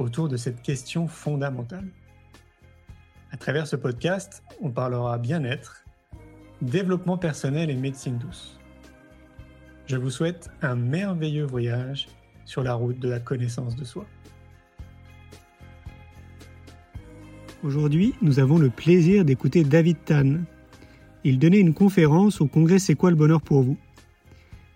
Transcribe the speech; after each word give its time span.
autour 0.00 0.28
de 0.28 0.36
cette 0.36 0.62
question 0.62 1.06
fondamentale. 1.06 1.88
À 3.32 3.36
travers 3.36 3.66
ce 3.66 3.76
podcast, 3.76 4.42
on 4.60 4.70
parlera 4.70 5.18
bien-être, 5.18 5.84
développement 6.62 7.18
personnel 7.18 7.70
et 7.70 7.76
médecine 7.76 8.18
douce. 8.18 8.58
Je 9.86 9.96
vous 9.96 10.10
souhaite 10.10 10.50
un 10.62 10.74
merveilleux 10.74 11.44
voyage 11.44 12.08
sur 12.44 12.62
la 12.62 12.74
route 12.74 12.98
de 12.98 13.08
la 13.08 13.20
connaissance 13.20 13.76
de 13.76 13.84
soi. 13.84 14.06
Aujourd'hui, 17.62 18.14
nous 18.22 18.38
avons 18.38 18.58
le 18.58 18.70
plaisir 18.70 19.24
d'écouter 19.24 19.64
David 19.64 19.98
Tan. 20.04 20.38
Il 21.24 21.38
donnait 21.38 21.60
une 21.60 21.74
conférence 21.74 22.40
au 22.40 22.46
congrès 22.46 22.78
C'est 22.78 22.94
quoi 22.94 23.10
le 23.10 23.16
bonheur 23.16 23.42
pour 23.42 23.62
vous? 23.62 23.76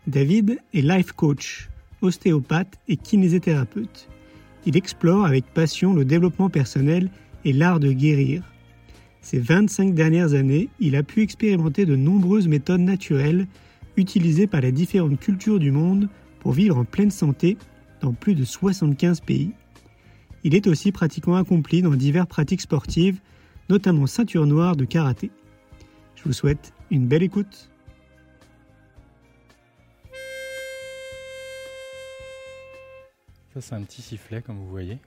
David 0.07 0.59
est 0.75 0.83
life 0.83 1.13
coach, 1.13 1.71
ostéopathe 2.03 2.79
et 2.89 2.99
kinésithérapeute. 2.99 4.09
Il 4.67 4.77
explore 4.77 5.27
avec 5.27 5.45
passion 5.53 5.93
le 5.93 6.05
développement 6.05 6.49
personnel 6.49 7.11
et 7.45 7.53
l'art 7.53 7.81
de 7.81 7.93
guérir. 7.93 8.43
Ces 9.21 9.39
25 9.39 9.95
dernières 9.95 10.35
années, 10.35 10.69
il 10.81 10.97
a 10.97 11.03
pu 11.03 11.23
expérimenter 11.23 11.87
de 11.87 11.97
nombreuses 11.97 12.49
méthodes 12.49 12.81
naturelles 12.81 13.47
utilisées 13.97 14.47
par 14.47 14.61
les 14.61 14.73
différentes 14.73 15.21
cultures 15.21 15.59
du 15.59 15.71
monde 15.71 16.09
pour 16.41 16.53
vivre 16.53 16.79
en 16.79 16.85
pleine 16.85 17.11
santé 17.11 17.57
dans 18.01 18.13
plus 18.13 18.35
de 18.35 18.45
75 18.45 19.21
pays. 19.21 19.53
Il 20.45 20.55
est 20.55 20.67
aussi 20.67 20.93
pratiquement 20.93 21.37
accompli 21.37 21.81
dans 21.81 21.95
diverses 21.95 22.29
pratiques 22.29 22.61
sportives, 22.61 23.21
notamment 23.71 24.07
ceinture 24.07 24.47
noire 24.47 24.77
de 24.77 24.85
karaté. 24.85 25.31
Je 26.17 26.25
vous 26.25 26.33
souhaite 26.33 26.73
une 26.91 27.07
belle 27.07 27.23
écoute. 27.23 27.71
Ça, 33.55 33.61
c'est 33.61 33.75
un 33.77 33.83
petit 33.83 34.03
sifflet, 34.03 34.43
comme 34.43 34.57
vous 34.57 34.69
voyez, 34.69 34.99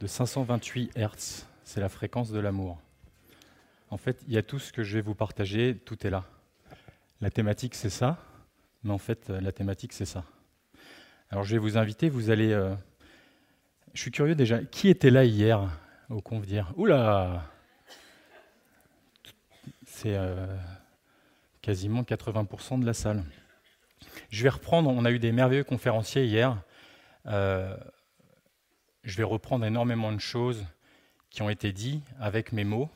de 0.00 0.08
528 0.08 0.90
Hz. 0.96 1.44
C'est 1.62 1.80
la 1.80 1.88
fréquence 1.88 2.32
de 2.32 2.40
l'amour. 2.40 2.80
En 3.90 3.96
fait, 3.96 4.20
il 4.26 4.34
y 4.34 4.36
a 4.36 4.42
tout 4.42 4.58
ce 4.58 4.72
que 4.72 4.82
je 4.82 4.96
vais 4.96 5.00
vous 5.00 5.14
partager, 5.14 5.76
tout 5.84 6.04
est 6.04 6.10
là. 6.10 6.24
La 7.20 7.30
thématique, 7.30 7.76
c'est 7.76 7.88
ça, 7.88 8.18
mais 8.82 8.90
en 8.90 8.98
fait, 8.98 9.28
la 9.28 9.52
thématique, 9.52 9.92
c'est 9.92 10.06
ça. 10.06 10.24
Alors, 11.30 11.44
je 11.44 11.52
vais 11.52 11.58
vous 11.58 11.78
inviter, 11.78 12.08
vous 12.08 12.30
allez. 12.30 12.50
Euh, 12.52 12.74
je 13.94 14.00
suis 14.00 14.10
curieux 14.10 14.34
déjà, 14.34 14.58
qui 14.58 14.88
était 14.88 15.10
là 15.10 15.24
hier 15.24 15.70
au 16.10 16.20
Convdir 16.20 16.72
Oula 16.76 17.48
C'est 19.86 20.16
euh, 20.16 20.48
quasiment 21.60 22.02
80% 22.02 22.80
de 22.80 22.86
la 22.86 22.92
salle. 22.92 23.22
Je 24.30 24.42
vais 24.42 24.48
reprendre, 24.48 24.90
on 24.90 25.04
a 25.04 25.12
eu 25.12 25.20
des 25.20 25.30
merveilleux 25.30 25.62
conférenciers 25.62 26.24
hier. 26.24 26.60
Euh, 27.26 27.76
je 29.04 29.16
vais 29.16 29.22
reprendre 29.22 29.64
énormément 29.64 30.12
de 30.12 30.20
choses 30.20 30.64
qui 31.30 31.42
ont 31.42 31.50
été 31.50 31.72
dites 31.72 32.04
avec 32.20 32.52
mes 32.52 32.64
mots. 32.64 32.90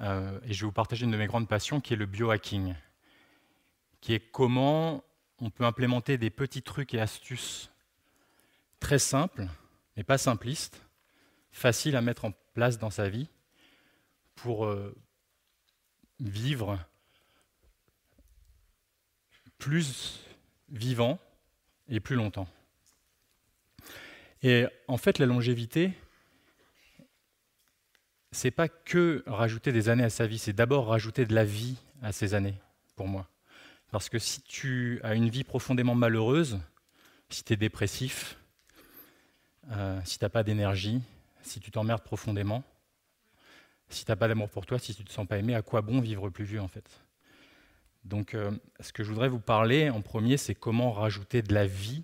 Euh, 0.00 0.38
et 0.44 0.52
je 0.52 0.62
vais 0.62 0.66
vous 0.66 0.72
partager 0.72 1.04
une 1.04 1.10
de 1.10 1.16
mes 1.16 1.26
grandes 1.26 1.48
passions 1.48 1.80
qui 1.80 1.92
est 1.92 1.96
le 1.96 2.06
biohacking, 2.06 2.74
qui 4.00 4.14
est 4.14 4.20
comment 4.20 5.04
on 5.38 5.50
peut 5.50 5.64
implémenter 5.64 6.18
des 6.18 6.30
petits 6.30 6.62
trucs 6.62 6.94
et 6.94 7.00
astuces 7.00 7.70
très 8.80 8.98
simples, 8.98 9.46
mais 9.96 10.02
pas 10.02 10.18
simplistes, 10.18 10.82
faciles 11.50 11.96
à 11.96 12.00
mettre 12.00 12.24
en 12.24 12.32
place 12.54 12.78
dans 12.78 12.90
sa 12.90 13.08
vie 13.08 13.28
pour 14.34 14.64
euh, 14.64 14.94
vivre 16.20 16.78
plus 19.58 20.24
vivant 20.68 21.20
et 21.88 22.00
plus 22.00 22.16
longtemps. 22.16 22.48
Et 24.42 24.66
en 24.88 24.96
fait, 24.96 25.18
la 25.18 25.26
longévité, 25.26 25.92
c'est 28.32 28.50
pas 28.50 28.68
que 28.68 29.22
rajouter 29.26 29.72
des 29.72 29.88
années 29.88 30.04
à 30.04 30.10
sa 30.10 30.26
vie, 30.26 30.38
c'est 30.38 30.52
d'abord 30.52 30.88
rajouter 30.88 31.26
de 31.26 31.34
la 31.34 31.44
vie 31.44 31.76
à 32.02 32.12
ses 32.12 32.34
années, 32.34 32.56
pour 32.96 33.06
moi. 33.06 33.28
Parce 33.90 34.08
que 34.08 34.18
si 34.18 34.42
tu 34.42 35.00
as 35.04 35.14
une 35.14 35.28
vie 35.28 35.44
profondément 35.44 35.94
malheureuse, 35.94 36.58
si 37.28 37.44
tu 37.44 37.52
es 37.52 37.56
dépressif, 37.56 38.38
euh, 39.70 40.00
si 40.04 40.18
tu 40.18 40.24
n'as 40.24 40.30
pas 40.30 40.42
d'énergie, 40.42 41.02
si 41.42 41.60
tu 41.60 41.70
t'emmerdes 41.70 42.02
profondément, 42.02 42.64
si 43.90 44.04
tu 44.04 44.10
n'as 44.10 44.16
pas 44.16 44.28
d'amour 44.28 44.48
pour 44.48 44.66
toi, 44.66 44.78
si 44.78 44.94
tu 44.94 45.02
ne 45.02 45.06
te 45.06 45.12
sens 45.12 45.26
pas 45.26 45.38
aimé, 45.38 45.54
à 45.54 45.62
quoi 45.62 45.82
bon 45.82 46.00
vivre 46.00 46.30
plus 46.30 46.44
vieux 46.44 46.60
en 46.60 46.68
fait? 46.68 46.88
Donc 48.04 48.34
euh, 48.34 48.50
ce 48.80 48.92
que 48.92 49.04
je 49.04 49.10
voudrais 49.10 49.28
vous 49.28 49.38
parler 49.38 49.90
en 49.90 50.00
premier, 50.00 50.36
c'est 50.36 50.54
comment 50.54 50.90
rajouter 50.90 51.42
de 51.42 51.54
la 51.54 51.66
vie 51.66 52.02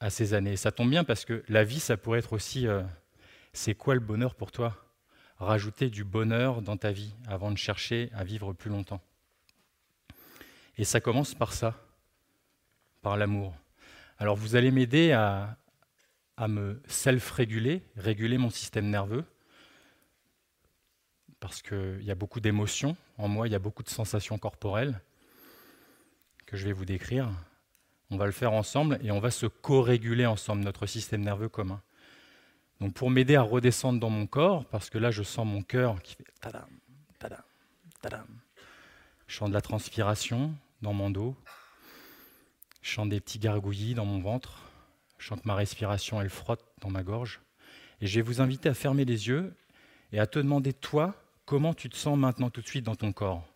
à 0.00 0.10
ces 0.10 0.34
années. 0.34 0.56
ça 0.56 0.72
tombe 0.72 0.90
bien 0.90 1.04
parce 1.04 1.24
que 1.24 1.42
la 1.48 1.64
vie, 1.64 1.80
ça 1.80 1.96
pourrait 1.96 2.18
être 2.18 2.32
aussi, 2.32 2.66
euh, 2.66 2.82
c'est 3.52 3.74
quoi 3.74 3.94
le 3.94 4.00
bonheur 4.00 4.34
pour 4.34 4.52
toi? 4.52 4.76
Rajouter 5.38 5.90
du 5.90 6.04
bonheur 6.04 6.62
dans 6.62 6.76
ta 6.76 6.92
vie 6.92 7.14
avant 7.26 7.50
de 7.50 7.58
chercher 7.58 8.10
à 8.14 8.24
vivre 8.24 8.52
plus 8.52 8.70
longtemps. 8.70 9.02
Et 10.78 10.84
ça 10.84 11.00
commence 11.00 11.34
par 11.34 11.52
ça, 11.52 11.74
par 13.02 13.16
l'amour. 13.16 13.54
Alors 14.18 14.36
vous 14.36 14.56
allez 14.56 14.70
m'aider 14.70 15.12
à, 15.12 15.56
à 16.36 16.48
me 16.48 16.82
self-réguler, 16.86 17.82
réguler 17.96 18.38
mon 18.38 18.50
système 18.50 18.88
nerveux, 18.88 19.24
parce 21.40 21.62
qu'il 21.62 22.02
y 22.02 22.10
a 22.10 22.14
beaucoup 22.14 22.40
d'émotions 22.40 22.96
en 23.18 23.28
moi, 23.28 23.46
il 23.46 23.52
y 23.52 23.54
a 23.54 23.58
beaucoup 23.58 23.82
de 23.82 23.88
sensations 23.88 24.38
corporelles 24.38 25.00
que 26.46 26.56
je 26.56 26.64
vais 26.64 26.72
vous 26.72 26.84
décrire. 26.84 27.30
On 28.10 28.16
va 28.16 28.26
le 28.26 28.32
faire 28.32 28.52
ensemble 28.52 28.98
et 29.02 29.10
on 29.10 29.18
va 29.18 29.30
se 29.30 29.46
co-réguler 29.46 30.26
ensemble, 30.26 30.62
notre 30.62 30.86
système 30.86 31.22
nerveux 31.22 31.48
commun. 31.48 31.82
Donc 32.80 32.94
pour 32.94 33.10
m'aider 33.10 33.36
à 33.36 33.42
redescendre 33.42 33.98
dans 33.98 34.10
mon 34.10 34.26
corps, 34.26 34.64
parce 34.66 34.90
que 34.90 34.98
là 34.98 35.10
je 35.10 35.22
sens 35.22 35.46
mon 35.46 35.62
cœur 35.62 36.00
qui 36.02 36.14
fait 36.14 36.26
tadam, 36.40 36.68
tadam, 37.18 37.42
tadam. 38.00 38.26
Je 39.26 39.36
sens 39.36 39.48
de 39.48 39.54
la 39.54 39.62
transpiration 39.62 40.54
dans 40.82 40.92
mon 40.92 41.10
dos. 41.10 41.34
Je 42.82 42.94
sens 42.94 43.08
des 43.08 43.20
petits 43.20 43.38
gargouillis 43.38 43.94
dans 43.94 44.04
mon 44.04 44.20
ventre. 44.20 44.60
Je 45.18 45.28
sens 45.28 45.44
ma 45.44 45.54
respiration 45.54 46.20
elle 46.20 46.30
frotte 46.30 46.64
dans 46.80 46.90
ma 46.90 47.02
gorge. 47.02 47.40
Et 48.00 48.06
je 48.06 48.16
vais 48.16 48.22
vous 48.22 48.40
inviter 48.40 48.68
à 48.68 48.74
fermer 48.74 49.04
les 49.04 49.28
yeux 49.28 49.54
et 50.12 50.20
à 50.20 50.26
te 50.26 50.38
demander 50.38 50.72
toi 50.72 51.14
comment 51.46 51.74
tu 51.74 51.88
te 51.88 51.96
sens 51.96 52.16
maintenant 52.16 52.50
tout 52.50 52.60
de 52.60 52.66
suite 52.66 52.84
dans 52.84 52.94
ton 52.94 53.12
corps. 53.12 53.46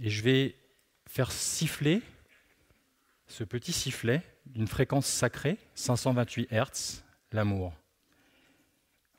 Et 0.00 0.10
je 0.10 0.22
vais 0.22 0.56
faire 1.06 1.30
siffler 1.30 2.02
ce 3.26 3.44
petit 3.44 3.72
sifflet 3.72 4.22
d'une 4.46 4.68
fréquence 4.68 5.06
sacrée, 5.06 5.58
528 5.74 6.48
Hz, 6.50 7.02
l'amour. 7.32 7.72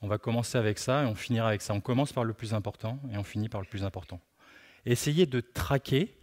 On 0.01 0.07
va 0.07 0.17
commencer 0.17 0.57
avec 0.57 0.77
ça 0.77 1.03
et 1.03 1.05
on 1.05 1.15
finira 1.15 1.49
avec 1.49 1.61
ça. 1.61 1.73
On 1.73 1.81
commence 1.81 2.13
par 2.13 2.23
le 2.23 2.33
plus 2.33 2.53
important 2.53 2.99
et 3.11 3.17
on 3.17 3.23
finit 3.23 3.49
par 3.49 3.61
le 3.61 3.67
plus 3.67 3.83
important. 3.83 4.21
Essayez 4.85 5.25
de 5.25 5.41
traquer 5.41 6.17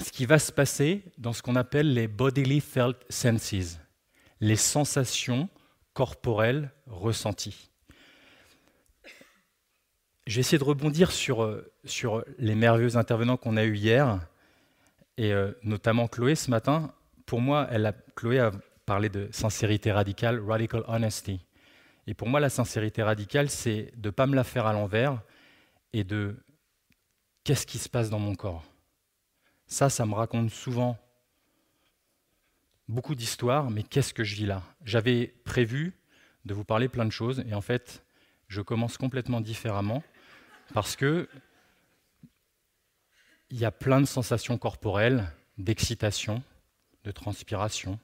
ce 0.00 0.12
qui 0.12 0.24
va 0.24 0.38
se 0.38 0.52
passer 0.52 1.02
dans 1.18 1.32
ce 1.32 1.42
qu'on 1.42 1.56
appelle 1.56 1.92
les 1.92 2.08
bodily 2.08 2.60
felt 2.60 2.96
senses, 3.10 3.78
les 4.40 4.56
sensations 4.56 5.48
corporelles 5.92 6.70
ressenties. 6.86 7.70
Je 10.26 10.36
vais 10.36 10.40
essayer 10.40 10.58
de 10.58 10.64
rebondir 10.64 11.10
sur, 11.10 11.42
euh, 11.42 11.72
sur 11.84 12.24
les 12.38 12.54
merveilleux 12.54 12.96
intervenants 12.96 13.36
qu'on 13.36 13.56
a 13.56 13.64
eus 13.64 13.76
hier 13.76 14.20
et 15.20 15.34
euh, 15.34 15.52
notamment 15.62 16.08
Chloé 16.08 16.34
ce 16.34 16.50
matin, 16.50 16.94
pour 17.26 17.42
moi, 17.42 17.68
elle 17.70 17.84
a, 17.84 17.92
Chloé 18.16 18.38
a 18.38 18.52
parlé 18.86 19.10
de 19.10 19.28
sincérité 19.32 19.92
radicale, 19.92 20.40
radical 20.40 20.82
honesty. 20.88 21.44
Et 22.06 22.14
pour 22.14 22.26
moi, 22.26 22.40
la 22.40 22.48
sincérité 22.48 23.02
radicale, 23.02 23.50
c'est 23.50 23.92
de 23.98 24.08
ne 24.08 24.10
pas 24.10 24.26
me 24.26 24.34
la 24.34 24.44
faire 24.44 24.66
à 24.66 24.72
l'envers 24.72 25.20
et 25.92 26.04
de 26.04 26.42
qu'est-ce 27.44 27.66
qui 27.66 27.76
se 27.76 27.90
passe 27.90 28.08
dans 28.08 28.18
mon 28.18 28.34
corps. 28.34 28.64
Ça, 29.66 29.90
ça 29.90 30.06
me 30.06 30.14
raconte 30.14 30.48
souvent 30.48 30.96
beaucoup 32.88 33.14
d'histoires, 33.14 33.70
mais 33.70 33.82
qu'est-ce 33.82 34.14
que 34.14 34.24
je 34.24 34.36
vis 34.36 34.46
là? 34.46 34.62
J'avais 34.86 35.34
prévu 35.44 35.92
de 36.46 36.54
vous 36.54 36.64
parler 36.64 36.88
plein 36.88 37.04
de 37.04 37.12
choses, 37.12 37.44
et 37.46 37.52
en 37.52 37.60
fait, 37.60 38.02
je 38.48 38.62
commence 38.62 38.96
complètement 38.96 39.42
différemment, 39.42 40.02
parce 40.72 40.96
que 40.96 41.28
il 43.50 43.58
y 43.58 43.64
a 43.64 43.70
plein 43.70 44.00
de 44.00 44.06
sensations 44.06 44.58
corporelles, 44.58 45.30
d'excitation, 45.58 46.42
de 47.04 47.10
transpiration. 47.10 47.98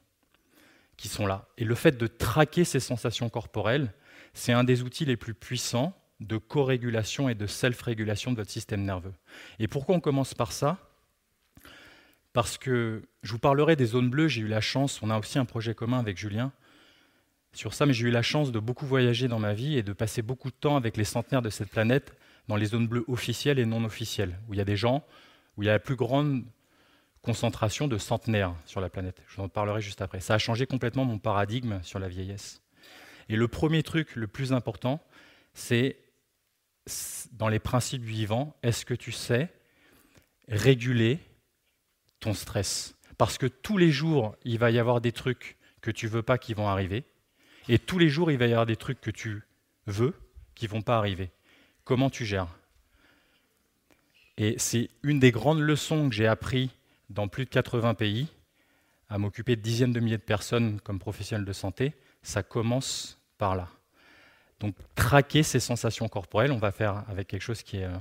qui 0.97 1.09
sont 1.09 1.27
là. 1.27 1.47
Et 1.59 1.65
le 1.65 1.75
fait 1.75 1.99
de 1.99 2.07
traquer 2.07 2.65
ces 2.65 2.81
sensations 2.81 3.29
corporelles, 3.29 3.93
c'est 4.33 4.53
un 4.53 4.65
des 4.65 4.83
outils 4.83 5.05
les 5.05 5.17
plus 5.17 5.35
puissants 5.35 5.95
de 6.21 6.39
co-régulation 6.39 7.29
et 7.29 7.35
de 7.35 7.47
self-régulation 7.47 8.33
de 8.33 8.37
votre 8.37 8.51
système 8.51 8.83
nerveux. 8.83 9.13
Et 9.59 9.69
pourquoi 9.69 9.95
on 9.95 10.01
commence 10.01 10.33
par 10.33 10.53
ça? 10.53 10.79
Parce 12.33 12.59
que 12.59 13.03
je 13.23 13.33
vous 13.33 13.39
parlerai 13.39 13.77
des 13.77 13.87
zones 13.87 14.11
bleues, 14.11 14.29
j'ai 14.29 14.43
eu 14.43 14.49
la 14.49 14.61
chance, 14.61 15.03
on 15.03 15.11
a 15.11 15.19
aussi 15.19 15.39
un 15.39 15.45
projet 15.45 15.75
commun 15.75 15.99
avec 15.99 16.17
Julien 16.17 16.53
sur 17.53 17.73
ça, 17.73 17.87
mais 17.87 17.95
j'ai 17.95 18.09
eu 18.09 18.11
la 18.11 18.23
chance 18.23 18.53
de 18.53 18.59
beaucoup 18.59 18.85
voyager 18.85 19.29
dans 19.29 19.39
ma 19.39 19.55
vie 19.55 19.79
et 19.79 19.83
de 19.83 19.95
passer 19.95 20.21
beaucoup 20.21 20.51
de 20.51 20.57
temps 20.57 20.77
avec 20.77 20.99
les 20.99 21.05
centenaires 21.05 21.41
de 21.41 21.49
cette 21.49 21.71
planète 21.71 22.15
dans 22.49 22.57
les 22.57 22.67
zones 22.67 22.87
bleues 22.87 23.05
officielles 23.09 23.59
et 23.59 23.65
non 23.65 23.85
officielles, 23.85 24.39
où 24.49 24.55
il 24.55 24.59
y 24.59 24.61
a 24.61 24.67
des 24.67 24.77
gens, 24.77 25.05
où 25.57 25.63
il 25.63 25.67
y 25.67 25.69
a 25.69 25.73
la 25.73 25.79
plus 25.79 25.97
grande 25.97 26.45
concentration 27.23 27.89
de 27.89 27.99
centenaires 27.99 28.55
sur 28.67 28.81
la 28.81 28.89
planète. 28.89 29.21
Je 29.29 29.37
vous 29.37 29.43
en 29.43 29.49
parlerai 29.49 29.81
juste 29.81 30.01
après. 30.01 30.21
Ça 30.21 30.35
a 30.35 30.39
changé 30.39 30.67
complètement 30.67 31.05
mon 31.05 31.19
paradigme 31.19 31.81
sur 31.83 31.99
la 31.99 32.09
vieillesse. 32.09 32.63
Et 33.29 33.37
le 33.37 33.49
premier 33.49 33.83
truc 33.83 34.15
le 34.15 34.29
plus 34.29 34.53
important, 34.53 35.03
c'est 35.55 35.99
dans 37.33 37.49
les 37.49 37.59
principes 37.59 38.05
vivants, 38.05 38.55
est-ce 38.63 38.85
que 38.85 38.95
tu 38.95 39.11
sais 39.11 39.53
réguler 40.49 41.19
ton 42.21 42.35
stress? 42.35 42.95
Parce 43.19 43.39
que 43.39 43.47
tous 43.47 43.77
les 43.77 43.91
jours, 43.91 44.37
il 44.45 44.59
va 44.59 44.71
y 44.71 44.79
avoir 44.79 45.01
des 45.01 45.13
trucs 45.13 45.57
que 45.81 45.91
tu 45.91 46.07
veux 46.07 46.23
pas 46.23 46.39
qui 46.39 46.55
vont 46.55 46.69
arriver, 46.69 47.05
et 47.69 47.81
tous 47.81 47.99
les 47.99 48.09
jours, 48.09 48.31
il 48.31 48.39
va 48.39 48.47
y 48.47 48.53
avoir 48.53 48.67
des 48.67 48.77
trucs 48.77 49.01
que 49.01 49.11
tu 49.11 49.43
veux 49.87 50.15
qui 50.55 50.69
vont 50.69 50.83
pas 50.83 50.97
arriver. 50.97 51.31
Comment 51.85 52.11
tu 52.11 52.25
gères? 52.25 52.49
Et 54.39 54.57
c'est 54.59 54.91
une 55.03 55.19
des 55.19 55.31
grandes 55.31 55.61
leçons 55.61 56.09
que 56.09 56.15
j'ai 56.15 56.27
appris 56.27 56.71
dans 57.11 57.29
plus 57.29 57.45
de 57.45 57.51
80 57.51 57.95
pays, 57.95 58.29
à 59.09 59.19
m'occuper 59.19 59.57
de 59.57 59.61
dizaines 59.61 59.93
de 59.93 60.01
milliers 60.01 60.19
de 60.19 60.23
personnes 60.23 60.81
comme 60.81 60.99
professionnel 60.99 61.45
de 61.45 61.53
santé, 61.53 61.95
ça 62.23 62.43
commence 62.43 63.19
par 63.39 63.55
là. 63.55 63.69
Donc 64.61 64.75
traquer 64.95 65.43
ces 65.43 65.61
sensations 65.61 66.09
corporelles, 66.09 66.53
on 66.53 66.59
va 66.59 66.73
faire 66.73 67.05
avec 67.09 67.29
quelque 67.29 67.43
chose 67.43 67.63
qui 67.63 67.79
est, 67.79 67.85
euh, 67.85 67.97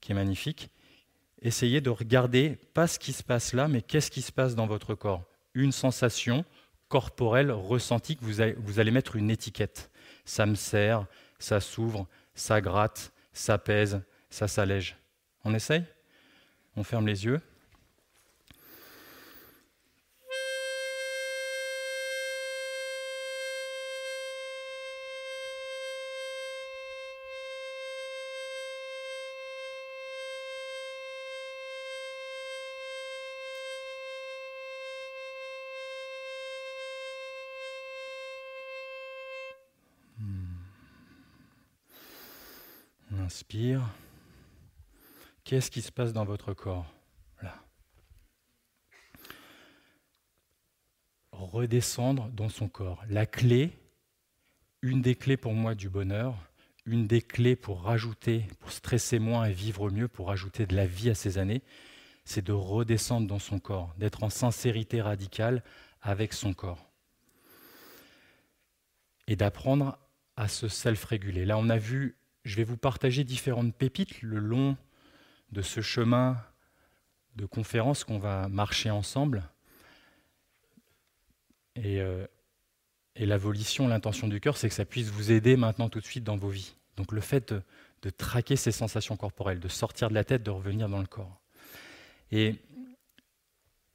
qui 0.00 0.12
est 0.12 0.14
magnifique. 0.14 0.70
Essayez 1.42 1.80
de 1.80 1.90
regarder 1.90 2.56
pas 2.72 2.86
ce 2.86 2.98
qui 2.98 3.12
se 3.12 3.22
passe 3.22 3.52
là, 3.52 3.68
mais 3.68 3.82
qu'est-ce 3.82 4.10
qui 4.10 4.22
se 4.22 4.32
passe 4.32 4.54
dans 4.54 4.66
votre 4.66 4.94
corps. 4.94 5.24
Une 5.54 5.72
sensation 5.72 6.44
corporelle 6.88 7.50
ressentie 7.50 8.16
que 8.16 8.24
vous 8.24 8.40
allez, 8.40 8.54
vous 8.58 8.78
allez 8.78 8.90
mettre 8.90 9.16
une 9.16 9.30
étiquette. 9.30 9.90
Ça 10.24 10.46
me 10.46 10.54
serre, 10.54 11.06
ça 11.38 11.60
s'ouvre, 11.60 12.06
ça 12.34 12.60
gratte, 12.60 13.12
ça 13.32 13.58
pèse, 13.58 14.00
ça 14.30 14.46
s'allège. 14.46 14.96
On 15.44 15.54
essaye? 15.54 15.84
On 16.76 16.84
ferme 16.84 17.06
les 17.06 17.24
yeux. 17.24 17.40
inspire. 43.32 43.88
Qu'est-ce 45.52 45.70
qui 45.70 45.82
se 45.82 45.92
passe 45.92 46.14
dans 46.14 46.24
votre 46.24 46.54
corps 46.54 46.90
Là? 47.42 47.54
Redescendre 51.30 52.30
dans 52.30 52.48
son 52.48 52.70
corps. 52.70 53.04
La 53.10 53.26
clé, 53.26 53.70
une 54.80 55.02
des 55.02 55.14
clés 55.14 55.36
pour 55.36 55.52
moi 55.52 55.74
du 55.74 55.90
bonheur, 55.90 56.38
une 56.86 57.06
des 57.06 57.20
clés 57.20 57.54
pour 57.54 57.82
rajouter, 57.82 58.46
pour 58.60 58.72
stresser 58.72 59.18
moins 59.18 59.44
et 59.44 59.52
vivre 59.52 59.90
mieux, 59.90 60.08
pour 60.08 60.28
rajouter 60.28 60.64
de 60.64 60.74
la 60.74 60.86
vie 60.86 61.10
à 61.10 61.14
ces 61.14 61.36
années, 61.36 61.60
c'est 62.24 62.46
de 62.46 62.54
redescendre 62.54 63.26
dans 63.26 63.38
son 63.38 63.58
corps, 63.58 63.94
d'être 63.98 64.22
en 64.22 64.30
sincérité 64.30 65.02
radicale 65.02 65.62
avec 66.00 66.32
son 66.32 66.54
corps. 66.54 66.90
Et 69.26 69.36
d'apprendre 69.36 69.98
à 70.34 70.48
se 70.48 70.66
self-réguler. 70.66 71.44
Là, 71.44 71.58
on 71.58 71.68
a 71.68 71.76
vu 71.76 72.16
je 72.44 72.56
vais 72.56 72.64
vous 72.64 72.78
partager 72.78 73.22
différentes 73.22 73.74
pépites 73.74 74.22
le 74.22 74.38
long 74.38 74.78
de 75.52 75.62
ce 75.62 75.80
chemin 75.80 76.36
de 77.36 77.46
conférence 77.46 78.04
qu'on 78.04 78.18
va 78.18 78.48
marcher 78.48 78.90
ensemble. 78.90 79.48
Et, 81.76 82.00
euh, 82.00 82.26
l'intention 83.16 84.28
du 84.28 84.40
cœur, 84.40 84.56
c'est 84.56 84.68
que 84.68 84.74
ça 84.74 84.84
puisse 84.84 85.08
vous 85.08 85.30
aider 85.30 85.56
maintenant 85.56 85.88
tout 85.88 86.00
de 86.00 86.04
suite 86.04 86.24
dans 86.24 86.36
vos 86.36 86.48
vies. 86.48 86.74
Donc 86.96 87.12
le 87.12 87.20
fait 87.20 87.52
de, 87.52 88.10
traquer 88.10 88.56
ces 88.56 88.72
sensations 88.72 89.16
corporelles, 89.16 89.60
de 89.60 89.68
sortir 89.68 90.08
de 90.08 90.14
la 90.14 90.24
tête, 90.24 90.42
de 90.42 90.50
revenir 90.50 90.88
dans 90.88 91.00
le 91.00 91.06
corps. 91.06 91.40
Et 92.30 92.56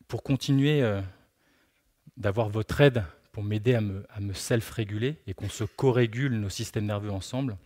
pour 0.08 0.24
continuer 0.24 0.82
euh, 0.82 1.02
d'avoir 2.16 2.50
votre 2.50 2.80
aide 2.80 3.04
pour 3.32 3.44
m'aider 3.44 3.76
à 3.76 3.82
me, 3.82 4.06
à 4.10 4.20
me 4.20 4.34
self-réguler 4.34 5.18
et 5.28 5.34
qu'on 5.34 5.50
se 5.50 5.64
co-régule 5.64 6.40
nos 6.40 6.50
systèmes 6.50 6.86
nerveux 6.86 7.12
ensemble, 7.12 7.58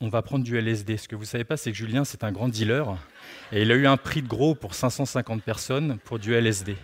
on 0.00 0.08
va 0.08 0.22
prendre 0.22 0.44
du 0.44 0.58
LSD. 0.58 0.96
Ce 0.96 1.08
que 1.08 1.16
vous 1.16 1.22
ne 1.22 1.26
savez 1.26 1.44
pas, 1.44 1.56
c'est 1.56 1.70
que 1.70 1.76
Julien, 1.76 2.04
c'est 2.04 2.24
un 2.24 2.32
grand 2.32 2.48
dealer. 2.48 2.96
Et 3.52 3.62
il 3.62 3.72
a 3.72 3.74
eu 3.74 3.86
un 3.86 3.96
prix 3.96 4.22
de 4.22 4.28
gros 4.28 4.54
pour 4.54 4.74
550 4.74 5.42
personnes 5.42 5.98
pour 6.04 6.18
du 6.18 6.34
LSD. 6.34 6.76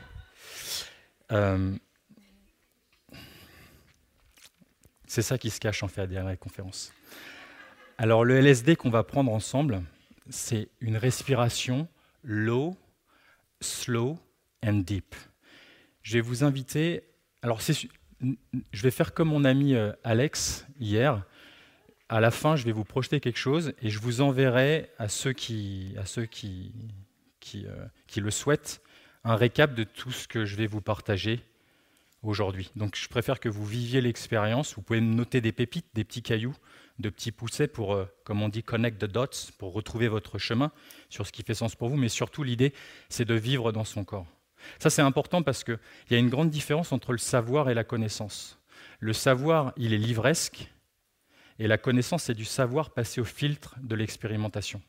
Euh, 1.31 1.73
c'est 5.07 5.23
ça 5.23 5.39
qui 5.39 5.51
se 5.51 5.61
cache 5.61 5.83
en 5.83 5.89
fait 5.89 6.07
derrière 6.07 6.25
la 6.25 6.37
conférence. 6.37 6.93
Alors 7.99 8.25
le 8.25 8.37
LSD 8.39 8.77
qu'on 8.77 8.91
va 8.91 9.05
prendre 9.05 9.31
ensemble, 9.33 9.83
c'est 10.31 10.69
une 10.81 10.97
respiration 10.97 11.89
low, 12.23 12.77
slow 13.61 14.19
and 14.65 14.79
deep. 14.85 15.15
Je 16.03 16.15
vais 16.15 16.21
vous 16.21 16.45
inviter. 16.45 17.03
Alors 17.43 17.61
je 17.61 18.83
vais 18.83 18.91
faire 18.91 19.13
comme 19.13 19.29
mon 19.29 19.45
ami 19.45 19.75
euh, 19.75 19.93
Alex 20.05 20.67
hier 20.79 21.25
à 22.13 22.21
la 22.21 22.31
fin, 22.31 22.57
je 22.57 22.65
vais 22.65 22.73
vous 22.73 22.85
projeter 22.85 23.21
quelque 23.21 23.39
chose 23.39 23.73
et 23.81 23.89
je 23.89 23.99
vous 23.99 24.21
enverrai 24.21 24.91
à 24.99 25.09
ceux 25.09 25.33
qui, 25.33 25.95
à 25.99 26.05
ceux 26.05 26.27
qui, 26.27 26.71
qui, 27.41 27.65
euh, 27.67 27.87
qui 28.07 28.21
le 28.21 28.31
souhaitent 28.31 28.83
un 29.25 29.35
récap 29.35 29.75
de 29.75 29.83
tout 29.83 30.13
ce 30.13 30.29
que 30.29 30.45
je 30.45 30.57
vais 30.57 30.67
vous 30.67 30.83
partager 30.83 31.41
aujourd'hui. 32.23 32.71
Donc 32.77 32.97
je 32.97 33.09
préfère 33.09 33.41
que 33.41 33.49
vous 33.49 33.65
viviez 33.65 34.03
l'expérience. 34.03 34.75
Vous 34.75 34.83
pouvez 34.83 35.01
noter 35.01 35.41
des 35.41 35.53
pépites, 35.53 35.87
des 35.95 36.05
petits 36.05 36.23
cailloux, 36.23 36.55
de 36.99 37.09
petits 37.09 37.33
poussets 37.33 37.67
pour, 37.67 37.95
euh, 37.95 38.05
comme 38.25 38.43
on 38.43 38.51
dit, 38.51 38.63
connect 38.63 39.01
the 39.01 39.11
dots, 39.11 39.51
pour 39.57 39.73
retrouver 39.73 40.09
votre 40.09 40.37
chemin 40.37 40.71
sur 41.09 41.27
ce 41.27 41.33
qui 41.33 41.43
fait 41.43 41.55
sens 41.55 41.75
pour 41.77 41.89
vous. 41.89 41.97
Mais 41.97 42.11
surtout, 42.11 42.43
l'idée, 42.43 42.75
c'est 43.09 43.25
de 43.25 43.35
vivre 43.35 43.73
dans 43.73 43.85
son 43.85 44.05
corps. 44.05 44.27
Ça, 44.81 44.91
c'est 44.91 45.01
important 45.01 45.43
parce 45.43 45.65
qu'il 45.65 45.79
y 46.11 46.15
a 46.15 46.19
une 46.19 46.29
grande 46.29 46.51
différence 46.51 46.93
entre 46.93 47.13
le 47.13 47.19
savoir 47.19 47.71
et 47.71 47.75
la 47.75 47.85
connaissance. 47.85 48.59
Le 49.01 49.15
savoir, 49.15 49.73
il 49.79 49.95
est 49.95 49.99
livresque, 49.99 50.72
et 51.59 51.67
la 51.67 51.79
connaissance, 51.79 52.25
c'est 52.25 52.35
du 52.35 52.45
savoir 52.45 52.91
passé 52.91 53.21
au 53.21 53.25
filtre 53.25 53.77
de 53.81 53.95
l'expérimentation. 53.95 54.81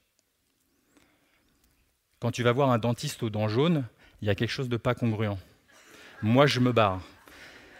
Quand 2.19 2.31
tu 2.31 2.43
vas 2.43 2.51
voir 2.51 2.69
un 2.71 2.77
dentiste 2.77 3.21
aux 3.23 3.29
dents 3.29 3.47
jaunes, 3.49 3.85
il 4.21 4.27
y 4.27 4.29
a 4.29 4.35
quelque 4.35 4.49
chose 4.49 4.69
de 4.69 4.77
pas 4.77 4.95
congruent. 4.95 5.37
Moi, 6.21 6.47
je 6.47 6.61
me 6.61 6.71
barre. 6.71 7.01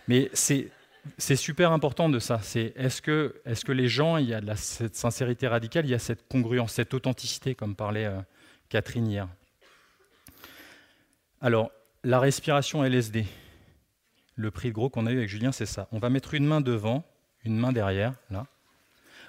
Mais 0.09 0.29
c'est 0.33 1.35
super 1.37 1.71
important 1.71 2.09
de 2.09 2.19
ça. 2.19 2.41
Est-ce 2.55 3.01
que, 3.01 3.41
est 3.45 3.69
les 3.69 3.87
gens, 3.87 4.17
il 4.17 4.27
y 4.27 4.33
a 4.33 4.41
de 4.41 4.53
cette 4.55 4.95
sincérité 4.95 5.47
radicale, 5.47 5.85
il 5.85 5.91
y 5.91 5.93
a 5.93 5.99
cette 5.99 6.27
congruence, 6.27 6.73
cette 6.73 6.93
authenticité, 6.93 7.55
comme 7.55 7.75
parlait 7.75 8.05
euh, 8.05 8.19
Catherine 8.67 9.07
hier. 9.07 9.29
Alors, 11.39 11.71
la 12.03 12.19
respiration 12.19 12.83
LSD, 12.83 13.25
le 14.35 14.51
prix 14.51 14.69
de 14.69 14.73
gros 14.73 14.89
qu'on 14.89 15.05
a 15.05 15.11
eu 15.11 15.17
avec 15.17 15.29
Julien, 15.29 15.53
c'est 15.53 15.65
ça. 15.65 15.87
On 15.93 15.99
va 15.99 16.09
mettre 16.09 16.33
une 16.33 16.45
main 16.45 16.59
devant, 16.59 17.05
une 17.45 17.57
main 17.57 17.71
derrière, 17.71 18.13
là. 18.29 18.45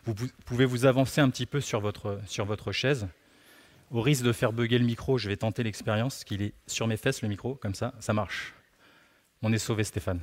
Vous 0.07 0.15
pouvez 0.45 0.67
vous 0.67 0.85
avancer 0.85 1.21
un 1.21 1.31
petit 1.31 1.47
peu 1.47 1.61
sur 1.61 1.81
votre, 1.81 2.21
sur 2.27 2.45
votre 2.45 2.73
chaise. 2.73 3.09
Au 3.91 4.03
risque 4.03 4.25
de 4.25 4.33
faire 4.33 4.53
bugger 4.53 4.79
le 4.79 4.85
micro, 4.85 5.17
je 5.17 5.29
vais 5.29 5.37
tenter 5.37 5.63
l'expérience, 5.63 6.25
qu'il 6.25 6.43
est 6.43 6.53
sur 6.67 6.87
mes 6.87 6.97
fesses 6.97 7.23
le 7.23 7.29
micro, 7.29 7.55
comme 7.55 7.75
ça, 7.75 7.95
ça 8.01 8.13
marche. 8.13 8.53
On 9.41 9.53
est 9.53 9.59
sauvé 9.59 9.83
Stéphane. 9.83 10.21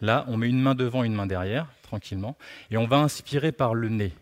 Là, 0.00 0.24
on 0.28 0.38
met 0.38 0.48
une 0.48 0.60
main 0.60 0.74
devant, 0.74 1.04
une 1.04 1.14
main 1.14 1.26
derrière, 1.26 1.66
tranquillement, 1.82 2.38
et 2.70 2.78
on 2.78 2.86
va 2.86 2.98
inspirer 2.98 3.52
par 3.52 3.74
le 3.74 3.90
nez, 3.90 4.14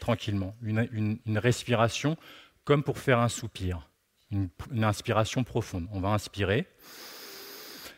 tranquillement. 0.00 0.54
Une, 0.62 1.18
respiration 1.38 2.18
comme 2.64 2.82
pour 2.82 2.98
faire 2.98 3.20
un 3.20 3.28
soupir, 3.28 3.88
une, 4.30 4.48
une 4.70 4.84
inspiration 4.84 5.44
profonde. 5.44 5.88
On 5.92 6.00
va 6.00 6.10
inspirer, 6.10 6.66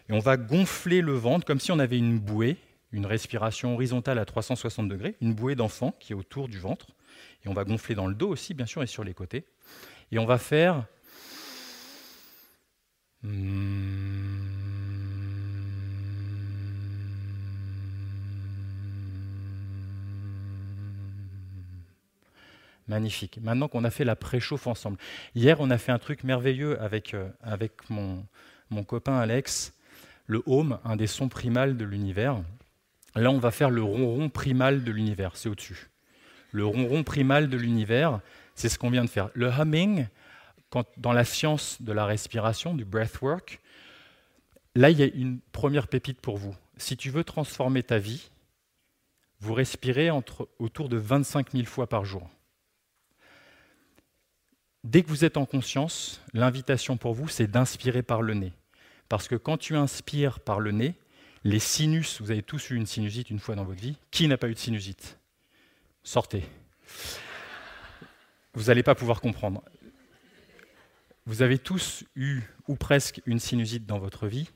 et 0.09 0.13
on 0.13 0.21
va 0.21 0.37
gonfler 0.37 1.01
le 1.01 1.15
ventre 1.15 1.45
comme 1.45 1.61
si 1.61 1.73
on 1.73 1.79
avait 1.81 1.99
une 1.99 2.19
bouée, 2.19 2.59
une 2.95 3.07
respiration 3.07 3.75
horizontale 3.75 4.21
à 4.21 4.25
360 4.25 4.89
degrés, 4.89 5.17
une 5.21 5.35
bouée 5.35 5.57
d'enfant 5.57 5.97
qui 5.99 6.13
est 6.13 6.17
autour 6.17 6.47
du 6.49 6.61
ventre, 6.61 6.87
et 7.45 7.49
on 7.49 7.53
va 7.53 7.65
gonfler 7.65 7.97
dans 7.97 8.07
le 8.07 8.15
dos 8.15 8.29
aussi, 8.29 8.55
bien 8.55 8.67
sûr, 8.67 8.85
et 8.85 8.87
sur 8.87 9.03
les 9.03 9.15
côtés. 9.15 9.45
Et 10.13 10.19
on 10.19 10.27
va 10.27 10.39
faire... 10.39 10.87
Magnifique. 22.87 23.41
Maintenant 23.43 23.67
qu'on 23.67 23.83
a 23.83 23.91
fait 23.91 24.05
la 24.05 24.15
préchauffe 24.15 24.67
ensemble. 24.67 24.99
Hier, 25.35 25.57
on 25.59 25.71
a 25.71 25.79
fait 25.79 25.91
un 25.91 25.99
truc 25.99 26.23
merveilleux 26.23 26.81
avec, 26.81 27.15
euh, 27.15 27.29
avec 27.43 27.89
mon, 27.89 28.27
mon 28.69 28.85
copain 28.85 29.17
Alex, 29.17 29.73
le 30.27 30.43
home, 30.47 30.79
un 30.85 30.95
des 30.95 31.07
sons 31.07 31.29
primals 31.29 31.77
de 31.79 31.85
l'univers. 31.85 32.43
Là, 33.15 33.31
on 33.31 33.39
va 33.39 33.51
faire 33.51 33.71
le 33.71 33.83
ronron 33.83 34.29
primal 34.29 34.83
de 34.85 34.91
l'univers, 34.91 35.37
c'est 35.37 35.49
au-dessus. 35.49 35.89
Le 36.51 36.67
ronron 36.67 37.05
primal 37.05 37.49
de 37.49 37.57
l'univers, 37.57 38.21
c'est 38.55 38.69
ce 38.69 38.79
qu'on 38.79 38.91
vient 38.91 39.05
de 39.05 39.11
faire. 39.11 39.31
Le 39.35 39.51
humming, 39.51 40.07
dans 40.97 41.13
la 41.13 41.25
science 41.25 41.81
de 41.81 41.93
la 41.93 42.07
respiration, 42.07 42.75
du 42.75 42.85
breathwork, 42.85 43.61
là, 44.75 44.91
il 44.91 44.99
y 44.99 45.03
a 45.03 45.07
une 45.07 45.41
première 45.53 45.89
pépite 45.89 46.21
pour 46.21 46.37
vous. 46.37 46.55
Si 46.77 46.97
tu 46.97 47.11
veux 47.11 47.23
transformer 47.23 47.83
ta 47.83 47.99
vie, 47.99 48.31
vous 49.41 49.55
respirez 49.55 50.11
entre, 50.11 50.49
autour 50.59 50.89
de 50.89 50.97
25 50.97 51.53
000 51.53 51.65
fois 51.65 51.89
par 51.89 52.05
jour. 52.05 52.29
Dès 54.83 55.03
que 55.03 55.09
vous 55.09 55.25
êtes 55.25 55.37
en 55.37 55.47
conscience, 55.47 56.21
l'invitation 56.33 56.97
pour 56.97 57.15
vous, 57.15 57.29
c'est 57.29 57.47
d'inspirer 57.47 58.03
par 58.03 58.23
le 58.23 58.35
nez. 58.35 58.53
Parce 59.09 59.29
que 59.29 59.35
quand 59.35 59.57
tu 59.57 59.77
inspires 59.77 60.41
par 60.41 60.61
le 60.61 60.73
nez, 60.73 60.95
les 61.45 61.59
sinus, 61.59 62.21
vous 62.21 62.31
avez 62.31 62.43
tous 62.43 62.71
eu 62.71 62.77
une 62.77 62.87
sinusite 62.87 63.31
une 63.31 63.39
fois 63.39 63.55
dans 63.55 63.65
votre 63.65 63.81
vie. 63.81 63.97
Qui 64.11 64.27
n'a 64.29 64.37
pas 64.37 64.49
eu 64.49 64.55
de 64.55 64.59
sinusite? 64.59 65.19
Sortez. 66.03 66.45
Vous 68.55 68.65
n'allez 68.65 68.83
pas 68.83 68.95
pouvoir 68.95 69.21
comprendre. 69.21 69.63
Vous 71.27 71.43
avez 71.43 71.59
tous 71.59 72.05
eu, 72.17 72.43
ou 72.69 72.77
presque, 72.77 73.23
une 73.27 73.39
sinusite 73.39 73.87
dans 73.87 73.99
votre 73.99 74.27
vie. 74.27 74.51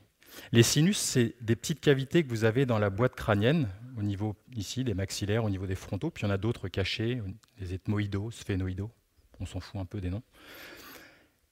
Les 0.51 0.63
sinus, 0.63 0.97
c'est 0.97 1.35
des 1.41 1.55
petites 1.55 1.81
cavités 1.81 2.23
que 2.23 2.29
vous 2.29 2.43
avez 2.43 2.65
dans 2.65 2.77
la 2.77 2.89
boîte 2.89 3.15
crânienne, 3.15 3.67
au 3.97 4.03
niveau 4.03 4.35
ici, 4.55 4.83
des 4.83 4.93
maxillaires, 4.93 5.43
au 5.43 5.49
niveau 5.49 5.65
des 5.65 5.75
frontaux, 5.75 6.11
puis 6.11 6.23
il 6.23 6.27
y 6.27 6.29
en 6.29 6.33
a 6.33 6.37
d'autres 6.37 6.67
cachés, 6.67 7.21
des 7.57 7.73
ethmoïdos, 7.73 8.31
sphénoïdos 8.31 8.91
on 9.39 9.45
s'en 9.45 9.59
fout 9.59 9.79
un 9.79 9.85
peu 9.85 10.01
des 10.01 10.09
noms. 10.09 10.23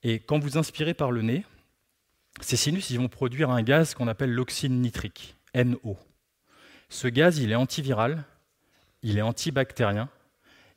Et 0.03 0.20
quand 0.20 0.39
vous 0.39 0.58
inspirez 0.58 0.94
par 0.94 1.12
le 1.12 1.22
nez, 1.22 1.46
ces 2.41 2.58
sinus 2.58 2.89
ils 2.89 3.00
vont 3.00 3.08
produire 3.08 3.50
un 3.50 3.63
gaz 3.63 3.94
qu'on 3.94 4.08
appelle 4.08 4.32
l'oxyde 4.32 4.72
nitrique, 4.72 5.36
NO. 5.56 5.98
Ce 6.89 7.08
gaz, 7.08 7.39
il 7.39 7.51
est 7.51 7.56
antiviral, 7.56 8.24
il 9.03 9.17
est 9.17 9.22
antibactérien, 9.22 10.10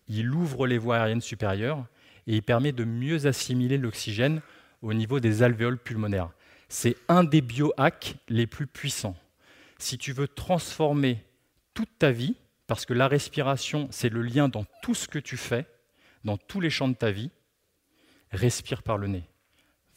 il 0.08 0.30
ouvre 0.30 0.66
les 0.66 0.78
voies 0.78 0.96
aériennes 0.96 1.20
supérieures 1.20 1.86
et 2.26 2.36
il 2.36 2.42
permet 2.42 2.72
de 2.72 2.84
mieux 2.84 3.26
assimiler 3.26 3.78
l'oxygène 3.78 4.40
au 4.82 4.94
niveau 4.94 5.20
des 5.20 5.42
alvéoles 5.42 5.78
pulmonaires. 5.78 6.30
C'est 6.68 6.96
un 7.08 7.24
des 7.24 7.40
biohacks 7.40 8.16
les 8.28 8.46
plus 8.46 8.66
puissants. 8.66 9.16
Si 9.78 9.98
tu 9.98 10.12
veux 10.12 10.28
transformer 10.28 11.24
toute 11.74 11.98
ta 11.98 12.10
vie, 12.10 12.36
parce 12.66 12.86
que 12.86 12.94
la 12.94 13.08
respiration, 13.08 13.88
c'est 13.90 14.08
le 14.08 14.22
lien 14.22 14.48
dans 14.48 14.64
tout 14.82 14.94
ce 14.94 15.08
que 15.08 15.18
tu 15.18 15.36
fais, 15.36 15.66
dans 16.24 16.36
tous 16.36 16.60
les 16.60 16.70
champs 16.70 16.88
de 16.88 16.94
ta 16.94 17.10
vie, 17.10 17.30
respire 18.30 18.82
par 18.82 18.98
le 18.98 19.08
nez. 19.08 19.24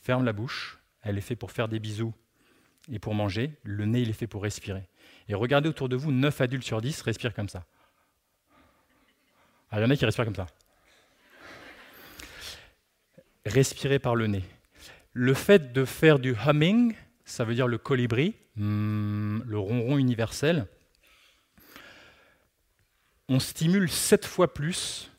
Ferme 0.01 0.25
la 0.25 0.33
bouche, 0.33 0.79
elle 1.03 1.17
est 1.17 1.21
faite 1.21 1.39
pour 1.39 1.51
faire 1.51 1.67
des 1.67 1.79
bisous 1.79 2.13
et 2.91 2.99
pour 2.99 3.13
manger. 3.13 3.51
Le 3.63 3.85
nez, 3.85 4.01
il 4.01 4.09
est 4.09 4.13
fait 4.13 4.27
pour 4.27 4.43
respirer. 4.43 4.87
Et 5.27 5.35
regardez 5.35 5.69
autour 5.69 5.89
de 5.89 5.95
vous, 5.95 6.11
9 6.11 6.41
adultes 6.41 6.63
sur 6.63 6.81
10 6.81 7.01
respirent 7.01 7.33
comme 7.33 7.49
ça. 7.49 7.65
Ah, 9.71 9.79
il 9.79 9.83
y 9.83 9.85
en 9.85 9.89
a 9.89 9.95
qui 9.95 10.05
respirent 10.05 10.25
comme 10.25 10.35
ça. 10.35 10.47
Respirer 13.45 13.99
par 13.99 14.15
le 14.15 14.27
nez. 14.27 14.43
Le 15.13 15.33
fait 15.33 15.73
de 15.73 15.85
faire 15.85 16.19
du 16.19 16.35
humming, 16.45 16.95
ça 17.25 17.43
veut 17.43 17.55
dire 17.55 17.67
le 17.67 17.77
colibri, 17.77 18.35
hmm, 18.55 19.41
le 19.45 19.59
ronron 19.59 19.97
universel, 19.97 20.67
on 23.29 23.39
stimule 23.39 23.89
7 23.89 24.25
fois 24.25 24.53
plus 24.53 25.11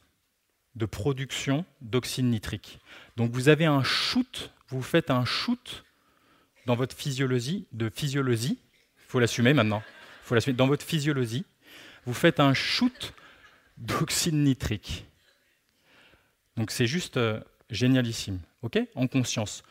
de 0.74 0.86
production 0.86 1.64
d'oxyde 1.80 2.26
nitrique. 2.26 2.80
Donc 3.16 3.30
vous 3.32 3.48
avez 3.48 3.64
un 3.64 3.82
shoot, 3.82 4.52
vous 4.68 4.82
faites 4.82 5.10
un 5.10 5.24
shoot 5.24 5.84
dans 6.66 6.74
votre 6.74 6.96
physiologie, 6.96 7.66
de 7.72 7.88
physiologie, 7.88 8.58
il 8.98 9.08
faut 9.08 9.20
l'assumer 9.20 9.54
maintenant, 9.54 9.82
faut 10.22 10.34
l'assumer, 10.34 10.56
dans 10.56 10.66
votre 10.66 10.84
physiologie, 10.84 11.44
vous 12.06 12.14
faites 12.14 12.40
un 12.40 12.54
shoot 12.54 13.14
d'oxyde 13.76 14.34
nitrique. 14.34 15.06
Donc 16.56 16.70
c'est 16.70 16.86
juste 16.86 17.16
euh, 17.16 17.40
génialissime, 17.70 18.40
ok? 18.62 18.78
En 18.94 19.06
conscience. 19.06 19.62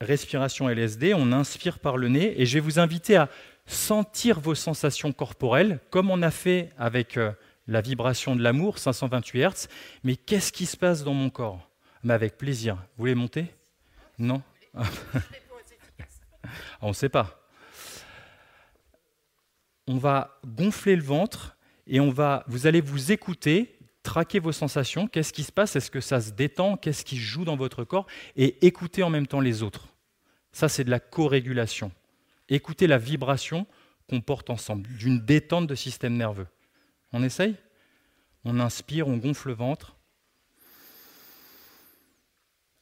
Respiration 0.00 0.68
LSD, 0.68 1.14
on 1.14 1.32
inspire 1.32 1.78
par 1.78 1.96
le 1.96 2.08
nez 2.08 2.40
et 2.40 2.46
je 2.46 2.54
vais 2.54 2.60
vous 2.60 2.78
inviter 2.78 3.16
à 3.16 3.28
sentir 3.66 4.40
vos 4.40 4.54
sensations 4.54 5.12
corporelles, 5.12 5.80
comme 5.90 6.10
on 6.10 6.22
a 6.22 6.30
fait 6.30 6.70
avec 6.78 7.16
euh, 7.16 7.32
la 7.66 7.80
vibration 7.80 8.36
de 8.36 8.42
l'amour, 8.42 8.78
528 8.78 9.42
Hz. 9.42 9.68
Mais 10.04 10.16
qu'est-ce 10.16 10.52
qui 10.52 10.66
se 10.66 10.76
passe 10.76 11.04
dans 11.04 11.14
mon 11.14 11.30
corps? 11.30 11.68
Mais 12.02 12.14
avec 12.14 12.38
plaisir. 12.38 12.76
Vous 12.76 13.02
voulez 13.02 13.14
monter? 13.14 13.46
Non 14.18 14.42
On 16.80 16.88
ne 16.88 16.92
sait 16.92 17.08
pas. 17.08 17.48
On 19.86 19.96
va 19.96 20.38
gonfler 20.46 20.96
le 20.96 21.02
ventre 21.02 21.56
et 21.86 22.00
on 22.00 22.10
va, 22.10 22.44
vous 22.46 22.66
allez 22.66 22.80
vous 22.80 23.12
écouter, 23.12 23.78
traquer 24.02 24.38
vos 24.38 24.52
sensations. 24.52 25.06
Qu'est-ce 25.06 25.32
qui 25.32 25.44
se 25.44 25.52
passe? 25.52 25.76
Est-ce 25.76 25.90
que 25.90 26.00
ça 26.00 26.20
se 26.20 26.30
détend? 26.30 26.76
Qu'est-ce 26.76 27.04
qui 27.04 27.16
joue 27.16 27.44
dans 27.44 27.56
votre 27.56 27.84
corps? 27.84 28.06
Et 28.36 28.66
écouter 28.66 29.02
en 29.02 29.10
même 29.10 29.26
temps 29.26 29.40
les 29.40 29.62
autres. 29.62 29.88
Ça, 30.52 30.68
c'est 30.68 30.84
de 30.84 30.90
la 30.90 31.00
co-régulation. 31.00 31.92
Écouter 32.48 32.86
la 32.86 32.98
vibration 32.98 33.66
qu'on 34.08 34.20
porte 34.20 34.50
ensemble, 34.50 34.88
d'une 34.96 35.20
détente 35.20 35.66
de 35.66 35.74
système 35.74 36.16
nerveux. 36.16 36.46
On 37.12 37.22
essaye? 37.22 37.56
On 38.44 38.58
inspire, 38.60 39.08
on 39.08 39.18
gonfle 39.18 39.48
le 39.48 39.54
ventre. 39.54 39.97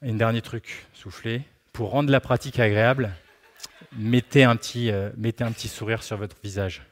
Et 0.02 0.10
un 0.10 0.14
dernier 0.14 0.42
truc, 0.42 0.86
soufflez. 0.92 1.42
Pour 1.72 1.90
rendre 1.90 2.10
la 2.10 2.20
pratique 2.20 2.58
agréable, 2.58 3.12
mettez 3.96 4.44
un 4.44 4.56
petit, 4.56 4.90
euh, 4.90 5.10
sourire 5.56 6.02
sur 6.02 6.16
votre 6.18 6.36
visage. 6.42 6.82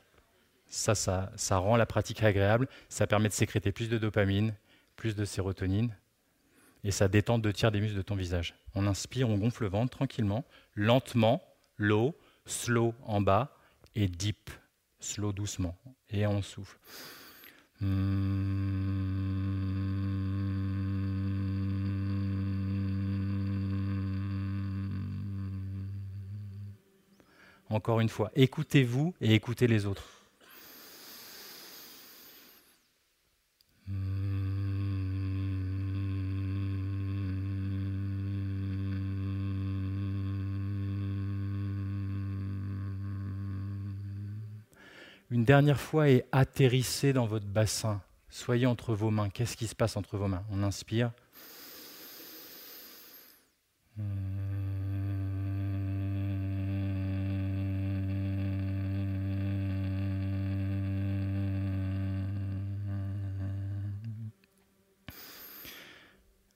Ça, 0.69 0.95
ça, 0.95 1.31
ça 1.37 1.59
rend 1.59 1.77
la 1.77 1.87
pratique 1.87 2.23
agréable. 2.23 2.67
Ça 2.89 3.07
permet 3.07 3.29
de 3.29 3.35
sécréter 3.35 3.73
plus 3.73 3.89
de 3.89 3.99
dopamine, 3.99 4.55
plus 4.97 5.15
de 5.15 5.25
sérotonine. 5.25 5.95
Et 6.83 6.91
ça 6.91 7.09
détend 7.09 7.39
deux 7.39 7.53
tiers 7.53 7.73
des 7.73 7.81
muscles 7.81 7.97
de 7.97 8.03
ton 8.03 8.17
visage. 8.17 8.55
On 8.75 8.87
inspire, 8.87 9.29
on 9.29 9.39
gonfle 9.39 9.65
le 9.65 9.69
ventre 9.69 9.97
tranquillement, 9.97 10.45
lentement, 10.75 11.43
low, 11.77 12.17
slow 12.47 12.95
en 13.05 13.21
bas 13.21 13.57
et 13.95 14.09
deep, 14.09 14.51
slow 14.99 15.33
doucement. 15.33 15.77
Et 16.11 16.27
on 16.27 16.43
souffle. 16.43 16.79
Encore 27.71 28.01
une 28.01 28.09
fois, 28.09 28.31
écoutez-vous 28.37 29.15
et 29.21 29.35
écoutez 29.35 29.67
les 29.67 29.87
autres. 29.87 30.15
une 45.35 45.45
dernière 45.45 45.81
fois 45.81 46.09
et 46.09 46.25
atterrissez 46.31 47.13
dans 47.13 47.27
votre 47.27 47.47
bassin. 47.47 48.01
Soyez 48.31 48.67
entre 48.67 48.95
vos 48.95 49.11
mains. 49.11 49.31
Qu'est-ce 49.31 49.57
qui 49.57 49.67
se 49.67 49.75
passe 49.75 49.97
entre 49.97 50.17
vos 50.17 50.29
mains? 50.29 50.45
On 50.51 50.63
inspire. 50.63 51.11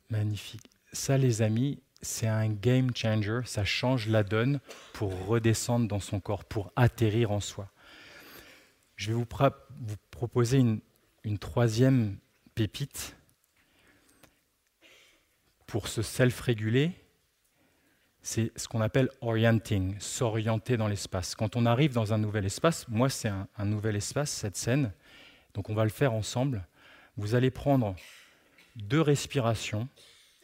Magnifique. 0.08 0.70
Ça, 1.08 1.16
les 1.16 1.40
amis, 1.40 1.80
c'est 2.02 2.26
un 2.26 2.50
game 2.50 2.94
changer. 2.94 3.40
Ça 3.46 3.64
change 3.64 4.08
la 4.08 4.22
donne 4.22 4.60
pour 4.92 5.24
redescendre 5.24 5.88
dans 5.88 6.00
son 6.00 6.20
corps, 6.20 6.44
pour 6.44 6.70
atterrir 6.76 7.30
en 7.30 7.40
soi. 7.40 7.70
Je 8.94 9.08
vais 9.08 9.14
vous, 9.14 9.24
proposer 10.10 10.58
une, 10.58 11.38
troisième 11.38 12.18
pépite 12.54 13.16
pour 15.66 15.88
se 15.88 16.02
self-réguler. 16.02 16.92
C'est 18.20 18.52
ce 18.54 18.68
qu'on 18.68 18.82
appelle 18.82 19.08
orienting, 19.22 19.98
s'orienter 20.00 20.76
dans 20.76 20.88
l'espace. 20.88 21.34
Quand 21.34 21.56
on 21.56 21.64
arrive 21.64 21.94
dans 21.94 22.12
un 22.12 22.18
nouvel 22.18 22.44
espace, 22.44 22.86
moi 22.86 23.08
c'est 23.08 23.28
un, 23.28 23.48
un 23.56 23.64
nouvel 23.64 23.96
espace, 23.96 24.30
cette 24.30 24.58
scène, 24.58 24.92
donc 25.54 25.70
on 25.70 25.74
va 25.74 25.84
le 25.84 25.90
faire 25.90 26.12
ensemble. 26.12 26.66
Vous 27.16 27.34
allez 27.34 27.50
prendre 27.50 27.96
deux 28.76 29.00
respirations, 29.00 29.88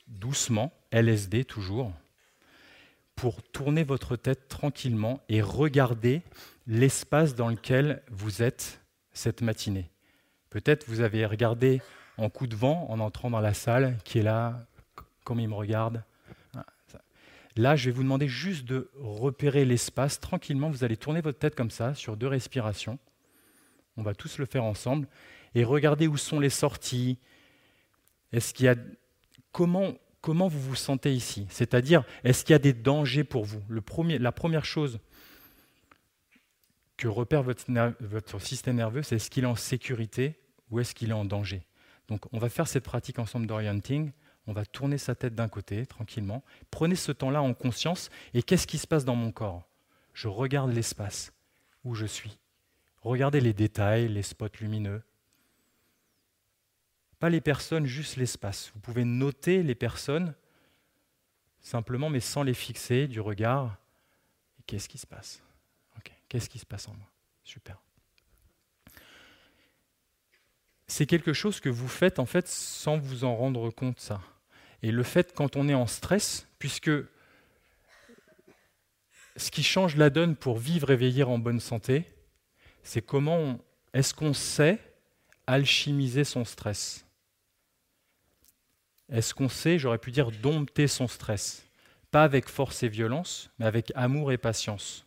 doucement, 0.06 0.72
LSD 0.90 1.44
toujours, 1.44 1.92
pour 3.16 3.42
tourner 3.42 3.84
votre 3.84 4.16
tête 4.16 4.48
tranquillement 4.48 5.20
et 5.28 5.40
regarder 5.40 6.22
l'espace 6.66 7.34
dans 7.34 7.48
lequel 7.48 8.02
vous 8.10 8.42
êtes 8.42 8.80
cette 9.12 9.42
matinée. 9.42 9.90
Peut-être 10.50 10.84
vous 10.88 11.00
avez 11.00 11.26
regardé 11.26 11.80
en 12.16 12.30
coup 12.30 12.46
de 12.46 12.56
vent 12.56 12.86
en 12.88 13.00
entrant 13.00 13.30
dans 13.30 13.40
la 13.40 13.54
salle, 13.54 13.96
qui 14.04 14.18
est 14.18 14.22
là, 14.22 14.66
comme 15.24 15.40
il 15.40 15.48
me 15.48 15.54
regarde. 15.54 16.02
Là, 17.56 17.76
je 17.76 17.86
vais 17.86 17.92
vous 17.92 18.02
demander 18.02 18.26
juste 18.26 18.64
de 18.64 18.90
repérer 18.96 19.64
l'espace 19.64 20.18
tranquillement. 20.18 20.70
Vous 20.70 20.82
allez 20.82 20.96
tourner 20.96 21.20
votre 21.20 21.38
tête 21.38 21.54
comme 21.54 21.70
ça 21.70 21.94
sur 21.94 22.16
deux 22.16 22.26
respirations. 22.26 22.98
On 23.96 24.02
va 24.02 24.14
tous 24.14 24.38
le 24.38 24.46
faire 24.46 24.64
ensemble 24.64 25.06
et 25.54 25.62
regardez 25.62 26.08
où 26.08 26.16
sont 26.16 26.40
les 26.40 26.50
sorties. 26.50 27.16
Est-ce 28.32 28.52
qu'il 28.52 28.66
y 28.66 28.68
a 28.68 28.74
comment 29.54 29.94
comment 30.20 30.48
vous 30.48 30.60
vous 30.60 30.74
sentez 30.74 31.14
ici? 31.14 31.46
C'est-à-dire, 31.48 32.04
est-ce 32.24 32.44
qu'il 32.44 32.52
y 32.52 32.56
a 32.56 32.58
des 32.58 32.72
dangers 32.72 33.24
pour 33.24 33.44
vous? 33.44 33.62
La 33.68 34.32
première 34.32 34.64
chose 34.64 34.98
que 36.96 37.08
repère 37.08 37.42
votre, 37.42 37.64
votre 38.00 38.38
système 38.38 38.76
nerveux, 38.76 39.02
c'est 39.02 39.16
est-ce 39.16 39.30
qu'il 39.30 39.44
est 39.44 39.46
en 39.46 39.56
sécurité 39.56 40.38
ou 40.70 40.80
est-ce 40.80 40.94
qu'il 40.94 41.10
est 41.10 41.14
en 41.14 41.26
danger? 41.26 41.66
Donc, 42.08 42.22
on 42.32 42.38
va 42.38 42.48
faire 42.48 42.68
cette 42.68 42.84
pratique 42.84 43.18
ensemble 43.18 43.46
d'orienting 43.46 44.12
on 44.46 44.52
va 44.52 44.66
tourner 44.66 44.98
sa 44.98 45.14
tête 45.14 45.34
d'un 45.34 45.48
côté 45.48 45.86
tranquillement. 45.86 46.44
Prenez 46.70 46.96
ce 46.96 47.12
temps-là 47.12 47.42
en 47.42 47.54
conscience 47.54 48.10
et 48.34 48.42
qu'est-ce 48.42 48.66
qui 48.66 48.78
se 48.78 48.86
passe 48.86 49.04
dans 49.04 49.16
mon 49.16 49.32
corps? 49.32 49.68
Je 50.12 50.28
regarde 50.28 50.72
l'espace 50.72 51.32
où 51.84 51.94
je 51.94 52.06
suis. 52.06 52.38
Regardez 53.00 53.40
les 53.40 53.52
détails, 53.52 54.08
les 54.08 54.22
spots 54.22 54.48
lumineux. 54.60 55.02
Pas 57.24 57.30
les 57.30 57.40
personnes, 57.40 57.86
juste 57.86 58.16
l'espace. 58.16 58.70
Vous 58.74 58.80
pouvez 58.80 59.06
noter 59.06 59.62
les 59.62 59.74
personnes 59.74 60.34
simplement, 61.58 62.10
mais 62.10 62.20
sans 62.20 62.42
les 62.42 62.52
fixer 62.52 63.08
du 63.08 63.18
regard. 63.18 63.78
Qu'est-ce 64.66 64.90
qui 64.90 64.98
se 64.98 65.06
passe? 65.06 65.42
Qu'est-ce 66.28 66.50
qui 66.50 66.58
se 66.58 66.66
passe 66.66 66.86
en 66.86 66.92
moi? 66.92 67.08
Super. 67.42 67.80
C'est 70.86 71.06
quelque 71.06 71.32
chose 71.32 71.60
que 71.60 71.70
vous 71.70 71.88
faites 71.88 72.18
en 72.18 72.26
fait 72.26 72.46
sans 72.46 72.98
vous 72.98 73.24
en 73.24 73.34
rendre 73.34 73.70
compte, 73.70 74.00
ça. 74.00 74.20
Et 74.82 74.92
le 74.92 75.02
fait 75.02 75.32
quand 75.34 75.56
on 75.56 75.66
est 75.66 75.74
en 75.74 75.86
stress, 75.86 76.46
puisque 76.58 76.90
ce 79.36 79.50
qui 79.50 79.62
change 79.62 79.96
la 79.96 80.10
donne 80.10 80.36
pour 80.36 80.58
vivre 80.58 80.90
et 80.90 80.96
veiller 80.96 81.22
en 81.22 81.38
bonne 81.38 81.60
santé, 81.60 82.04
c'est 82.82 83.00
comment 83.00 83.58
est-ce 83.94 84.12
qu'on 84.12 84.34
sait 84.34 84.78
alchimiser 85.46 86.24
son 86.24 86.44
stress? 86.44 87.03
Est-ce 89.10 89.34
qu'on 89.34 89.48
sait, 89.48 89.78
j'aurais 89.78 89.98
pu 89.98 90.10
dire, 90.10 90.30
dompter 90.30 90.88
son 90.88 91.08
stress? 91.08 91.66
Pas 92.10 92.24
avec 92.24 92.48
force 92.48 92.82
et 92.82 92.88
violence, 92.88 93.50
mais 93.58 93.66
avec 93.66 93.92
amour 93.94 94.32
et 94.32 94.38
patience. 94.38 95.06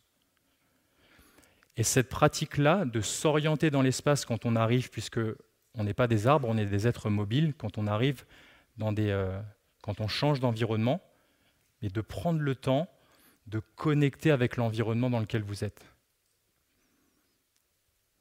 Et 1.76 1.84
cette 1.84 2.10
pratique-là, 2.10 2.86
de 2.86 3.02
s'orienter 3.02 3.70
dans 3.70 3.82
l'espace 3.82 4.26
quand 4.26 4.46
on 4.46 4.56
arrive, 4.56 4.90
puisque 4.90 5.20
on 5.76 5.84
n'est 5.84 5.94
pas 5.94 6.08
des 6.08 6.28
arbres, 6.28 6.48
on 6.50 6.58
est 6.58 6.66
des 6.66 6.88
êtres 6.88 7.10
mobiles, 7.10 7.54
quand 7.56 7.78
on 7.78 7.88
arrive 7.88 8.26
dans 8.78 8.92
des, 8.92 9.10
euh, 9.10 9.40
quand 9.82 10.02
on 10.02 10.08
change 10.08 10.40
d'environnement, 10.40 11.02
mais 11.82 11.90
de 11.90 12.02
prendre 12.02 12.40
le 12.40 12.56
temps 12.56 12.90
de 13.46 13.60
connecter 13.76 14.32
avec 14.32 14.58
l'environnement 14.58 15.10
dans 15.10 15.20
lequel 15.20 15.44
vous 15.44 15.64
êtes. 15.64 15.86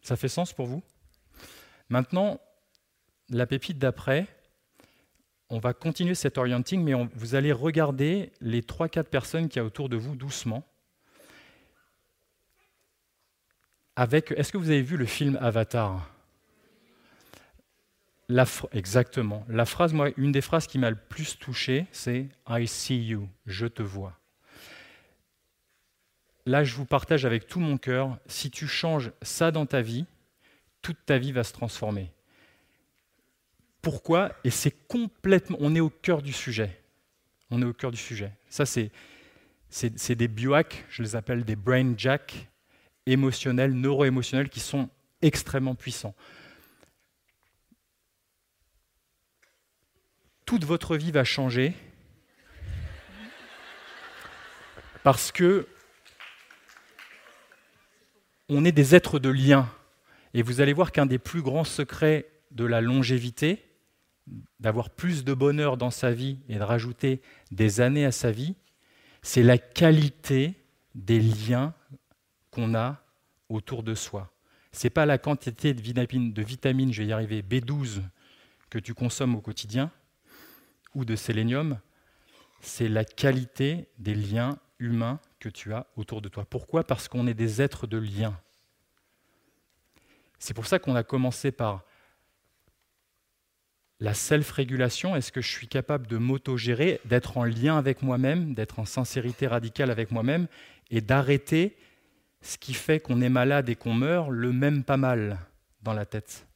Ça 0.03 0.17
fait 0.17 0.29
sens 0.29 0.53
pour 0.53 0.67
vous? 0.67 0.83
Maintenant, 1.89 2.41
la 3.29 3.47
pépite 3.47 3.79
d'après, 3.79 4.29
on 5.49 5.59
va 5.59 5.73
continuer 5.73 6.15
cet 6.15 6.39
orienting, 6.39 6.83
mais 6.83 6.95
vous 7.15 7.35
allez 7.35 7.53
regarder 7.53 8.33
les 8.41 8.63
3-4 8.63 9.05
personnes 9.05 9.49
qui 9.49 9.59
y 9.59 9.63
autour 9.63 9.89
de 9.89 9.97
vous 9.97 10.17
doucement. 10.17 10.67
Est-ce 13.97 14.53
que 14.53 14.59
vous 14.59 14.71
avez 14.71 14.83
vu 14.83 14.97
le 14.97 15.07
film 15.07 15.39
Avatar? 15.41 16.11
Exactement. 18.73 19.47
Une 20.17 20.33
des 20.33 20.41
phrases 20.41 20.67
qui 20.67 20.79
m'a 20.79 20.91
le 20.91 20.97
plus 20.97 21.39
touché, 21.39 21.87
c'est 21.93 22.29
I 22.49 22.67
see 22.67 23.07
you, 23.07 23.29
je 23.47 23.67
te 23.67 23.83
vois. 23.83 24.19
Là, 26.45 26.63
je 26.65 26.75
vous 26.75 26.87
partage 26.87 27.25
avec 27.25 27.47
tout 27.47 27.61
mon 27.61 27.79
cœur, 27.79 28.19
si 28.27 28.51
tu 28.51 28.67
changes 28.67 29.13
ça 29.23 29.51
dans 29.51 29.67
ta 29.67 29.81
vie, 29.81 30.07
toute 30.83 30.99
ta 31.07 31.19
vie 31.19 31.33
va 31.33 31.45
se 31.45 31.53
transformer. 31.53 32.13
Pourquoi 33.87 34.33
Et 34.43 34.51
c'est 34.51 34.73
complètement. 34.89 35.57
On 35.61 35.73
est 35.77 35.81
au 35.81 35.91
cœur 35.91 36.21
du 36.21 36.33
sujet. 36.33 36.77
On 37.53 37.63
est 37.63 37.65
au 37.65 37.73
cœur 37.73 37.93
du 37.93 37.97
sujet. 37.97 38.33
Ça, 38.49 38.67
c'est, 38.67 38.91
des 40.17 40.27
biohacks, 40.27 40.85
je 40.91 41.05
les 41.05 41.15
appelle 41.15 41.45
des 41.45 41.55
brain 41.55 41.95
jacks 41.97 42.49
émotionnels, 43.07 43.73
neuro-émotionnels, 43.75 44.49
qui 44.49 44.59
sont 44.59 44.89
extrêmement 45.23 45.77
puissants. 45.77 46.17
toute 50.47 50.65
votre 50.65 50.97
vie 50.97 51.13
va 51.13 51.23
changer 51.23 51.73
parce 55.05 55.31
que 55.31 55.69
on 58.49 58.65
est 58.65 58.73
des 58.73 58.97
êtres 58.97 59.21
de 59.21 59.29
lien. 59.29 59.73
Et 60.35 60.43
vous 60.43 60.61
allez 60.61 60.73
voir 60.73 60.91
qu'un 60.91 61.07
des 61.07 61.19
plus 61.21 61.43
grands 61.43 61.65
secrets 61.65 62.27
de 62.51 62.65
la 62.65 62.81
longévité, 62.81 63.66
d'avoir 64.59 64.91
plus 64.91 65.25
de 65.25 65.35
bonheur 65.35 65.77
dans 65.77 65.91
sa 65.91 66.13
vie 66.13 66.39
et 66.49 66.57
de 66.57 66.63
rajouter 66.63 67.21
des 67.51 67.81
années 67.81 68.05
à 68.05 68.13
sa 68.13 68.31
vie, 68.31 68.55
c'est 69.23 69.43
la 69.43 69.59
qualité 69.59 70.55
des 70.95 71.21
liens 71.21 71.75
qu'on 72.51 72.75
a 72.75 73.03
autour 73.49 73.83
de 73.83 73.95
soi. 73.95 74.33
Ce 74.73 74.87
n'est 74.87 74.91
pas 74.91 75.07
la 75.07 75.19
quantité 75.19 75.75
de 75.75 75.81
vitamines, 75.81 76.33
de 76.33 76.43
vitamines, 76.43 76.93
je 76.93 77.03
vais 77.03 77.09
y 77.09 77.13
arriver, 77.13 77.43
B12 77.43 78.03
que 78.71 78.79
tu 78.79 78.95
consommes 78.95 79.37
au 79.37 79.41
quotidien, 79.41 79.91
ou 80.95 81.05
de 81.05 81.15
sélénium, 81.15 81.79
c'est 82.61 82.89
la 82.89 83.05
qualité 83.05 83.89
des 83.99 84.15
liens 84.15 84.59
humains 84.79 85.21
que 85.39 85.49
tu 85.49 85.73
as 85.73 85.87
autour 85.97 86.21
de 86.21 86.29
toi. 86.29 86.45
Pourquoi? 86.45 86.85
Parce 86.85 87.09
qu'on 87.09 87.27
est 87.27 87.35
des 87.35 87.63
êtres 87.63 87.87
de 87.87 87.99
lien. 87.99 88.39
C'est 90.39 90.55
pour 90.55 90.67
ça 90.67 90.79
qu'on 90.79 90.97
a 90.97 91.03
commencé 91.03 91.53
par 91.53 91.85
la 94.01 94.15
self-régulation. 94.15 95.17
Est-ce 95.17 95.33
que 95.33 95.41
je 95.41 95.51
suis 95.51 95.69
capable 95.69 96.07
de 96.07 96.17
m'auto-gérer, 96.17 97.01
d'être 97.05 97.39
en 97.39 97.45
lien 97.45 97.79
avec 97.79 98.03
moi-même, 98.03 98.55
d'être 98.55 98.79
en 98.79 98.85
sincérité 98.85 99.47
radicale 99.47 99.91
avec 99.91 100.11
moi-même 100.11 100.47
et 100.91 101.01
d'arrêter 101.01 101.77
ce 102.43 102.59
qui 102.59 102.75
fait 102.75 103.01
qu'on 103.01 103.21
est 103.21 103.29
malade 103.29 103.69
et 103.69 103.77
qu'on 103.77 103.95
meurt, 103.95 104.31
le 104.31 104.53
même 104.53 104.85
pas 104.85 104.97
mal 104.97 105.39
dans 105.83 105.95
la 105.95 106.07
tête? 106.07 106.47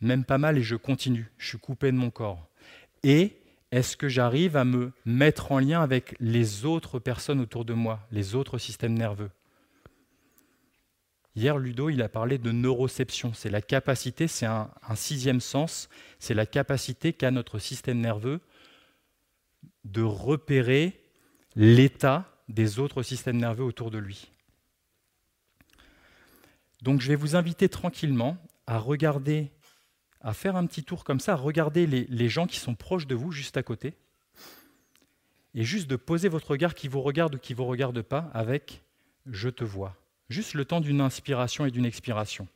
Même 0.00 0.24
pas 0.24 0.38
mal 0.38 0.58
et 0.58 0.62
je 0.62 0.76
continue, 0.76 1.30
je 1.38 1.48
suis 1.48 1.58
coupé 1.58 1.90
de 1.90 1.96
mon 1.96 2.10
corps. 2.10 2.48
Et 3.02 3.36
est-ce 3.70 3.96
que 3.96 4.08
j'arrive 4.08 4.56
à 4.56 4.64
me 4.64 4.92
mettre 5.04 5.52
en 5.52 5.58
lien 5.58 5.82
avec 5.82 6.14
les 6.20 6.64
autres 6.64 6.98
personnes 6.98 7.40
autour 7.40 7.64
de 7.64 7.74
moi, 7.74 8.06
les 8.10 8.34
autres 8.34 8.58
systèmes 8.58 8.94
nerveux? 8.94 9.30
Hier, 11.38 11.56
Ludo, 11.56 11.88
il 11.88 12.02
a 12.02 12.08
parlé 12.08 12.36
de 12.36 12.50
neuroception. 12.50 13.32
C'est 13.32 13.48
la 13.48 13.62
capacité, 13.62 14.26
c'est 14.26 14.44
un, 14.44 14.68
sixième 14.96 15.40
sens, 15.40 15.88
c'est 16.18 16.34
la 16.34 16.46
capacité 16.46 17.12
qu'a 17.12 17.30
notre 17.30 17.60
système 17.60 18.00
nerveux 18.00 18.40
de 19.84 20.02
repérer 20.02 21.00
l'état 21.54 22.28
des 22.48 22.80
autres 22.80 23.04
systèmes 23.04 23.36
nerveux 23.36 23.62
autour 23.62 23.92
de 23.92 23.98
lui. 23.98 24.32
Donc 26.82 27.00
je 27.00 27.06
vais 27.06 27.14
vous 27.14 27.36
inviter 27.36 27.68
tranquillement 27.68 28.36
à 28.66 28.80
regarder 28.80 29.52
à 30.20 30.34
faire 30.34 30.56
un 30.56 30.66
petit 30.66 30.82
tour 30.82 31.04
comme 31.04 31.20
ça, 31.20 31.34
à 31.34 31.36
regarder 31.36 31.86
les, 31.86 32.28
gens 32.28 32.48
qui 32.48 32.58
sont 32.58 32.74
proches 32.74 33.06
de 33.06 33.14
vous, 33.14 33.30
juste 33.30 33.56
à 33.56 33.62
côté, 33.62 33.94
et 35.54 35.62
juste 35.62 35.86
de 35.86 35.94
poser 35.94 36.28
votre 36.28 36.50
regard 36.50 36.74
qui 36.74 36.88
vous 36.88 37.00
regarde 37.00 37.36
ou 37.36 37.38
qui 37.38 37.52
ne 37.52 37.58
vous 37.58 37.66
regarde 37.66 38.02
pas 38.02 38.28
avec 38.34 38.82
je 39.24 39.48
te 39.48 39.62
vois. 39.62 39.94
Juste 40.28 40.54
le 40.54 40.64
temps 40.64 40.80
d'une 40.80 41.00
inspiration 41.00 41.66
et 41.66 41.70
d'une 41.70 41.86
expiration. 41.86 42.46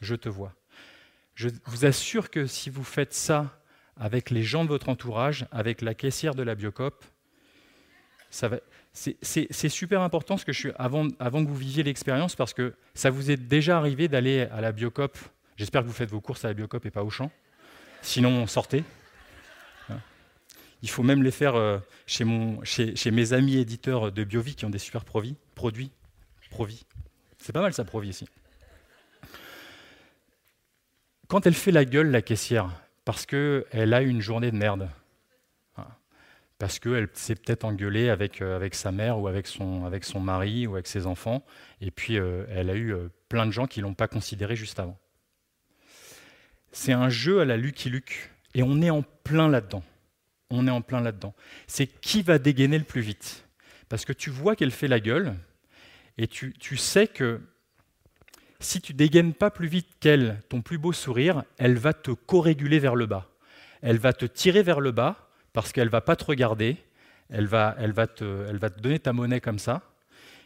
Je 0.00 0.14
te 0.14 0.28
vois. 0.28 0.54
Je 1.34 1.48
vous 1.66 1.84
assure 1.84 2.30
que 2.30 2.46
si 2.46 2.70
vous 2.70 2.84
faites 2.84 3.14
ça 3.14 3.58
avec 3.96 4.30
les 4.30 4.42
gens 4.42 4.64
de 4.64 4.68
votre 4.68 4.88
entourage, 4.88 5.46
avec 5.50 5.80
la 5.80 5.94
caissière 5.94 6.34
de 6.34 6.42
la 6.42 6.54
Biocop, 6.54 7.04
c'est 8.30 9.68
super 9.68 10.02
important 10.02 10.36
avant, 10.76 11.08
que 11.08 11.48
vous 11.48 11.56
viviez 11.56 11.82
l'expérience 11.82 12.34
parce 12.34 12.52
que 12.52 12.74
ça 12.94 13.10
vous 13.10 13.30
est 13.30 13.36
déjà 13.36 13.78
arrivé 13.78 14.08
d'aller 14.08 14.42
à 14.42 14.60
la 14.60 14.72
Biocop 14.72 15.16
J'espère 15.56 15.82
que 15.82 15.86
vous 15.86 15.92
faites 15.92 16.10
vos 16.10 16.20
courses 16.20 16.44
à 16.44 16.48
la 16.48 16.54
Biocop 16.54 16.84
et 16.84 16.90
pas 16.90 17.04
au 17.04 17.10
champ. 17.10 17.30
Sinon, 18.02 18.46
sortez. 18.46 18.82
Hein. 19.88 20.00
Il 20.82 20.90
faut 20.90 21.04
même 21.04 21.22
les 21.22 21.30
faire 21.30 21.54
euh, 21.54 21.78
chez, 22.06 22.24
mes 22.24 23.32
amis 23.32 23.56
éditeurs 23.56 24.10
de 24.10 24.24
Biovie 24.24 24.56
qui 24.56 24.64
ont 24.64 24.70
des 24.70 24.78
super 24.78 25.04
produits. 25.04 25.36
produits 25.54 25.90
Provi. 26.50 26.84
C'est 27.44 27.52
pas 27.52 27.60
mal 27.60 27.72
ça, 27.72 27.84
Provi 27.84 28.08
ici. 28.08 28.28
Quand 31.28 31.46
elle 31.46 31.54
fait 31.54 31.72
la 31.72 31.84
gueule, 31.84 32.10
la 32.10 32.22
caissière, 32.22 32.70
parce 33.04 33.26
qu'elle 33.26 33.94
a 33.94 34.02
eu 34.02 34.08
une 34.08 34.20
journée 34.20 34.50
de 34.50 34.56
merde, 34.56 34.88
hein, 35.76 35.86
parce 36.58 36.78
qu'elle 36.78 37.08
s'est 37.12 37.34
peut-être 37.34 37.64
engueulée 37.64 38.08
avec, 38.08 38.40
euh, 38.40 38.68
sa 38.72 38.92
mère 38.92 39.18
ou 39.18 39.28
avec 39.28 39.46
son, 39.46 40.20
mari 40.20 40.66
ou 40.66 40.74
avec 40.74 40.86
ses 40.86 41.06
enfants, 41.06 41.44
et 41.80 41.90
puis 41.90 42.18
euh, 42.18 42.46
elle 42.48 42.70
a 42.70 42.76
eu 42.76 42.94
plein 43.28 43.46
de 43.46 43.50
gens 43.50 43.66
qui 43.66 43.80
ne 43.80 43.84
l'ont 43.84 43.94
pas 43.94 44.08
considérée 44.08 44.56
juste 44.56 44.78
avant 44.80 44.98
c'est 46.74 46.92
un 46.92 47.08
jeu 47.08 47.40
à 47.40 47.44
la 47.44 47.56
Lucky 47.56 47.88
Luke. 47.88 48.30
Et 48.54 48.62
on 48.62 48.82
est 48.82 48.90
en 48.90 49.02
plein 49.02 49.48
là-dedans. 49.48 49.82
On 50.50 50.66
est 50.66 50.70
en 50.70 50.82
plein 50.82 51.00
là-dedans. 51.00 51.34
C'est 51.66 51.86
qui 51.86 52.22
va 52.22 52.38
dégainer 52.38 52.78
le 52.78 52.84
plus 52.84 53.00
vite? 53.00 53.46
Parce 53.88 54.04
que 54.04 54.12
tu 54.12 54.30
vois 54.30 54.56
qu'elle 54.56 54.70
fait 54.70 54.88
la 54.88 55.00
gueule, 55.00 55.34
et 56.16 56.28
tu, 56.28 56.76
sais 56.76 57.08
que 57.08 57.40
si 58.60 58.80
tu 58.80 58.94
dégaines 58.94 59.34
pas 59.34 59.50
plus 59.50 59.66
vite 59.66 59.88
qu'elle 59.98 60.40
ton 60.48 60.62
plus 60.62 60.78
beau 60.78 60.92
sourire, 60.92 61.42
elle 61.58 61.76
va 61.76 61.92
te 61.92 62.12
co-réguler 62.12 62.78
vers 62.78 62.94
le 62.94 63.06
bas. 63.06 63.28
Elle 63.82 63.98
va 63.98 64.12
te 64.12 64.24
tirer 64.24 64.62
vers 64.62 64.80
le 64.80 64.92
bas 64.92 65.28
parce 65.52 65.72
qu'elle 65.72 65.88
va 65.88 66.00
pas 66.00 66.16
te 66.16 66.24
regarder, 66.24 66.76
elle 67.30 67.46
va, 67.46 67.74
elle, 67.78 67.92
va 67.92 68.06
te, 68.06 68.46
elle 68.48 68.58
va 68.58 68.70
te 68.70 68.80
donner 68.80 68.98
ta 69.00 69.12
monnaie 69.12 69.40
comme 69.40 69.58
ça. 69.58 69.82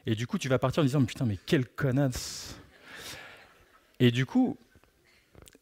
Et 0.07 0.14
du 0.14 0.26
coup, 0.26 0.38
tu 0.38 0.48
vas 0.48 0.59
partir 0.59 0.83
en 0.83 0.87
disant 0.87 1.04
Putain, 1.04 1.26
mais 1.26 1.38
quelle 1.44 1.66
connasse 1.66 2.59
Et 4.00 4.11
du 4.11 4.24
coup, 4.24 4.57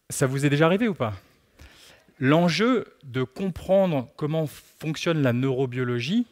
ça 0.09 0.27
vous 0.27 0.47
est 0.47 0.51
déjà 0.51 0.67
arrivé 0.67 0.87
ou 0.87 0.95
pas? 0.95 1.15
L'enjeu 2.19 2.87
de 3.03 3.25
comprendre 3.25 4.09
comment 4.17 4.47
fonctionne 4.47 5.21
la 5.21 5.33
neurobiologie, 5.33 6.27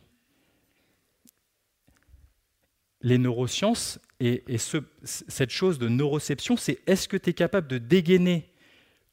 les 3.05 3.19
neurosciences 3.19 4.01
et, 4.19 4.43
cette 5.05 5.51
chose 5.51 5.79
de 5.79 5.89
neuroception, 5.89 6.57
c'est 6.57 6.81
est-ce 6.87 7.07
que 7.07 7.19
tu 7.19 7.31
es 7.31 7.33
capable 7.35 7.69
de 7.69 7.79
dégainer 7.79 8.51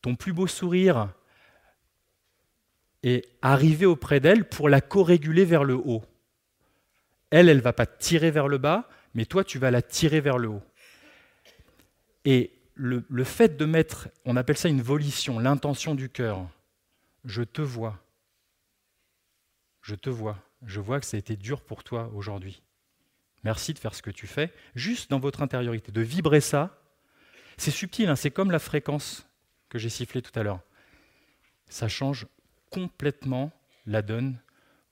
ton 0.01 0.15
plus 0.15 0.31
beau 0.31 0.47
sourire 0.47 1.13
et 3.03 3.25
arriver 3.41 3.85
auprès 3.85 4.21
d'elle 4.21 4.47
pour 4.47 4.69
la 4.69 4.79
co-réguler 4.79 5.43
vers 5.43 5.65
le 5.65 5.75
haut? 5.75 6.03
Elle, 7.31 7.49
elle 7.49 7.59
va 7.59 7.73
pas 7.73 7.85
tirer 7.85 8.31
vers 8.31 8.47
le 8.47 8.57
bas, 8.57 8.89
mais 9.13 9.25
toi, 9.25 9.43
tu 9.43 9.59
vas 9.59 9.71
la 9.71 9.81
tirer 9.81 10.21
vers 10.21 10.37
le 10.37 10.47
haut. 10.47 10.63
Et 12.23 12.53
le, 12.75 13.03
le 13.09 13.23
fait 13.25 13.57
de 13.57 13.65
mettre, 13.65 14.07
on 14.23 14.37
appelle 14.37 14.57
ça 14.57 14.69
une 14.69 14.81
volition, 14.81 15.37
l'intention 15.37 15.95
du 15.95 16.09
cœur. 16.09 16.47
Je 17.25 17.43
te 17.43 17.61
vois. 17.61 17.99
Je 19.81 19.95
te 19.95 20.09
vois. 20.09 20.37
Je 20.65 20.79
vois 20.79 21.01
que 21.01 21.05
ça 21.05 21.17
a 21.17 21.19
été 21.19 21.35
dur 21.35 21.61
pour 21.61 21.83
toi 21.83 22.09
aujourd'hui. 22.15 22.61
Merci 23.43 23.73
de 23.73 23.79
faire 23.79 23.95
ce 23.95 24.01
que 24.01 24.11
tu 24.11 24.27
fais, 24.27 24.53
juste 24.75 25.09
dans 25.09 25.19
votre 25.19 25.41
intériorité, 25.41 25.91
de 25.91 26.01
vibrer 26.01 26.41
ça. 26.41 26.77
C'est 27.57 27.71
subtil, 27.71 28.09
hein, 28.09 28.15
c'est 28.15 28.31
comme 28.31 28.51
la 28.51 28.59
fréquence 28.59 29.27
que 29.69 29.79
j'ai 29.79 29.89
sifflée 29.89 30.21
tout 30.21 30.37
à 30.37 30.43
l'heure. 30.43 30.61
Ça 31.69 31.87
change 31.87 32.27
complètement 32.69 33.51
la 33.85 34.01
donne 34.01 34.37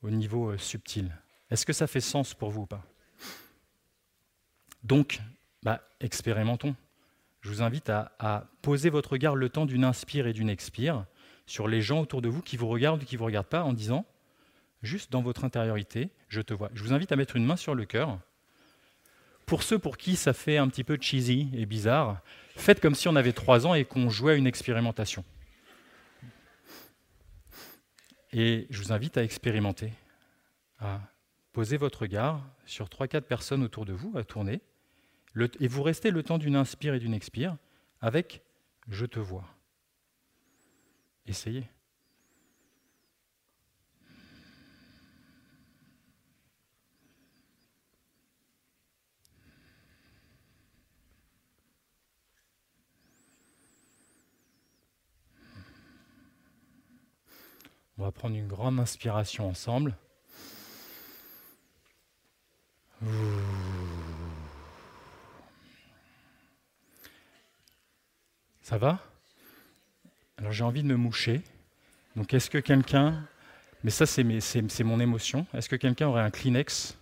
au 0.01 0.09
niveau 0.09 0.51
euh, 0.51 0.57
subtil. 0.57 1.15
Est-ce 1.51 1.65
que 1.65 1.73
ça 1.73 1.87
fait 1.87 2.01
sens 2.01 2.33
pour 2.33 2.49
vous 2.49 2.61
ou 2.61 2.65
pas? 2.65 2.83
Donc, 4.83 5.19
bah, 5.63 5.81
expérimentons. 5.99 6.75
Je 7.41 7.49
vous 7.49 7.61
invite 7.61 7.89
à, 7.89 8.11
à, 8.19 8.47
poser 8.61 8.89
votre 8.89 9.11
regard 9.11 9.35
le 9.35 9.49
temps 9.49 9.65
d'une 9.65 9.83
inspire 9.83 10.27
et 10.27 10.33
d'une 10.33 10.49
expire 10.49 11.05
sur 11.45 11.67
les 11.67 11.81
gens 11.81 12.01
autour 12.01 12.21
de 12.21 12.29
vous 12.29 12.41
qui 12.41 12.57
vous 12.57 12.67
regardent 12.67 13.03
ou 13.03 13.05
qui 13.05 13.15
ne 13.15 13.19
vous 13.19 13.25
regardent 13.25 13.47
pas 13.47 13.63
en 13.63 13.73
disant, 13.73 14.05
juste 14.81 15.11
dans 15.11 15.21
votre 15.21 15.43
intériorité, 15.43 16.09
je 16.27 16.41
te 16.41 16.53
vois. 16.53 16.69
Je 16.73 16.83
vous 16.83 16.93
invite 16.93 17.11
à 17.11 17.15
mettre 17.15 17.35
une 17.35 17.45
main 17.45 17.55
sur 17.55 17.75
le 17.75 17.85
cœur. 17.85 18.19
Pour 19.49 19.63
ceux 19.63 19.79
pour 19.79 19.97
qui 19.97 20.15
ça 20.15 20.33
fait 20.33 20.57
un 20.57 20.67
petit 20.67 20.83
peu 20.83 20.95
cheesy 21.01 21.49
et 21.55 21.65
bizarre, 21.65 22.21
faites 22.55 22.79
comme 22.79 22.93
si 22.93 23.07
on 23.07 23.15
avait 23.15 23.33
trois 23.33 23.65
ans 23.65 23.73
et 23.73 23.83
qu'on 23.83 24.07
jouait 24.07 24.33
à 24.33 24.35
une 24.35 24.45
expérimentation. 24.45 25.25
Et 28.31 28.67
je 28.69 28.79
vous 28.79 28.91
invite 28.91 29.17
à 29.17 29.23
expérimenter, 29.23 29.91
à 30.77 31.01
poser 31.51 31.77
votre 31.77 32.01
regard 32.03 32.45
sur 32.67 32.89
3-4 32.89 33.21
personnes 33.21 33.63
autour 33.63 33.85
de 33.85 33.93
vous, 33.93 34.15
à 34.15 34.23
tourner, 34.23 34.61
et 35.59 35.67
vous 35.67 35.81
restez 35.81 36.11
le 36.11 36.21
temps 36.21 36.37
d'une 36.37 36.55
inspire 36.55 36.93
et 36.93 36.99
d'une 36.99 37.15
expire 37.15 37.57
avec 38.01 38.43
Je 38.87 39.07
te 39.07 39.19
vois. 39.19 39.47
Essayez. 41.25 41.67
On 57.99 58.03
va 58.03 58.13
prendre 58.13 58.33
une 58.33 58.47
grande 58.47 58.79
inspiration 58.79 59.49
ensemble. 59.49 59.93
Ça 68.61 68.77
va? 68.77 68.99
Alors 70.37 70.53
j'ai 70.53 70.63
envie 70.63 70.81
de 70.81 70.87
me 70.87 70.95
moucher. 70.95 71.41
Donc 72.15 72.33
est-ce 72.33 72.49
que 72.49 72.57
quelqu'un... 72.57 73.27
Mais 73.83 73.91
ça 73.91 74.05
c'est, 74.05 74.23
c'est 74.39 74.83
mon 74.85 75.01
émotion. 75.01 75.45
Est-ce 75.53 75.67
que 75.67 75.75
quelqu'un 75.75 76.07
aurait 76.07 76.23
un 76.23 76.31
Kleenex? 76.31 76.95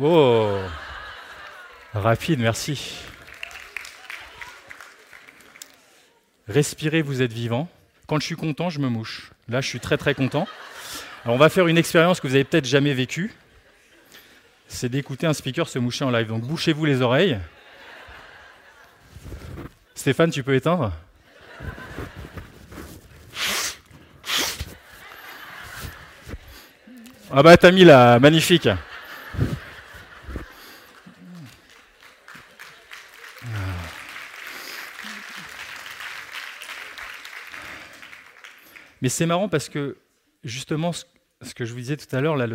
Oh 0.00 0.58
Rapide, 1.92 2.40
merci. 2.40 2.96
Respirez, 6.48 7.02
vous 7.02 7.20
êtes 7.20 7.34
vivant. 7.34 7.68
Quand 8.06 8.20
je 8.20 8.26
suis 8.26 8.36
content, 8.36 8.70
je 8.70 8.78
me 8.78 8.88
mouche. 8.88 9.30
Là, 9.48 9.60
je 9.60 9.68
suis 9.68 9.80
très 9.80 9.96
très 9.96 10.14
content. 10.14 10.46
Alors, 11.24 11.36
on 11.36 11.38
va 11.38 11.48
faire 11.48 11.68
une 11.68 11.78
expérience 11.78 12.20
que 12.20 12.26
vous 12.26 12.34
avez 12.34 12.44
peut-être 12.44 12.66
jamais 12.66 12.94
vécue. 12.94 13.32
C'est 14.68 14.88
d'écouter 14.88 15.26
un 15.26 15.34
speaker 15.34 15.68
se 15.68 15.78
moucher 15.78 16.04
en 16.04 16.10
live. 16.10 16.26
Donc, 16.26 16.42
bouchez-vous 16.42 16.84
les 16.84 17.00
oreilles. 17.02 17.38
Stéphane, 19.94 20.30
tu 20.30 20.42
peux 20.42 20.54
éteindre? 20.54 20.92
Ah 27.34 27.42
bah 27.42 27.56
t'as 27.56 27.70
mis 27.70 27.84
là, 27.84 28.18
magnifique. 28.18 28.68
Mais 39.02 39.08
c'est 39.08 39.26
marrant 39.26 39.48
parce 39.48 39.68
que 39.68 39.98
justement, 40.44 40.92
ce, 40.92 41.04
que 41.54 41.64
je 41.64 41.72
vous 41.72 41.80
disais 41.80 41.96
tout 41.96 42.14
à 42.14 42.20
l'heure, 42.20 42.36
là, 42.36 42.46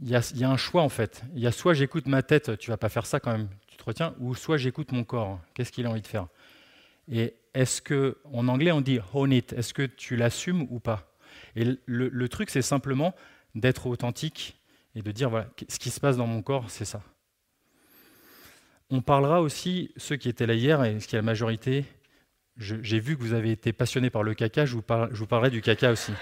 il 0.00 0.08
y, 0.08 0.14
a, 0.16 0.50
un 0.50 0.56
choix 0.56 0.82
en 0.82 0.88
fait. 0.88 1.22
Il 1.34 1.42
y 1.42 1.46
a 1.46 1.52
soit 1.52 1.74
j'écoute 1.74 2.06
ma 2.06 2.22
tête, 2.22 2.58
tu 2.58 2.70
vas 2.70 2.78
pas 2.78 2.88
faire 2.88 3.06
ça 3.06 3.20
quand 3.20 3.30
même, 3.30 3.48
tu 3.68 3.76
te 3.76 3.84
retiens, 3.84 4.14
ou 4.18 4.34
soit 4.34 4.56
j'écoute 4.56 4.92
mon 4.92 5.04
corps. 5.04 5.38
Qu'est-ce 5.52 5.70
qu'il 5.70 5.86
a 5.86 5.90
envie 5.90 6.00
de 6.00 6.06
faire? 6.06 6.26
Et 7.12 7.34
est-ce 7.52 7.82
que, 7.82 8.16
en 8.32 8.48
anglais, 8.48 8.72
on 8.72 8.80
dit 8.80 8.98
own 9.12 9.30
it? 9.30 9.52
Est-ce 9.52 9.74
que 9.74 9.82
tu 9.82 10.16
l'assumes 10.16 10.66
ou 10.70 10.80
pas? 10.80 11.14
Et 11.54 11.64
le, 11.64 12.08
le 12.08 12.28
truc, 12.30 12.48
c'est 12.48 12.62
simplement 12.62 13.14
d'être 13.54 13.86
authentique 13.86 14.58
et 14.94 15.02
de 15.02 15.12
dire 15.12 15.28
voilà, 15.28 15.48
ce 15.68 15.78
qui 15.78 15.90
se 15.90 16.00
passe 16.00 16.16
dans 16.16 16.26
mon 16.26 16.40
corps, 16.40 16.70
c'est 16.70 16.86
ça. 16.86 17.02
On 18.88 19.02
parlera 19.02 19.42
aussi, 19.42 19.92
ceux 19.98 20.16
qui 20.16 20.30
étaient 20.30 20.46
là 20.46 20.54
hier, 20.54 20.82
et 20.82 20.98
ce 20.98 21.06
qui 21.06 21.14
est 21.14 21.18
la 21.18 21.22
majorité, 21.22 21.84
j'ai 22.56 23.00
vu 23.00 23.16
que 23.16 23.22
vous 23.22 23.32
avez 23.32 23.50
été 23.50 23.72
passionné 23.72 24.10
par 24.10 24.22
le 24.22 24.34
caca, 24.34 24.64
je 24.64 24.74
vous, 24.74 24.82
parlerai 24.82 25.50
du 25.50 25.60
caca 25.60 25.90
aussi. 25.90 26.12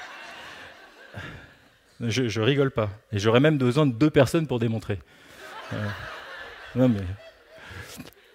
Je, 2.00 2.28
je 2.28 2.40
rigole 2.40 2.70
pas. 2.70 2.90
Et 3.12 3.18
j'aurais 3.18 3.40
même 3.40 3.58
besoin 3.58 3.86
de 3.86 3.92
deux 3.92 4.10
personnes 4.10 4.46
pour 4.46 4.58
démontrer. 4.58 4.98
Euh, 5.72 5.88
non 6.74 6.88
mais. 6.88 7.02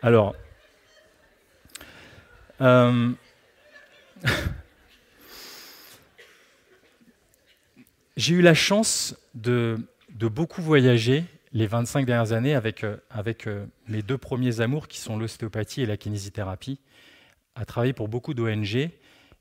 Alors. 0.01 0.35
Euh, 2.61 3.11
j'ai 8.17 8.35
eu 8.35 8.41
la 8.41 8.53
chance 8.55 9.15
de, 9.35 9.77
beaucoup 10.09 10.61
voyager 10.61 11.23
les 11.53 11.67
25 11.67 12.05
dernières 12.05 12.31
années 12.31 12.55
avec, 12.55 12.83
euh, 12.83 12.97
avec 13.09 13.47
mes 13.87 14.01
deux 14.01 14.17
premiers 14.17 14.61
amours 14.61 14.87
qui 14.87 14.99
sont 14.99 15.17
l'ostéopathie 15.17 15.81
et 15.81 15.85
la 15.85 15.97
kinésithérapie 15.97 16.79
à 17.57 17.65
travailler 17.65 17.93
pour 17.93 18.07
beaucoup 18.07 18.33
d'ONG 18.35 18.91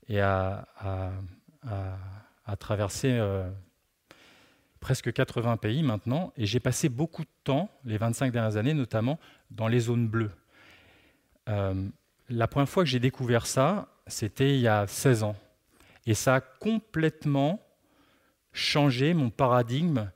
et 0.09 0.21
à, 0.21 0.67
à, 2.47 2.57
traverser 2.59 3.13
euh, 3.13 3.49
presque 4.81 5.13
80 5.13 5.59
pays 5.59 5.83
maintenant. 5.83 6.33
Et 6.37 6.47
j'ai 6.47 6.61
passé 6.61 6.89
beaucoup 6.89 7.25
de 7.25 7.31
temps, 7.45 7.69
les 7.85 7.99
25 7.99 8.33
dernières 8.33 8.57
années 8.57 8.73
notamment, 8.73 9.21
dans 9.51 9.69
les 9.69 9.81
zones 9.81 10.09
bleues. 10.09 10.31
Euh, 11.49 11.89
la 12.31 12.49
première 12.49 12.69
fois 12.69 12.85
que 12.85 12.89
j'ai 12.89 13.01
découvert 13.01 13.47
ça, 13.47 13.89
c'était 14.07 14.55
il 14.55 14.61
y 14.61 14.69
a 14.69 14.87
16 14.87 15.23
ans. 15.23 15.37
Et 16.07 16.15
ça 16.15 16.37
a 16.37 16.41
complètement 16.41 17.61
changé 18.53 19.13
mon 19.13 19.29
paradigme 19.29 20.11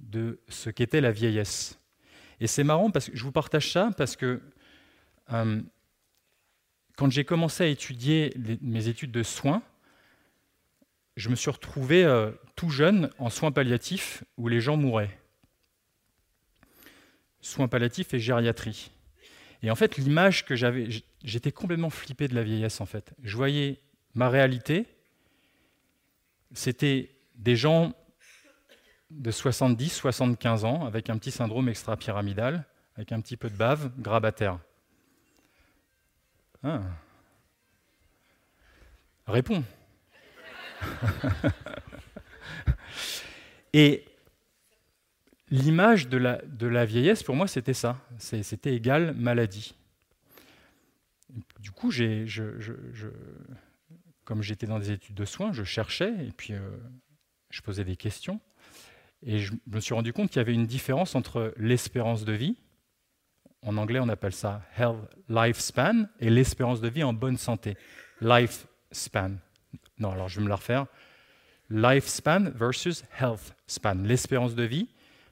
de 0.00 0.40
ce 0.48 0.70
qu'était 0.70 1.00
la 1.00 1.12
vieillesse. 1.12 1.78
Et 2.40 2.48
c'est 2.48 2.64
marrant 2.64 2.90
parce 2.90 3.10
que 3.10 3.16
je 3.16 3.22
vous 3.22 3.32
partage 3.32 3.70
ça 3.70 3.90
parce 3.96 4.16
que 4.16 4.42
euh, 5.32 5.62
quand 6.96 7.10
j'ai 7.10 7.24
commencé 7.24 7.64
à 7.64 7.66
étudier 7.66 8.32
mes 8.60 8.88
études 8.88 9.10
de 9.10 9.22
soins, 9.22 9.62
je 11.16 11.28
me 11.28 11.34
suis 11.34 11.50
retrouvé 11.50 12.04
euh, 12.04 12.30
tout 12.56 12.70
jeune 12.70 13.10
en 13.18 13.30
soins 13.30 13.52
palliatifs 13.52 14.24
où 14.36 14.48
les 14.48 14.60
gens 14.60 14.76
mouraient. 14.76 15.16
Soins 17.40 17.68
palliatifs 17.68 18.14
et 18.14 18.18
gériatrie. 18.18 18.90
Et 19.62 19.70
en 19.70 19.74
fait, 19.74 19.96
l'image 19.96 20.44
que 20.44 20.56
j'avais, 20.56 20.88
j'étais 21.22 21.52
complètement 21.52 21.90
flippé 21.90 22.28
de 22.28 22.34
la 22.34 22.42
vieillesse 22.42 22.80
en 22.80 22.86
fait. 22.86 23.12
Je 23.22 23.36
voyais 23.36 23.80
ma 24.14 24.28
réalité, 24.28 24.86
c'était 26.52 27.10
des 27.34 27.56
gens 27.56 27.94
de 29.10 29.30
70, 29.30 29.88
75 29.90 30.64
ans 30.64 30.84
avec 30.84 31.10
un 31.10 31.18
petit 31.18 31.30
syndrome 31.30 31.68
extra-pyramidal, 31.68 32.64
avec 32.96 33.12
un 33.12 33.20
petit 33.20 33.36
peu 33.36 33.48
de 33.48 33.56
bave, 33.56 33.90
grabataire. 33.98 34.58
Ah. 36.64 36.80
Réponds. 39.26 39.62
Et 43.74 44.04
l'image 45.50 46.08
de 46.08 46.16
la, 46.16 46.84
vieillesse, 46.86 47.22
pour 47.22 47.36
moi, 47.36 47.46
c'était 47.46 47.74
ça. 47.74 47.98
C'était 48.18 48.74
égal 48.74 49.14
maladie. 49.14 49.74
Du 51.60 51.70
coup, 51.70 51.90
comme 54.24 54.42
j'étais 54.42 54.66
dans 54.66 54.78
des 54.78 54.90
études 54.90 55.16
de 55.16 55.24
soins, 55.26 55.52
je 55.52 55.64
cherchais 55.64 56.14
et 56.26 56.32
puis 56.34 56.54
euh, 56.54 56.60
je 57.50 57.60
posais 57.60 57.84
des 57.84 57.96
questions. 57.96 58.40
Et 59.22 59.38
je 59.38 59.52
me 59.66 59.80
suis 59.80 59.94
rendu 59.94 60.12
compte 60.12 60.30
qu'il 60.30 60.38
y 60.38 60.40
avait 60.40 60.54
une 60.54 60.66
différence 60.66 61.14
entre 61.14 61.52
l'espérance 61.56 62.24
de 62.24 62.32
vie, 62.32 62.56
en 63.64 63.76
anglais 63.76 63.98
on 64.00 64.08
appelle 64.08 64.32
ça 64.32 64.62
health 64.78 64.96
lifespan, 65.28 66.06
et 66.20 66.30
l'espérance 66.30 66.80
de 66.80 66.88
vie 66.88 67.02
en 67.02 67.12
bonne 67.12 67.38
santé, 67.38 67.76
lifespan. 68.20 69.32
Non, 69.98 70.12
alors 70.12 70.28
je 70.28 70.38
vais 70.38 70.44
me 70.44 70.48
la 70.48 70.56
refaire. 70.56 70.86
Lifespan 71.70 72.50
versus 72.54 73.04
health 73.20 73.54
span, 73.66 73.94
l'espérance 74.04 74.54
de 74.54 74.64
vie 74.64 74.88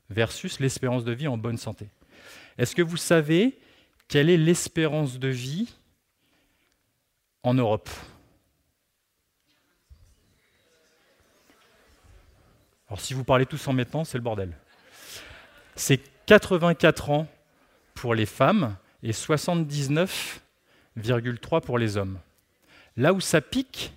versus 0.08 0.60
l'espérance 0.60 1.04
de 1.04 1.12
vie 1.12 1.28
en 1.28 1.36
bonne 1.36 1.58
santé. 1.58 1.88
Est-ce 2.58 2.74
que 2.74 2.82
vous 2.82 2.96
savez 2.96 3.58
quelle 4.08 4.30
est 4.30 4.36
l'espérance 4.36 5.18
de 5.18 5.28
vie 5.28 5.74
en 7.42 7.54
Europe? 7.54 7.88
Alors 12.88 13.00
si 13.00 13.14
vous 13.14 13.24
parlez 13.24 13.46
tous 13.46 13.66
en 13.68 13.72
même 13.72 13.86
temps, 13.86 14.04
c'est 14.04 14.18
le 14.18 14.22
bordel. 14.24 14.56
C'est 15.76 16.00
84 16.26 17.10
ans 17.10 17.26
pour 17.94 18.14
les 18.14 18.26
femmes 18.26 18.76
et 19.02 19.12
79,3 19.12 21.60
pour 21.60 21.78
les 21.78 21.96
hommes. 21.96 22.18
Là 22.96 23.12
où 23.12 23.20
ça 23.20 23.40
pique, 23.40 23.92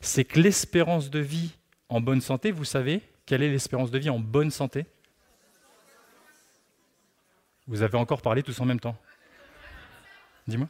c'est 0.00 0.24
que 0.24 0.40
l'espérance 0.40 1.10
de 1.10 1.18
vie 1.18 1.56
en 1.88 2.00
bonne 2.00 2.20
santé, 2.20 2.50
vous 2.50 2.64
savez, 2.64 3.02
quelle 3.24 3.42
est 3.42 3.50
l'espérance 3.50 3.90
de 3.90 3.98
vie 3.98 4.10
en 4.10 4.18
bonne 4.18 4.50
santé? 4.50 4.86
Vous 7.66 7.82
avez 7.82 7.98
encore 7.98 8.22
parlé 8.22 8.42
tous 8.42 8.60
en 8.60 8.64
même 8.64 8.80
temps. 8.80 8.96
Dis-moi. 10.46 10.68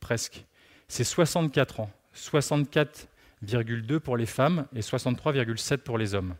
Presque. 0.00 0.44
C'est 0.86 1.04
64 1.04 1.80
ans. 1.80 1.90
64 2.12 3.08
2 3.42 4.00
pour 4.00 4.16
les 4.16 4.26
femmes 4.26 4.66
et 4.74 4.80
63,7 4.80 5.78
pour 5.78 5.98
les 5.98 6.14
hommes. 6.14 6.36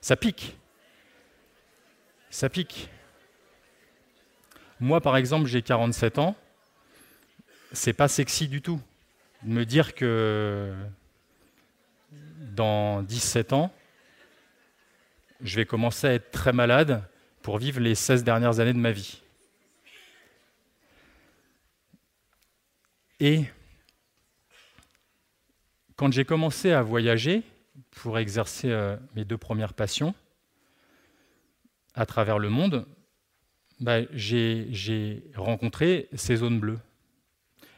Ça 0.00 0.16
pique. 0.16 0.56
Ça 2.30 2.48
pique. 2.48 2.88
Moi, 4.80 5.00
par 5.00 5.16
exemple, 5.16 5.46
j'ai 5.46 5.62
47 5.62 6.18
ans. 6.18 6.36
C'est 7.72 7.92
pas 7.92 8.08
sexy 8.08 8.48
du 8.48 8.62
tout 8.62 8.80
de 9.42 9.50
me 9.50 9.64
dire 9.64 9.94
que 9.94 10.74
dans 12.54 13.02
17 13.02 13.52
ans, 13.52 13.72
je 15.40 15.56
vais 15.56 15.66
commencer 15.66 16.06
à 16.06 16.14
être 16.14 16.30
très 16.30 16.52
malade 16.52 17.02
pour 17.42 17.58
vivre 17.58 17.80
les 17.80 17.94
16 17.94 18.24
dernières 18.24 18.60
années 18.60 18.72
de 18.72 18.78
ma 18.78 18.92
vie. 18.92 19.20
Et 23.20 23.44
quand 25.96 26.12
j'ai 26.12 26.24
commencé 26.24 26.72
à 26.72 26.82
voyager 26.82 27.42
pour 27.90 28.18
exercer 28.18 28.70
euh, 28.70 28.96
mes 29.14 29.24
deux 29.24 29.38
premières 29.38 29.74
passions 29.74 30.14
à 31.94 32.06
travers 32.06 32.38
le 32.38 32.48
monde, 32.48 32.86
bah, 33.80 34.00
j'ai 34.12 35.22
rencontré 35.34 36.08
ces 36.14 36.36
zones 36.36 36.60
bleues. 36.60 36.78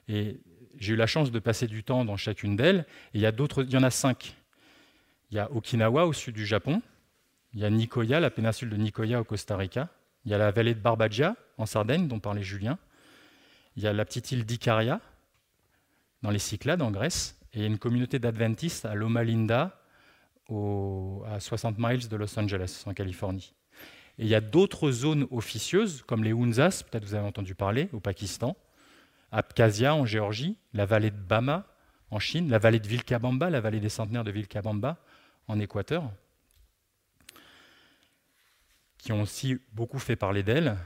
Et 0.09 0.39
j'ai 0.79 0.95
eu 0.95 0.97
la 0.97 1.07
chance 1.07 1.31
de 1.31 1.39
passer 1.39 1.67
du 1.67 1.83
temps 1.83 2.05
dans 2.05 2.17
chacune 2.17 2.57
d'elles. 2.57 2.87
Il 3.15 3.21
y, 3.21 3.27
a 3.27 3.33
il 3.33 3.71
y 3.71 3.77
en 3.77 3.83
a 3.83 3.91
cinq. 3.91 4.37
Il 5.31 5.37
y 5.37 5.41
a 5.41 5.51
Okinawa 5.51 6.07
au 6.07 6.13
sud 6.13 6.35
du 6.35 6.47
Japon, 6.47 6.83
il 7.53 7.61
y 7.61 7.65
a 7.65 7.71
Nicoya, 7.71 8.21
la 8.21 8.31
péninsule 8.31 8.71
de 8.71 8.77
Nicoya 8.77 9.21
au 9.21 9.25
Costa 9.25 9.57
Rica, 9.57 9.89
il 10.25 10.31
y 10.31 10.35
a 10.35 10.39
la 10.39 10.53
vallée 10.53 10.75
de 10.75 10.81
Barbagia 10.81 11.35
en 11.59 11.67
Sardaigne 11.67 12.07
dont 12.07 12.21
parlait 12.21 12.43
Julien, 12.43 12.79
il 13.77 13.83
y 13.83 13.87
a 13.89 13.93
la 13.93 14.05
petite 14.05 14.31
île 14.31 14.45
d'Icaria 14.45 15.01
dans 16.23 16.31
les 16.31 16.39
Cyclades 16.39 16.83
en 16.83 16.91
Grèce, 16.91 17.39
et 17.53 17.67
une 17.67 17.79
communauté 17.79 18.19
d'adventistes 18.19 18.85
à 18.85 18.95
Loma 18.95 19.25
Linda, 19.25 19.81
à 20.49 21.41
60 21.41 21.77
miles 21.79 22.09
de 22.09 22.17
Los 22.17 22.39
Angeles, 22.39 22.85
en 22.87 22.95
Californie. 22.95 23.56
Et 24.19 24.25
il 24.25 24.29
y 24.29 24.35
a 24.35 24.41
d'autres 24.41 24.91
zones 24.91 25.27
officieuses, 25.31 26.03
comme 26.07 26.25
les 26.25 26.33
Hunzas, 26.33 26.83
peut-être 26.89 27.05
vous 27.05 27.15
avez 27.15 27.27
entendu 27.27 27.55
parler, 27.55 27.89
au 27.93 28.01
Pakistan, 28.01 28.57
Abkhazia 29.31 29.95
en 29.95 30.07
Géorgie, 30.07 30.57
la 30.73 30.87
vallée 30.87 31.11
de 31.11 31.17
Bama 31.17 31.67
en 32.11 32.19
Chine, 32.19 32.49
la 32.49 32.59
vallée 32.59 32.81
de 32.81 32.89
Vilcabamba, 32.89 33.51
la 33.51 33.61
vallée 33.61 33.81
des 33.81 33.89
centenaires 33.89 34.25
de 34.25 34.31
Vilcabamba 34.31 34.99
en 35.49 35.59
Équateur, 35.61 36.11
qui 38.99 39.13
ont 39.13 39.23
aussi 39.23 39.59
beaucoup 39.73 39.99
fait 39.99 40.17
parler 40.17 40.43
d'elles 40.43 40.77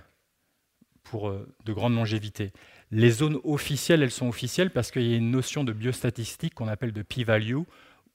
pour 1.04 1.28
euh, 1.28 1.48
de 1.64 1.72
grandes 1.72 1.94
longévités. 1.94 2.52
Les 2.90 3.10
zones 3.10 3.38
officielles, 3.44 4.02
elles 4.02 4.10
sont 4.10 4.28
officielles 4.28 4.70
parce 4.70 4.90
qu'il 4.90 5.06
y 5.06 5.14
a 5.14 5.16
une 5.16 5.30
notion 5.30 5.64
de 5.64 5.72
biostatistique 5.72 6.54
qu'on 6.54 6.68
appelle 6.68 6.92
de 6.92 7.02
p-value, 7.02 7.62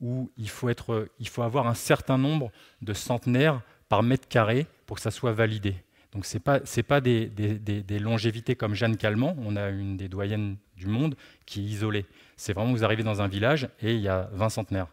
où 0.02 0.32
il 0.38 0.50
faut, 0.50 0.68
être, 0.68 1.08
il 1.20 1.28
faut 1.28 1.42
avoir 1.42 1.68
un 1.68 1.74
certain 1.74 2.18
nombre 2.18 2.52
de 2.82 2.94
centenaires 2.94 3.62
par 3.90 4.04
mètre 4.04 4.28
carré 4.28 4.68
pour 4.86 4.98
que 4.98 5.02
ça 5.02 5.12
soit 5.12 5.32
validé. 5.32 5.76
Donc 6.12 6.26
ce 6.26 6.38
n'est 6.38 6.42
pas, 6.42 6.62
pas 6.88 7.02
des, 7.02 7.28
des, 7.28 8.00
longévités 8.00 8.56
comme 8.56 8.74
Jeanne 8.74 8.96
Calment, 8.96 9.36
on 9.40 9.58
a 9.58 9.70
une 9.70 9.98
des 9.98 10.08
doyennes 10.08 10.56
du 10.78 10.88
monde 10.88 11.16
qui 11.46 11.60
est 11.60 11.64
isolée. 11.64 12.06
C'est 12.38 12.54
vraiment, 12.54 12.72
vous 12.72 12.86
arrivez 12.86 13.04
dans 13.04 13.22
un 13.22 13.28
village 13.28 13.68
et 13.82 13.94
il 13.94 14.00
y 14.00 14.08
a 14.08 14.30
20 14.32 14.50
centenaires. 14.50 14.88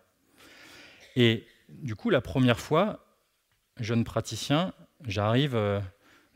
Et 1.14 1.46
du 1.68 1.94
coup, 1.94 2.10
la 2.10 2.20
première 2.20 2.58
fois, 2.58 3.04
jeune 3.78 4.02
praticien, 4.02 4.72
j'arrive 5.06 5.54
euh, 5.54 5.80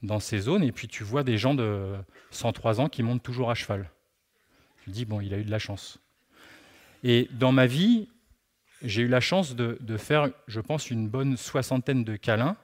dans 0.02 0.20
ces 0.20 0.38
zones, 0.38 0.62
et 0.62 0.72
puis 0.72 0.88
tu 0.88 1.02
vois 1.04 1.24
des 1.24 1.36
gens 1.36 1.54
de 1.54 1.94
103 2.30 2.80
ans 2.80 2.88
qui 2.88 3.02
montent 3.02 3.22
toujours 3.22 3.50
à 3.50 3.54
cheval. 3.54 3.90
Tu 4.84 4.90
dis, 4.90 5.04
bon, 5.04 5.20
il 5.20 5.34
a 5.34 5.38
eu 5.38 5.44
de 5.44 5.50
la 5.50 5.58
chance. 5.58 5.98
Et 7.02 7.28
dans 7.32 7.52
ma 7.52 7.66
vie, 7.66 8.08
j'ai 8.82 9.02
eu 9.02 9.08
la 9.08 9.20
chance 9.20 9.56
de, 9.56 9.96
faire, 9.96 10.30
je 10.46 10.60
pense, 10.60 10.90
une 10.90 11.08
bonne 11.08 11.36
soixantaine 11.36 12.04
de 12.04 12.16
câlins 12.16 12.56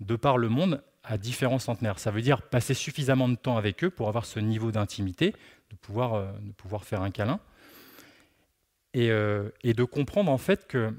de 0.00 0.16
par 0.16 0.38
le 0.38 0.48
monde 0.48 0.82
à 1.04 1.18
différents 1.18 1.58
centenaires. 1.58 1.98
Ça 1.98 2.10
veut 2.10 2.22
dire 2.22 2.42
passer 2.42 2.74
suffisamment 2.74 3.28
de 3.28 3.36
temps 3.36 3.56
avec 3.56 3.84
eux 3.84 3.90
pour 3.90 4.08
avoir 4.08 4.26
ce 4.26 4.40
niveau 4.40 4.72
d'intimité, 4.72 5.34
de 5.70 5.76
pouvoir, 5.76 6.14
euh, 6.14 6.32
de 6.40 6.52
pouvoir 6.52 6.84
faire 6.84 7.02
un 7.02 7.10
câlin, 7.10 7.40
et, 8.92 9.10
euh, 9.10 9.50
de 9.64 9.84
comprendre 9.84 10.30
en 10.30 10.38
fait 10.38 10.66
que 10.66 10.92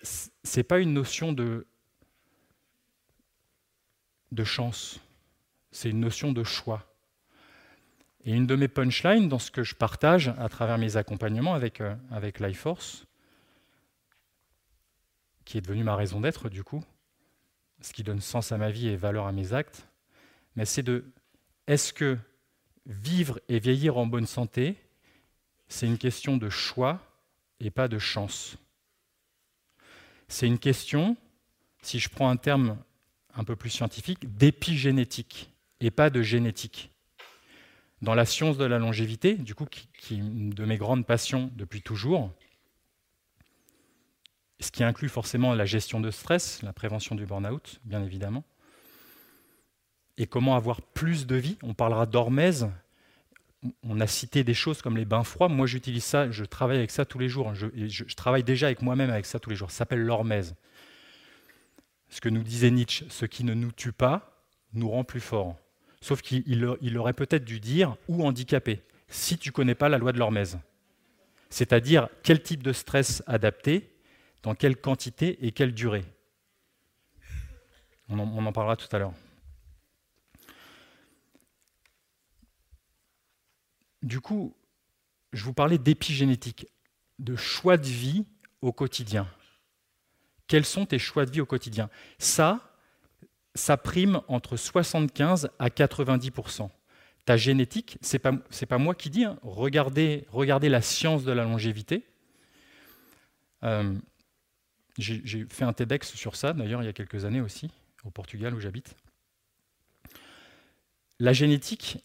c'est 0.00 0.62
pas 0.62 0.78
une 0.78 0.92
notion 0.92 1.32
de 1.32 1.66
de 4.32 4.44
chance, 4.44 5.00
c'est 5.70 5.90
une 5.90 6.00
notion 6.00 6.32
de 6.32 6.42
choix. 6.42 6.84
Et 8.24 8.32
une 8.32 8.46
de 8.46 8.56
mes 8.56 8.68
punchlines 8.68 9.28
dans 9.28 9.38
ce 9.38 9.50
que 9.50 9.62
je 9.62 9.74
partage 9.74 10.32
à 10.38 10.48
travers 10.48 10.78
mes 10.78 10.96
accompagnements 10.96 11.54
avec, 11.54 11.80
euh, 11.80 11.94
avec 12.10 12.40
qui 15.46 15.56
est 15.56 15.62
devenue 15.62 15.84
ma 15.84 15.96
raison 15.96 16.20
d'être 16.20 16.50
du 16.50 16.62
coup, 16.62 16.84
ce 17.80 17.94
qui 17.94 18.02
donne 18.02 18.20
sens 18.20 18.52
à 18.52 18.58
ma 18.58 18.70
vie 18.70 18.88
et 18.88 18.96
valeur 18.96 19.26
à 19.26 19.32
mes 19.32 19.54
actes, 19.54 19.88
mais 20.56 20.66
c'est 20.66 20.82
de 20.82 21.04
est-ce 21.66 21.94
que 21.94 22.18
vivre 22.84 23.40
et 23.48 23.58
vieillir 23.58 23.96
en 23.96 24.06
bonne 24.06 24.26
santé, 24.26 24.76
c'est 25.68 25.86
une 25.86 25.98
question 25.98 26.36
de 26.36 26.50
choix 26.50 27.00
et 27.60 27.70
pas 27.70 27.88
de 27.88 27.98
chance? 27.98 28.58
C'est 30.28 30.46
une 30.46 30.58
question, 30.58 31.16
si 31.80 31.98
je 31.98 32.08
prends 32.08 32.28
un 32.28 32.36
terme 32.36 32.76
un 33.34 33.44
peu 33.44 33.54
plus 33.54 33.70
scientifique, 33.70 34.36
d'épigénétique 34.36 35.52
et 35.80 35.90
pas 35.90 36.10
de 36.10 36.22
génétique. 36.22 36.90
Dans 38.02 38.14
la 38.14 38.24
science 38.24 38.58
de 38.58 38.64
la 38.64 38.78
longévité, 38.78 39.34
du 39.34 39.54
coup, 39.54 39.66
qui, 39.66 40.14
est 40.14 40.18
une 40.18 40.50
de 40.50 40.64
mes 40.64 40.76
grandes 40.76 41.06
passions 41.06 41.50
depuis 41.54 41.82
toujours, 41.82 42.32
ce 44.60 44.70
qui 44.70 44.84
inclut 44.84 45.08
forcément 45.08 45.54
la 45.54 45.64
gestion 45.64 46.00
de 46.00 46.10
stress, 46.10 46.62
la 46.62 46.72
prévention 46.72 47.14
du 47.14 47.26
burn-out, 47.26 47.80
bien 47.84 48.02
évidemment, 48.02 48.44
et 50.18 50.26
comment 50.26 50.56
avoir 50.56 50.80
plus 50.80 51.26
de 51.26 51.36
vie. 51.36 51.58
On 51.62 51.74
parlera 51.74 52.06
d'hormèse. 52.06 52.70
On 53.82 54.00
a 54.00 54.06
cité 54.06 54.44
des 54.44 54.54
choses 54.54 54.80
comme 54.80 54.96
les 54.96 55.04
bains 55.04 55.24
froids. 55.24 55.48
Moi, 55.48 55.66
j'utilise 55.66 56.04
ça, 56.04 56.30
je 56.30 56.44
travaille 56.44 56.78
avec 56.78 56.90
ça 56.90 57.04
tous 57.04 57.18
les 57.18 57.28
jours. 57.28 57.54
Je, 57.54 57.66
je 57.86 58.14
travaille 58.14 58.44
déjà 58.44 58.66
avec 58.66 58.80
moi-même 58.80 59.10
avec 59.10 59.26
ça 59.26 59.38
tous 59.38 59.50
les 59.50 59.56
jours. 59.56 59.70
Ça 59.70 59.78
s'appelle 59.78 60.02
l'hormèse. 60.02 60.54
Ce 62.08 62.20
que 62.20 62.28
nous 62.28 62.42
disait 62.42 62.70
Nietzsche, 62.70 63.04
ce 63.10 63.26
qui 63.26 63.44
ne 63.44 63.52
nous 63.52 63.72
tue 63.72 63.92
pas 63.92 64.44
nous 64.72 64.88
rend 64.88 65.04
plus 65.04 65.20
forts. 65.20 65.56
Sauf 66.00 66.22
qu'il 66.22 66.98
aurait 66.98 67.12
peut-être 67.12 67.44
dû 67.44 67.60
dire 67.60 67.96
ou 68.08 68.24
handicapé, 68.24 68.82
si 69.08 69.38
tu 69.38 69.48
ne 69.48 69.52
connais 69.52 69.74
pas 69.74 69.88
la 69.88 69.98
loi 69.98 70.12
de 70.12 70.18
l'hormèse. 70.18 70.58
C'est-à-dire 71.50 72.08
quel 72.22 72.42
type 72.42 72.62
de 72.62 72.72
stress 72.72 73.22
adapter, 73.26 73.90
dans 74.46 74.54
quelle 74.54 74.76
quantité 74.76 75.44
et 75.44 75.50
quelle 75.50 75.74
durée. 75.74 76.04
On 78.08 78.16
en, 78.20 78.52
parlera 78.52 78.76
tout 78.76 78.86
à 78.94 79.00
l'heure. 79.00 79.12
Du 84.02 84.20
coup, 84.20 84.54
je 85.32 85.42
vous 85.42 85.52
parlais 85.52 85.78
d'épigénétique, 85.78 86.68
de 87.18 87.34
choix 87.34 87.76
de 87.76 87.88
vie 87.88 88.24
au 88.62 88.72
quotidien. 88.72 89.26
Quels 90.46 90.64
sont 90.64 90.86
tes 90.86 91.00
choix 91.00 91.26
de 91.26 91.32
vie 91.32 91.40
au 91.40 91.46
quotidien? 91.46 91.90
Ça, 92.20 92.72
ça 93.56 93.76
prime 93.76 94.20
entre 94.28 94.56
75 94.56 95.50
à 95.58 95.70
90% 95.70 96.70
Ta 97.24 97.36
génétique, 97.36 97.98
ce 98.00 98.14
n'est 98.14 98.20
pas, 98.20 98.32
pas, 98.68 98.78
moi 98.78 98.94
qui 98.94 99.10
dis, 99.10 99.24
hein. 99.24 99.40
regardez, 99.42 100.24
regardez, 100.30 100.68
la 100.68 100.82
science 100.82 101.24
de 101.24 101.32
la 101.32 101.42
longévité. 101.42 102.04
Euh, 103.64 103.92
j'ai 104.98 105.46
fait 105.50 105.64
un 105.64 105.72
TEDx 105.72 106.14
sur 106.14 106.36
ça, 106.36 106.52
d'ailleurs, 106.52 106.82
il 106.82 106.86
y 106.86 106.88
a 106.88 106.92
quelques 106.92 107.24
années 107.24 107.40
aussi, 107.40 107.70
au 108.04 108.10
Portugal 108.10 108.54
où 108.54 108.60
j'habite. 108.60 108.96
La 111.18 111.32
génétique, 111.32 111.98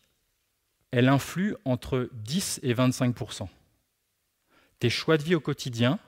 elle 0.91 1.07
influe 1.07 1.55
entre 1.65 2.09
10 2.13 2.59
et 2.63 2.73
25% 2.73 3.47
Tes 4.79 4.89
choix 4.89 5.17
de 5.17 5.23
vie 5.23 5.35
au 5.35 5.39
quotidien, 5.39 5.99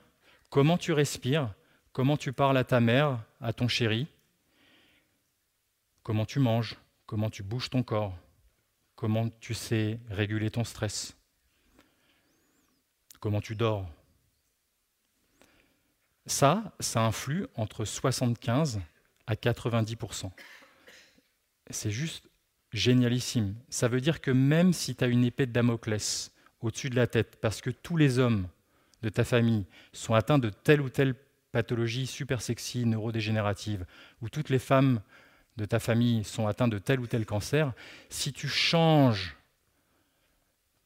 comment 0.50 0.78
tu 0.78 0.92
respires, 0.92 1.52
comment 1.92 2.16
tu 2.16 2.32
parles 2.32 2.56
à 2.56 2.64
ta 2.64 2.80
mère, 2.80 3.18
à 3.40 3.52
ton 3.52 3.68
chéri, 3.68 4.06
comment 6.02 6.26
tu 6.26 6.38
manges, 6.38 6.76
comment 7.06 7.30
tu 7.30 7.42
bouges 7.42 7.70
ton 7.70 7.82
corps, 7.82 8.16
comment 8.94 9.28
tu 9.40 9.54
sais 9.54 9.98
réguler 10.10 10.50
ton 10.50 10.64
stress, 10.64 11.16
comment 13.20 13.40
tu 13.40 13.56
dors. 13.56 13.88
Ça, 16.26 16.74
ça 16.80 17.02
influe 17.02 17.46
entre 17.54 17.84
75 17.84 18.80
à 19.26 19.34
90% 19.34 20.30
C'est 21.70 21.90
juste 21.90 22.28
génialissime. 22.72 23.54
Ça 23.68 23.88
veut 23.88 24.00
dire 24.00 24.20
que 24.20 24.30
même 24.30 24.72
si 24.72 24.96
tu 24.96 25.04
as 25.04 25.06
une 25.06 25.24
épée 25.24 25.46
de 25.46 25.52
Damoclès 25.52 26.32
au-dessus 26.60 26.90
de 26.90 26.96
la 26.96 27.06
tête, 27.06 27.36
parce 27.40 27.60
que 27.60 27.70
tous 27.70 27.96
les 27.96 28.18
hommes 28.18 28.48
de 29.02 29.10
ta 29.10 29.24
famille 29.24 29.66
sont 29.92 30.14
atteints 30.14 30.38
de 30.38 30.50
telle 30.50 30.80
ou 30.80 30.88
telle 30.88 31.14
pathologie 31.52 32.06
super 32.06 32.42
sexy, 32.42 32.84
neurodégénérative, 32.86 33.86
ou 34.22 34.28
toutes 34.28 34.48
les 34.48 34.58
femmes 34.58 35.00
de 35.56 35.64
ta 35.66 35.78
famille 35.78 36.24
sont 36.24 36.46
atteintes 36.46 36.72
de 36.72 36.78
tel 36.78 37.00
ou 37.00 37.06
tel 37.06 37.24
cancer, 37.26 37.72
si 38.08 38.32
tu 38.32 38.48
changes 38.48 39.36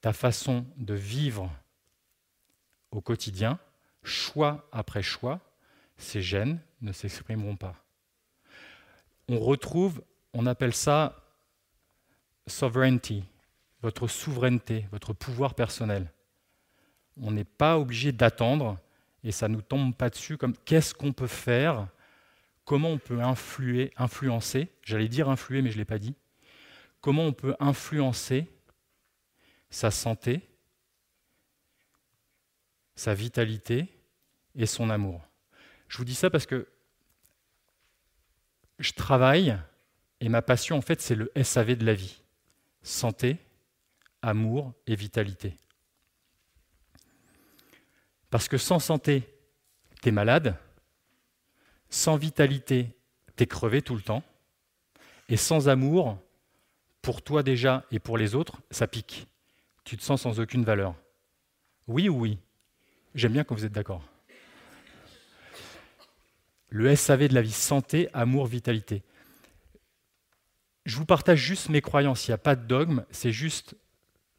ta 0.01 0.13
façon 0.13 0.67
de 0.77 0.95
vivre 0.95 1.51
au 2.91 3.01
quotidien, 3.01 3.59
choix 4.09 4.69
après 4.73 5.03
choix, 5.03 5.41
ces 5.97 6.23
gènes 6.23 6.61
ne 6.81 6.93
s'exprimeront 6.93 7.57
pas. 7.57 7.77
On 9.29 9.39
retrouve, 9.39 10.03
on 10.33 10.47
appelle 10.47 10.75
ça 10.75 11.25
sovereignty, 12.47 13.25
votre 13.83 14.09
souveraineté, 14.09 14.87
votre 14.91 15.13
pouvoir 15.13 15.55
personnel. 15.55 16.11
On 17.21 17.31
n'est 17.31 17.45
pas 17.45 17.79
obligé 17.79 18.13
d'attendre 18.13 18.79
et 19.25 19.33
ça 19.33 19.49
ne 19.49 19.55
nous 19.55 19.63
tombe 19.63 19.95
pas 19.95 20.11
dessus 20.11 20.39
comme 20.39 20.57
qu'est-ce 20.65 20.95
qu'on 20.95 21.13
peut 21.13 21.27
faire, 21.27 21.89
comment 22.65 22.91
on 22.91 22.99
peut 22.99 23.21
influer, 23.21 23.93
influencer, 23.97 24.69
j'allais 24.83 25.09
dire 25.09 25.29
influer 25.29 25.63
mais 25.63 25.71
je 25.71 25.77
ne 25.77 25.81
l'ai 25.81 25.85
pas 25.85 25.99
dit, 25.99 26.15
comment 27.01 27.25
on 27.25 27.33
peut 27.33 27.57
influencer 27.61 28.47
sa 29.71 29.91
santé, 29.91 30.49
sa 32.95 33.15
vitalité 33.15 33.98
et 34.59 34.67
son 34.67 34.91
amour. 34.91 35.23
Je 35.89 35.97
vous 35.97 36.05
dis 36.05 36.15
ça 36.15 36.29
parce 36.29 36.45
que 36.45 36.69
je 38.79 38.93
travaille 38.93 39.57
et 40.21 40.29
ma 40.29 40.43
passion 40.43 40.77
en 40.77 40.83
fait 40.83 41.01
c'est 41.01 41.15
le 41.15 41.33
SAV 41.43 41.77
de 41.77 41.87
la 41.87 41.95
vie 41.95 42.21
santé, 42.83 43.39
amour 44.23 44.73
et 44.87 44.97
vitalité. 44.97 45.57
Parce 48.31 48.49
que 48.49 48.59
sans 48.59 48.79
santé, 48.79 49.23
tu 50.03 50.09
es 50.09 50.13
malade, 50.13 50.57
sans 51.89 52.17
vitalité, 52.17 52.97
tu 53.37 53.45
es 53.45 53.47
crevé 53.47 53.83
tout 53.83 53.95
le 53.95 54.03
temps, 54.03 54.23
et 55.29 55.37
sans 55.37 55.69
amour, 55.69 56.19
pour 57.03 57.23
toi 57.23 57.43
déjà 57.43 57.85
et 57.91 57.99
pour 57.99 58.19
les 58.19 58.35
autres, 58.35 58.61
ça 58.71 58.87
pique. 58.87 59.27
Tu 59.85 59.97
te 59.97 60.03
sens 60.03 60.23
sans 60.23 60.41
aucune 60.41 60.65
valeur. 60.65 60.95
Oui 61.87 62.09
ou 62.09 62.21
oui? 62.21 62.39
J'aime 63.15 63.33
bien 63.33 63.45
quand 63.45 63.55
vous 63.55 63.65
êtes 63.65 63.73
d'accord. 63.73 64.03
Le 66.71 66.95
SAV 66.95 67.29
de 67.29 67.35
la 67.35 67.43
vie, 67.43 67.51
santé, 67.51 68.09
amour, 68.13 68.47
vitalité. 68.47 69.03
Je 70.85 70.97
vous 70.97 71.07
partage 71.07 71.39
juste 71.39 71.69
mes 71.69 71.81
croyances, 71.81 72.27
il 72.27 72.31
n'y 72.31 72.35
a 72.35 72.39
pas 72.39 72.57
de 72.57 72.65
dogme, 72.67 73.05
c'est 73.11 73.33
juste 73.33 73.77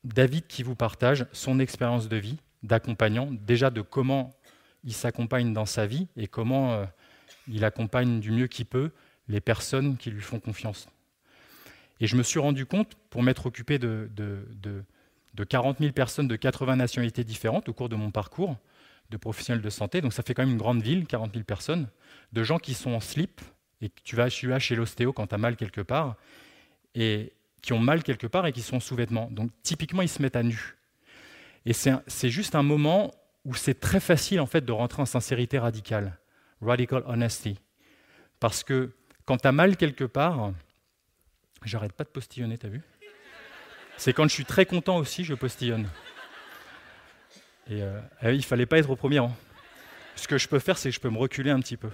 David 0.03 0.47
qui 0.47 0.63
vous 0.63 0.75
partage 0.75 1.25
son 1.31 1.59
expérience 1.59 2.07
de 2.09 2.17
vie 2.17 2.37
d'accompagnant, 2.63 3.29
déjà 3.31 3.69
de 3.69 3.81
comment 3.81 4.33
il 4.83 4.93
s'accompagne 4.93 5.53
dans 5.53 5.65
sa 5.65 5.85
vie 5.85 6.07
et 6.17 6.27
comment 6.27 6.73
euh, 6.73 6.85
il 7.47 7.65
accompagne 7.65 8.19
du 8.19 8.31
mieux 8.31 8.47
qu'il 8.47 8.65
peut 8.65 8.91
les 9.27 9.41
personnes 9.41 9.97
qui 9.97 10.09
lui 10.11 10.21
font 10.21 10.39
confiance. 10.39 10.87
Et 11.99 12.07
je 12.07 12.15
me 12.15 12.23
suis 12.23 12.39
rendu 12.39 12.65
compte, 12.65 12.95
pour 13.09 13.23
m'être 13.23 13.45
occupé 13.45 13.77
de, 13.77 14.09
de, 14.15 14.45
de, 15.33 15.43
40 15.43 15.79
000 15.79 15.91
personnes 15.91 16.27
de 16.27 16.35
80 16.35 16.75
nationalités 16.77 17.23
différentes 17.23 17.69
au 17.69 17.73
cours 17.73 17.89
de 17.89 17.95
mon 17.95 18.11
parcours 18.11 18.57
de 19.09 19.17
professionnel 19.17 19.61
de 19.61 19.69
santé, 19.69 20.01
donc 20.01 20.13
ça 20.13 20.23
fait 20.23 20.33
quand 20.33 20.43
même 20.43 20.51
une 20.51 20.57
grande 20.57 20.81
ville, 20.81 21.05
40 21.07 21.33
000 21.33 21.43
personnes, 21.43 21.89
de 22.31 22.43
gens 22.43 22.59
qui 22.59 22.73
sont 22.73 22.91
en 22.91 22.99
slip, 22.99 23.41
et 23.81 23.89
tu 24.03 24.15
vas, 24.15 24.29
chez 24.29 24.75
l'ostéo 24.75 25.13
quand 25.13 25.27
tu 25.27 25.35
as 25.35 25.37
mal 25.37 25.55
quelque 25.55 25.81
part, 25.81 26.15
et 26.95 27.33
qui 27.61 27.73
ont 27.73 27.79
mal 27.79 28.03
quelque 28.03 28.27
part 28.27 28.45
et 28.47 28.51
qui 28.51 28.61
sont 28.61 28.77
en 28.77 28.79
sous-vêtements. 28.79 29.29
Donc 29.31 29.51
typiquement, 29.63 30.01
ils 30.01 30.09
se 30.09 30.21
mettent 30.21 30.35
à 30.35 30.43
nu. 30.43 30.77
Et 31.65 31.73
c'est 31.73 32.29
juste 32.29 32.55
un 32.55 32.63
moment 32.63 33.13
où 33.45 33.53
c'est 33.53 33.79
très 33.79 33.99
facile 33.99 34.39
en 34.39 34.45
fait 34.45 34.61
de 34.61 34.71
rentrer 34.71 35.01
en 35.01 35.05
sincérité 35.05 35.59
radicale, 35.59 36.17
radical 36.61 37.03
honesty. 37.05 37.59
Parce 38.39 38.63
que 38.63 38.91
quand 39.25 39.37
tu 39.37 39.47
as 39.47 39.51
mal 39.51 39.77
quelque 39.77 40.05
part, 40.05 40.53
j'arrête 41.63 41.93
pas 41.93 42.03
de 42.03 42.09
postillonner, 42.09 42.57
t'as 42.57 42.69
vu? 42.69 42.81
C'est 43.97 44.13
quand 44.13 44.23
je 44.23 44.33
suis 44.33 44.45
très 44.45 44.65
content 44.65 44.97
aussi, 44.97 45.23
je 45.23 45.33
postillonne. 45.33 45.89
Euh, 47.71 48.01
eh 48.23 48.33
il 48.33 48.43
fallait 48.43 48.65
pas 48.65 48.79
être 48.79 48.89
au 48.89 48.95
premier 48.95 49.19
rang. 49.19 49.35
Ce 50.15 50.27
que 50.27 50.37
je 50.37 50.47
peux 50.47 50.59
faire, 50.59 50.77
c'est 50.77 50.89
que 50.89 50.95
je 50.95 50.99
peux 50.99 51.09
me 51.09 51.17
reculer 51.17 51.51
un 51.51 51.59
petit 51.59 51.77
peu. 51.77 51.89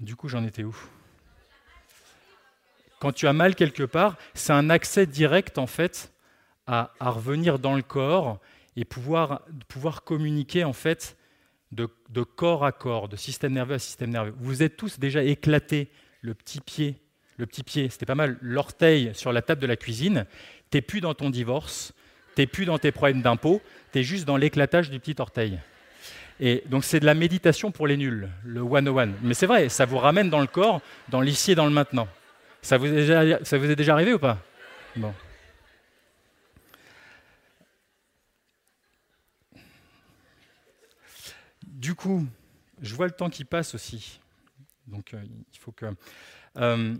Du 0.00 0.16
coup, 0.16 0.28
j'en 0.28 0.44
étais 0.44 0.64
où? 0.64 0.76
Quand 2.98 3.12
tu 3.12 3.26
as 3.26 3.32
mal 3.32 3.54
quelque 3.54 3.84
part, 3.84 4.16
c'est 4.34 4.52
un 4.52 4.70
accès 4.70 5.06
direct 5.06 5.58
en 5.58 5.66
fait 5.66 6.12
à, 6.66 6.90
revenir 7.00 7.58
dans 7.58 7.74
le 7.74 7.82
corps 7.82 8.38
et 8.76 8.84
pouvoir, 8.84 9.42
pouvoir 9.68 10.02
communiquer 10.02 10.64
en 10.64 10.72
fait 10.72 11.16
de, 11.72 11.86
corps 12.22 12.64
à 12.64 12.72
corps, 12.72 13.08
de 13.08 13.16
système 13.16 13.52
nerveux 13.52 13.74
à 13.74 13.78
système 13.78 14.10
nerveux. 14.10 14.34
Vous 14.38 14.62
êtes 14.62 14.76
tous 14.76 14.98
déjà 14.98 15.22
éclatés 15.22 15.90
le 16.20 16.34
petit 16.34 16.60
pied, 16.60 17.00
le 17.36 17.46
petit 17.46 17.62
pied, 17.62 17.88
c'était 17.88 18.06
pas 18.06 18.14
mal, 18.14 18.38
l'orteil 18.40 19.10
sur 19.14 19.32
la 19.32 19.42
table 19.42 19.60
de 19.60 19.66
la 19.66 19.76
cuisine. 19.76 20.26
T'es 20.70 20.80
plus 20.80 21.00
dans 21.00 21.14
ton 21.14 21.30
divorce, 21.30 21.92
t'es 22.34 22.46
plus 22.46 22.64
dans 22.64 22.78
tes 22.78 22.92
problèmes 22.92 23.22
d'impôt, 23.22 23.62
tu 23.92 24.00
es 24.00 24.02
juste 24.02 24.24
dans 24.24 24.36
l'éclatage 24.36 24.90
du 24.90 25.00
petit 25.00 25.16
orteil. 25.18 25.60
Et 26.40 26.64
donc 26.66 26.84
c'est 26.84 27.00
de 27.00 27.06
la 27.06 27.14
méditation 27.14 27.70
pour 27.70 27.86
les 27.86 27.96
nuls, 27.96 28.28
le 28.44 28.60
one-on-one. 28.60 29.14
Mais 29.22 29.34
c'est 29.34 29.46
vrai, 29.46 29.68
ça 29.68 29.84
vous 29.84 29.98
ramène 29.98 30.30
dans 30.30 30.40
le 30.40 30.46
corps, 30.46 30.80
dans 31.08 31.20
l'ici 31.20 31.52
et 31.52 31.54
dans 31.54 31.66
le 31.66 31.72
maintenant. 31.72 32.08
Ça 32.60 32.76
vous 32.76 32.86
est 32.86 32.92
déjà, 32.92 33.44
ça 33.44 33.58
vous 33.58 33.70
est 33.70 33.76
déjà 33.76 33.92
arrivé 33.92 34.14
ou 34.14 34.18
pas? 34.18 34.38
Bon. 34.96 35.14
Du 41.62 41.94
coup, 41.94 42.26
je 42.80 42.94
vois 42.94 43.06
le 43.06 43.12
temps 43.12 43.28
qui 43.28 43.44
passe 43.44 43.74
aussi. 43.74 44.18
Donc 44.86 45.14
euh, 45.14 45.22
il 45.52 45.58
faut 45.58 45.72
que... 45.72 45.86
Euh, 46.56 46.94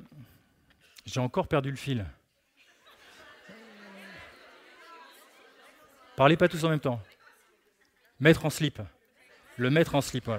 j'ai 1.06 1.20
encore 1.20 1.48
perdu 1.48 1.70
le 1.70 1.76
fil. 1.76 2.04
Parlez 6.16 6.36
pas 6.36 6.48
tous 6.48 6.64
en 6.64 6.70
même 6.70 6.80
temps. 6.80 7.00
Mettre 8.20 8.46
en 8.46 8.50
slip. 8.50 8.80
Le 9.56 9.70
mettre 9.70 9.94
en 9.94 10.00
slip. 10.00 10.30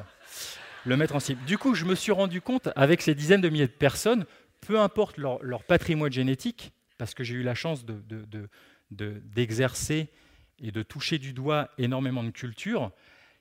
Le 0.86 1.14
en 1.14 1.20
slip. 1.20 1.44
Du 1.46 1.58
coup, 1.58 1.76
je 1.76 1.86
me 1.86 1.96
suis 1.96 2.12
rendu 2.12 2.42
compte, 2.42 2.70
avec 2.76 3.02
ces 3.02 3.16
dizaines 3.16 3.42
de 3.42 3.50
milliers 3.50 3.68
de 3.68 3.72
personnes, 3.72 4.26
peu 4.62 4.80
importe 4.80 5.18
leur, 5.18 5.64
patrimoine 5.64 6.12
génétique, 6.12 6.72
parce 6.98 7.14
que 7.14 7.24
j'ai 7.24 7.36
eu 7.36 7.44
la 7.44 7.56
chance 7.56 7.86
d'exercer 8.92 10.04
de, 10.04 10.68
et 10.68 10.72
de 10.72 10.84
toucher 10.84 11.20
du 11.20 11.34
doigt 11.34 11.70
énormément 11.78 12.24
de 12.24 12.30
cultures, 12.30 12.92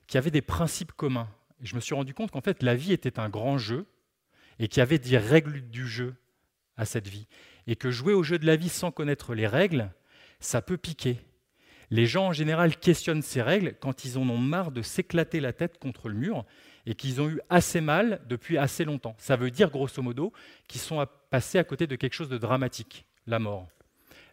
qui 0.06 0.18
avaient 0.18 0.30
des 0.30 0.42
principes 0.42 0.92
communs. 0.92 1.28
Et 1.62 1.66
je 1.66 1.76
me 1.76 1.80
suis 1.80 1.94
rendu 1.94 2.14
compte 2.14 2.30
qu'en 2.30 2.40
fait, 2.40 2.62
la 2.62 2.74
vie 2.74 2.92
était 2.92 3.18
un 3.20 3.28
grand 3.28 3.58
jeu, 3.58 3.86
et 4.58 4.68
qu'il 4.68 4.82
avait 4.82 4.98
des 4.98 5.18
règles 5.18 5.62
du 5.70 5.86
jeu 5.86 6.14
à 6.76 6.84
cette 6.84 7.08
vie. 7.08 7.26
Et 7.66 7.76
que 7.76 7.90
jouer 7.90 8.12
au 8.12 8.22
jeu 8.22 8.38
de 8.38 8.46
la 8.46 8.56
vie 8.56 8.68
sans 8.68 8.90
connaître 8.90 9.34
les 9.34 9.46
règles, 9.46 9.90
ça 10.40 10.62
peut 10.62 10.76
piquer. 10.76 11.18
Les 11.90 12.06
gens 12.06 12.28
en 12.28 12.32
général 12.32 12.76
questionnent 12.76 13.22
ces 13.22 13.42
règles 13.42 13.76
quand 13.80 14.04
ils 14.04 14.18
en 14.18 14.28
ont 14.28 14.38
marre 14.38 14.72
de 14.72 14.82
s'éclater 14.82 15.40
la 15.40 15.52
tête 15.52 15.78
contre 15.78 16.08
le 16.08 16.14
mur 16.14 16.44
et 16.86 16.94
qu'ils 16.94 17.20
ont 17.20 17.28
eu 17.28 17.40
assez 17.50 17.80
mal 17.80 18.20
depuis 18.28 18.58
assez 18.58 18.84
longtemps. 18.84 19.16
Ça 19.18 19.36
veut 19.36 19.50
dire 19.50 19.70
grosso 19.70 20.02
modo 20.02 20.32
qu'ils 20.68 20.80
sont 20.80 21.06
passés 21.30 21.58
à 21.58 21.64
côté 21.64 21.86
de 21.86 21.96
quelque 21.96 22.14
chose 22.14 22.28
de 22.28 22.38
dramatique, 22.38 23.06
la 23.26 23.38
mort. 23.38 23.68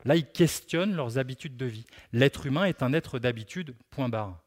Là, 0.05 0.15
ils 0.15 0.25
questionnent 0.25 0.95
leurs 0.95 1.17
habitudes 1.17 1.57
de 1.57 1.65
vie. 1.65 1.85
L'être 2.11 2.45
humain 2.45 2.65
est 2.65 2.83
un 2.83 2.93
être 2.93 3.19
d'habitude, 3.19 3.75
point 3.91 4.09
barre. 4.09 4.41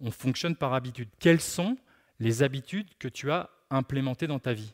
On 0.00 0.10
fonctionne 0.10 0.56
par 0.56 0.74
habitude. 0.74 1.08
Quelles 1.18 1.40
sont 1.40 1.78
les 2.20 2.42
habitudes 2.42 2.88
que 2.98 3.08
tu 3.08 3.30
as 3.30 3.50
implémentées 3.74 4.26
dans 4.26 4.38
ta 4.38 4.52
vie 4.52 4.72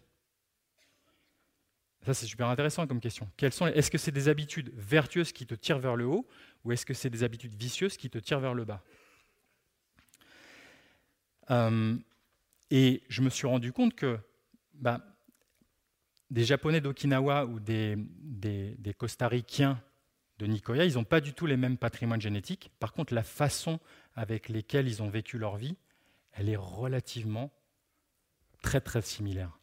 Ça, 2.05 2.15
c'est 2.15 2.27
super 2.27 2.49
intéressant 2.49 2.87
comme 2.87 3.01
question. 3.01 3.29
Est-ce 3.39 3.91
que 3.91 3.99
c'est 3.99 4.13
des 4.13 4.29
habitudes 4.29 4.73
vertueuses 4.75 5.33
qui 5.33 5.47
te 5.47 5.55
tirent 5.55 5.79
vers 5.79 5.97
le 5.97 6.07
haut 6.07 6.27
ou 6.65 6.73
est-ce 6.73 6.87
que 6.87 6.95
c'est 6.95 7.11
des 7.11 7.23
habitudes 7.23 7.55
vicieuses 7.55 7.97
qui 7.97 8.11
te 8.11 8.19
tirent 8.19 8.41
vers 8.41 8.55
le 8.55 8.65
bas? 8.65 8.83
Euh, 11.51 11.97
Et 12.71 13.03
je 13.09 13.23
me 13.23 13.31
suis 13.31 13.47
rendu 13.47 13.73
compte 13.73 13.95
que 13.95 14.19
bah, 14.75 15.01
des 16.31 16.45
Japonais 16.45 16.81
d'Okinawa 16.81 17.45
ou 17.47 17.59
des, 17.61 17.97
des, 17.97 18.77
des 18.79 18.95
de 20.41 20.47
Nicoya, 20.47 20.85
ils 20.87 20.95
n'ont 20.95 21.05
pas 21.05 21.21
du 21.21 21.35
tout 21.35 21.47
les 21.47 21.57
mêmes 21.57 21.77
patrimoines 21.77 22.21
génétiques. 22.21 22.71
Par 22.81 22.93
contre, 22.93 23.13
la 23.13 23.23
façon 23.23 23.79
avec 24.15 24.49
laquelle 24.49 24.89
ils 24.89 25.03
ont 25.03 25.11
vécu 25.11 25.39
leur 25.39 25.57
vie, 25.57 25.77
elle 26.33 26.49
est 26.49 26.57
relativement 26.57 27.51
très 28.61 28.81
très 28.81 29.03
similaire. 29.03 29.59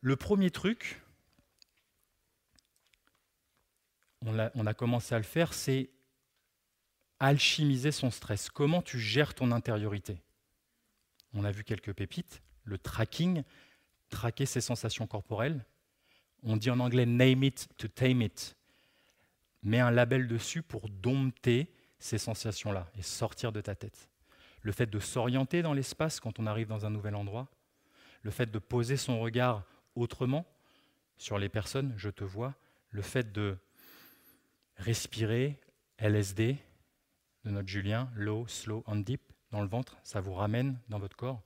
Le 0.00 0.16
premier 0.16 0.50
truc, 0.50 1.00
on 4.22 4.38
a, 4.38 4.50
on 4.54 4.66
a 4.66 4.74
commencé 4.74 5.14
à 5.14 5.18
le 5.18 5.24
faire, 5.24 5.52
c'est 5.52 5.90
alchimiser 7.18 7.92
son 7.92 8.10
stress. 8.10 8.48
Comment 8.48 8.82
tu 8.82 8.98
gères 8.98 9.34
ton 9.34 9.52
intériorité? 9.52 10.20
On 11.34 11.44
a 11.44 11.52
vu 11.52 11.64
quelques 11.64 11.92
pépites 11.92 12.42
le 12.64 12.78
tracking, 12.78 13.42
traquer 14.08 14.46
ses 14.46 14.60
sensations 14.60 15.06
corporelles. 15.06 15.64
On 16.42 16.56
dit 16.56 16.70
en 16.70 16.80
anglais 16.80 17.06
name 17.06 17.44
it 17.44 17.68
to 17.76 17.88
tame 17.88 18.22
it. 18.22 18.56
Mets 19.62 19.80
un 19.80 19.90
label 19.90 20.26
dessus 20.26 20.62
pour 20.62 20.88
dompter 20.88 21.70
ces 21.98 22.18
sensations-là 22.18 22.90
et 22.96 23.02
sortir 23.02 23.52
de 23.52 23.60
ta 23.60 23.74
tête. 23.74 24.09
Le 24.62 24.72
fait 24.72 24.86
de 24.86 24.98
s'orienter 24.98 25.62
dans 25.62 25.72
l'espace 25.72 26.20
quand 26.20 26.38
on 26.38 26.46
arrive 26.46 26.68
dans 26.68 26.84
un 26.86 26.90
nouvel 26.90 27.14
endroit, 27.14 27.48
le 28.22 28.30
fait 28.30 28.50
de 28.50 28.58
poser 28.58 28.96
son 28.96 29.20
regard 29.20 29.64
autrement 29.94 30.46
sur 31.16 31.38
les 31.38 31.48
personnes, 31.48 31.94
je 31.96 32.10
te 32.10 32.24
vois, 32.24 32.54
le 32.90 33.02
fait 33.02 33.32
de 33.32 33.56
respirer 34.76 35.58
LSD 35.98 36.56
de 37.44 37.50
notre 37.50 37.68
Julien, 37.68 38.10
low, 38.14 38.46
slow 38.46 38.84
and 38.86 38.96
deep 38.96 39.22
dans 39.50 39.62
le 39.62 39.68
ventre, 39.68 39.98
ça 40.02 40.20
vous 40.20 40.34
ramène 40.34 40.78
dans 40.88 40.98
votre 40.98 41.16
corps. 41.16 41.42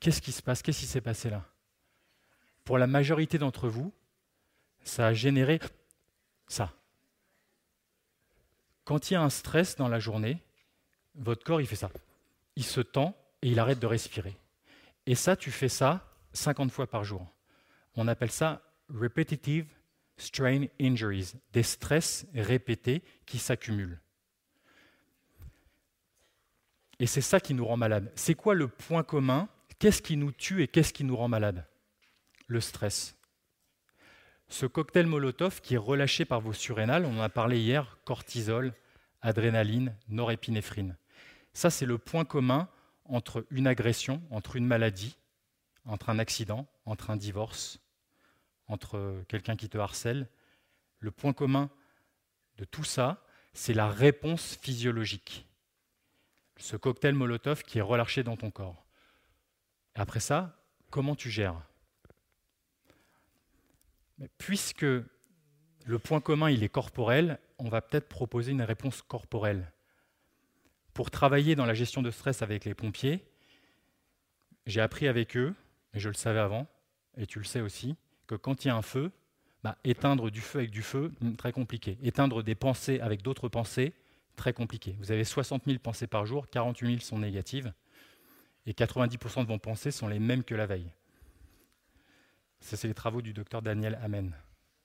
Qu'est-ce 0.00 0.22
qui 0.22 0.32
se 0.32 0.40
passe? 0.40 0.62
Qu'est-ce 0.62 0.80
qui 0.80 0.86
s'est 0.86 1.02
passé 1.02 1.28
là? 1.28 1.49
Pour 2.70 2.78
la 2.78 2.86
majorité 2.86 3.36
d'entre 3.36 3.68
vous, 3.68 3.92
ça 4.84 5.08
a 5.08 5.12
généré 5.12 5.58
ça. 6.46 6.72
Quand 8.84 9.10
il 9.10 9.14
y 9.14 9.16
a 9.16 9.22
un 9.22 9.28
stress 9.28 9.74
dans 9.74 9.88
la 9.88 9.98
journée, 9.98 10.38
votre 11.16 11.42
corps, 11.42 11.60
il 11.60 11.66
fait 11.66 11.74
ça. 11.74 11.90
Il 12.54 12.62
se 12.62 12.80
tend 12.80 13.16
et 13.42 13.48
il 13.48 13.58
arrête 13.58 13.80
de 13.80 13.88
respirer. 13.88 14.36
Et 15.06 15.16
ça, 15.16 15.34
tu 15.34 15.50
fais 15.50 15.68
ça 15.68 16.14
50 16.32 16.70
fois 16.70 16.86
par 16.86 17.02
jour. 17.02 17.26
On 17.96 18.06
appelle 18.06 18.30
ça 18.30 18.62
repetitive 18.88 19.66
strain 20.16 20.66
injuries, 20.80 21.32
des 21.52 21.64
stress 21.64 22.24
répétés 22.34 23.02
qui 23.26 23.38
s'accumulent. 23.40 24.00
Et 27.00 27.08
c'est 27.08 27.20
ça 27.20 27.40
qui 27.40 27.52
nous 27.52 27.64
rend 27.66 27.76
malades. 27.76 28.12
C'est 28.14 28.36
quoi 28.36 28.54
le 28.54 28.68
point 28.68 29.02
commun? 29.02 29.48
Qu'est-ce 29.80 30.00
qui 30.02 30.16
nous 30.16 30.30
tue 30.30 30.62
et 30.62 30.68
qu'est-ce 30.68 30.92
qui 30.92 31.02
nous 31.02 31.16
rend 31.16 31.26
malade? 31.26 31.66
Le 32.50 32.60
stress. 32.60 33.16
Ce 34.48 34.66
cocktail 34.66 35.06
Molotov 35.06 35.60
qui 35.60 35.74
est 35.74 35.78
relâché 35.78 36.24
par 36.24 36.40
vos 36.40 36.52
surrénales, 36.52 37.04
on 37.04 37.16
en 37.16 37.22
a 37.22 37.28
parlé 37.28 37.60
hier, 37.60 37.96
cortisol, 38.04 38.74
adrénaline, 39.22 39.96
norépinéphrine. 40.08 40.96
Ça, 41.52 41.70
c'est 41.70 41.86
le 41.86 41.96
point 41.96 42.24
commun 42.24 42.68
entre 43.04 43.46
une 43.50 43.68
agression, 43.68 44.20
entre 44.30 44.56
une 44.56 44.66
maladie, 44.66 45.16
entre 45.84 46.10
un 46.10 46.18
accident, 46.18 46.66
entre 46.86 47.10
un 47.10 47.16
divorce, 47.16 47.78
entre 48.66 49.22
quelqu'un 49.28 49.54
qui 49.54 49.68
te 49.68 49.78
harcèle. 49.78 50.28
Le 50.98 51.12
point 51.12 51.32
commun 51.32 51.70
de 52.56 52.64
tout 52.64 52.82
ça, 52.82 53.24
c'est 53.52 53.74
la 53.74 53.88
réponse 53.88 54.56
physiologique. 54.56 55.46
Ce 56.56 56.76
cocktail 56.76 57.14
Molotov 57.14 57.62
qui 57.62 57.78
est 57.78 57.80
relâché 57.80 58.24
dans 58.24 58.36
ton 58.36 58.50
corps. 58.50 58.84
Après 59.94 60.18
ça, 60.18 60.60
comment 60.90 61.14
tu 61.14 61.30
gères? 61.30 61.62
Puisque 64.38 64.82
le 64.82 65.98
point 65.98 66.20
commun 66.20 66.50
il 66.50 66.62
est 66.62 66.68
corporel, 66.68 67.38
on 67.58 67.68
va 67.68 67.80
peut-être 67.80 68.08
proposer 68.08 68.52
une 68.52 68.62
réponse 68.62 69.02
corporelle. 69.02 69.72
Pour 70.94 71.10
travailler 71.10 71.54
dans 71.54 71.66
la 71.66 71.74
gestion 71.74 72.02
de 72.02 72.10
stress 72.10 72.42
avec 72.42 72.64
les 72.64 72.74
pompiers, 72.74 73.24
j'ai 74.66 74.80
appris 74.80 75.08
avec 75.08 75.36
eux, 75.36 75.54
et 75.94 76.00
je 76.00 76.08
le 76.08 76.14
savais 76.14 76.38
avant, 76.38 76.66
et 77.16 77.26
tu 77.26 77.38
le 77.38 77.44
sais 77.44 77.60
aussi, 77.60 77.96
que 78.26 78.34
quand 78.34 78.64
il 78.64 78.68
y 78.68 78.70
a 78.70 78.76
un 78.76 78.82
feu, 78.82 79.10
bah, 79.62 79.76
éteindre 79.84 80.30
du 80.30 80.40
feu 80.40 80.60
avec 80.60 80.70
du 80.70 80.82
feu, 80.82 81.12
hmm, 81.20 81.34
très 81.34 81.52
compliqué. 81.52 81.98
Éteindre 82.02 82.42
des 82.42 82.54
pensées 82.54 83.00
avec 83.00 83.22
d'autres 83.22 83.48
pensées, 83.48 83.92
très 84.36 84.52
compliqué. 84.52 84.96
Vous 85.00 85.12
avez 85.12 85.24
60 85.24 85.64
000 85.66 85.78
pensées 85.78 86.06
par 86.06 86.24
jour, 86.26 86.48
48 86.48 86.86
000 86.86 87.00
sont 87.00 87.18
négatives 87.18 87.72
et 88.66 88.72
90% 88.72 89.42
de 89.42 89.48
vos 89.48 89.58
pensées 89.58 89.90
sont 89.90 90.08
les 90.08 90.18
mêmes 90.18 90.44
que 90.44 90.54
la 90.54 90.66
veille. 90.66 90.90
Ça, 92.60 92.76
c'est 92.76 92.88
les 92.88 92.94
travaux 92.94 93.22
du 93.22 93.32
docteur 93.32 93.62
Daniel 93.62 93.98
Amen. 94.02 94.34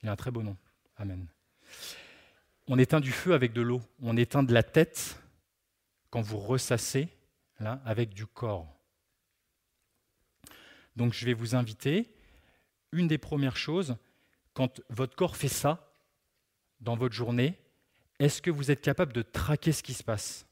Il 0.02 0.10
a 0.10 0.12
un 0.14 0.16
très 0.16 0.32
beau 0.32 0.44
nom, 0.44 0.58
Amen. 0.98 1.28
On 2.68 2.80
éteint 2.80 3.00
du 3.00 3.12
feu 3.12 3.34
avec 3.34 3.54
de 3.54 3.62
l'eau. 3.62 3.82
On 4.02 4.18
éteint 4.18 4.44
de 4.44 4.54
la 4.54 4.64
tête 4.64 5.20
quand 6.10 6.22
vous 6.22 6.38
ressassez 6.38 7.10
là, 7.60 7.82
avec 7.86 8.14
du 8.14 8.26
corps. 8.26 8.68
Donc 10.96 11.14
je 11.14 11.26
vais 11.26 11.34
vous 11.34 11.56
inviter, 11.56 12.10
une 12.92 13.08
des 13.08 13.18
premières 13.18 13.58
choses, 13.58 13.98
quand 14.54 14.82
votre 14.90 15.16
corps 15.16 15.36
fait 15.36 15.50
ça 15.50 15.92
dans 16.80 16.96
votre 16.96 17.14
journée, 17.14 17.60
est-ce 18.20 18.42
que 18.42 18.50
vous 18.50 18.72
êtes 18.72 18.82
capable 18.82 19.12
de 19.14 19.22
traquer 19.22 19.74
ce 19.74 19.84
qui 19.84 19.94
se 19.94 20.04
passe? 20.04 20.48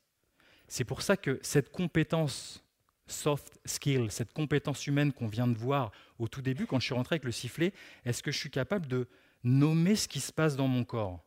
C'est 0.68 0.84
pour 0.84 1.02
ça 1.02 1.16
que 1.16 1.40
cette 1.42 1.72
compétence 1.72 2.64
soft 3.08 3.60
skill, 3.66 4.12
cette 4.12 4.34
compétence 4.34 4.88
humaine 4.88 5.12
qu'on 5.12 5.28
vient 5.28 5.48
de 5.48 5.58
voir 5.58 5.92
au 6.20 6.28
tout 6.28 6.42
début 6.42 6.66
quand 6.66 6.80
je 6.80 6.86
suis 6.86 6.94
rentré 6.94 7.16
avec 7.16 7.26
le 7.26 7.32
sifflet, 7.32 7.74
est-ce 8.06 8.24
que 8.24 8.32
je 8.32 8.38
suis 8.38 8.50
capable 8.50 8.88
de 8.88 9.08
nommer 9.44 9.96
ce 9.96 10.08
qui 10.08 10.20
se 10.20 10.32
passe 10.32 10.56
dans 10.56 10.68
mon 10.68 10.84
corps? 10.84 11.24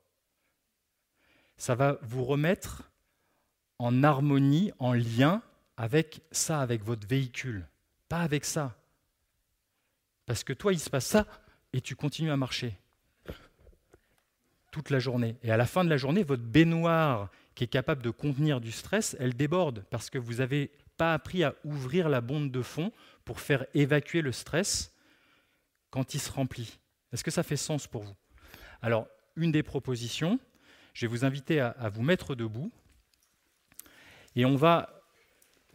Ça 1.57 1.75
va 1.75 1.99
vous 2.03 2.25
remettre 2.25 2.91
en 3.79 4.03
harmonie, 4.03 4.73
en 4.79 4.93
lien 4.93 5.43
avec 5.77 6.21
ça, 6.31 6.61
avec 6.61 6.83
votre 6.83 7.07
véhicule, 7.07 7.67
pas 8.09 8.21
avec 8.21 8.45
ça. 8.45 8.77
Parce 10.25 10.45
que 10.45 10.53
toi, 10.53 10.73
il 10.73 10.81
se 10.81 10.91
passe 10.91 11.07
ça 11.07 11.27
et 11.73 11.81
tu 11.81 11.95
continues 11.95 12.31
à 12.31 12.37
marcher 12.37 12.79
toute 14.71 14.91
la 14.91 14.99
journée. 14.99 15.37
Et 15.43 15.51
à 15.51 15.57
la 15.57 15.67
fin 15.67 15.85
de 15.85 15.91
la 15.91 15.97
journée, 15.97 16.23
votre 16.23 16.43
baignoire 16.43 17.31
qui 17.55 17.65
est 17.65 17.69
capable 17.69 18.03
de 18.03 18.11
contenir 18.11 18.61
du 18.61 18.73
stress, 18.73 19.17
elle 19.19 19.35
déborde 19.35 19.85
parce 19.91 20.11
que 20.11 20.19
vous 20.19 20.41
avez 20.41 20.71
pas 20.97 21.15
appris 21.15 21.45
à 21.45 21.55
ouvrir 21.65 22.09
la 22.09 22.21
bombe 22.21 22.51
de 22.51 22.63
fond 22.63 22.93
pour 23.25 23.41
faire 23.41 23.67
évacuer 23.75 24.23
le 24.23 24.33
stress 24.33 24.93
quand 25.91 26.15
il 26.15 26.21
se 26.21 26.31
remplit. 26.31 26.79
Est-ce 27.13 27.25
que 27.25 27.31
ça 27.31 27.43
fait 27.43 27.57
sens 27.57 27.87
pour 27.87 28.03
vous? 28.03 28.17
Alors, 28.83 29.07
une 29.37 29.53
des 29.53 29.63
propositions, 29.63 30.39
je 30.95 31.07
vais 31.07 31.11
vous 31.11 31.25
inviter 31.25 31.61
à, 31.61 31.91
vous 31.93 32.03
mettre 32.03 32.35
debout 32.35 32.71
et 34.35 34.45
on 34.45 34.57
va, 34.57 35.03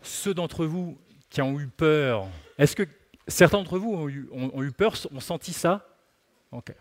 ceux 0.02 0.34
d'entre 0.34 0.66
vous 0.66 1.00
qui 1.30 1.42
ont 1.42 1.60
eu 1.60 1.68
peur, 1.68 2.28
est-ce 2.58 2.76
que 2.76 2.84
certains 3.28 3.58
d'entre 3.58 3.78
vous 3.78 3.94
ont 3.94 4.62
eu, 4.62 4.72
peur, 4.72 4.94
ont 5.12 5.20
senti 5.20 5.54
ça? 5.54 5.88
Ok. 6.52 6.74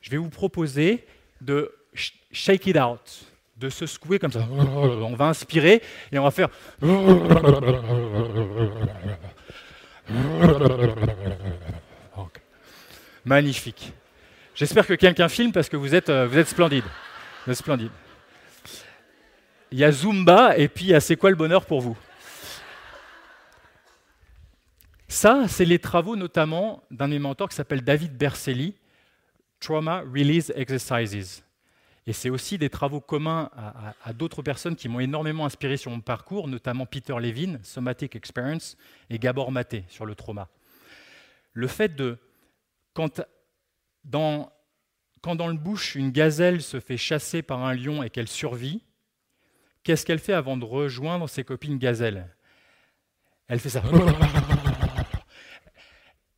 Je 0.00 0.10
vais 0.10 0.16
vous 0.16 0.30
proposer 0.30 1.06
de 1.40 1.74
shake 1.92 2.66
it 2.66 2.76
out 2.76 3.31
de 3.62 3.70
se 3.70 3.86
secouer 3.86 4.18
comme 4.18 4.32
ça. 4.32 4.46
On 4.50 5.14
va 5.14 5.26
inspirer 5.26 5.82
et 6.10 6.18
on 6.18 6.24
va 6.24 6.30
faire. 6.30 6.48
Magnifique. 13.24 13.92
J'espère 14.54 14.86
que 14.86 14.94
quelqu'un 14.94 15.28
filme 15.28 15.52
parce 15.52 15.68
que 15.68 15.76
vous 15.76 15.94
êtes, 15.94 16.10
euh, 16.10 16.26
vous 16.26 16.38
êtes 16.38 16.48
splendide. 16.48 16.84
Splendide. 17.52 17.90
Il 19.70 19.78
y 19.78 19.84
a 19.84 19.92
Zumba 19.92 20.58
et 20.58 20.68
puis 20.68 20.86
il 20.86 20.90
y 20.90 20.94
a 20.94 21.00
C'est 21.00 21.16
quoi 21.16 21.30
le 21.30 21.36
bonheur 21.36 21.64
pour 21.64 21.80
vous? 21.80 21.96
Ça, 25.08 25.44
c'est 25.46 25.64
les 25.64 25.78
travaux 25.78 26.16
notamment 26.16 26.82
d'un 26.90 27.08
de 27.08 27.18
mentors 27.18 27.48
qui 27.48 27.54
s'appelle 27.54 27.82
David 27.82 28.16
Berceli, 28.16 28.74
Trauma 29.60 30.00
Release 30.00 30.52
Exercises. 30.56 31.44
Et 32.06 32.12
c'est 32.12 32.30
aussi 32.30 32.58
des 32.58 32.68
travaux 32.68 33.00
communs 33.00 33.50
à, 34.04 34.12
d'autres 34.12 34.42
personnes 34.42 34.74
qui 34.74 34.88
m'ont 34.88 34.98
énormément 34.98 35.46
inspiré 35.46 35.76
sur 35.76 35.92
mon 35.92 36.00
parcours, 36.00 36.48
notamment 36.48 36.84
Peter 36.84 37.14
Levin, 37.20 37.58
Somatic 37.62 38.16
Experience, 38.16 38.76
et 39.08 39.20
Gabor 39.20 39.52
Maté 39.52 39.84
sur 39.88 40.04
le 40.04 40.16
trauma. 40.16 40.48
Le 41.52 41.68
fait 41.68 41.94
de, 41.94 42.18
quand 42.92 43.22
dans, 44.04 44.52
quand 45.20 45.36
dans 45.36 45.46
le 45.46 45.56
bush, 45.56 45.94
une 45.94 46.10
gazelle 46.10 46.60
se 46.60 46.80
fait 46.80 46.96
chasser 46.96 47.42
par 47.42 47.64
un 47.64 47.74
lion 47.74 48.02
et 48.02 48.10
qu'elle 48.10 48.28
survit, 48.28 48.82
qu'est-ce 49.84 50.04
qu'elle 50.04 50.18
fait 50.18 50.32
avant 50.32 50.56
de 50.56 50.64
rejoindre 50.64 51.28
ses 51.28 51.44
copines 51.44 51.78
gazelles? 51.78 52.34
Elle 53.46 53.60
fait 53.60 53.68
ça. 53.68 53.82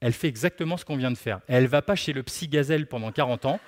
Elle 0.05 0.12
fait 0.12 0.28
exactement 0.28 0.76
ce 0.76 0.84
qu'on 0.84 0.98
vient 0.98 1.11
de 1.11 1.16
faire. 1.16 1.40
Elle 1.48 1.66
va 1.66 1.80
pas 1.80 1.94
chez 1.94 2.12
le 2.12 2.22
psy 2.22 2.46
gazelle 2.46 2.86
pendant 2.86 3.11
40 3.11 3.46
ans. 3.46 3.59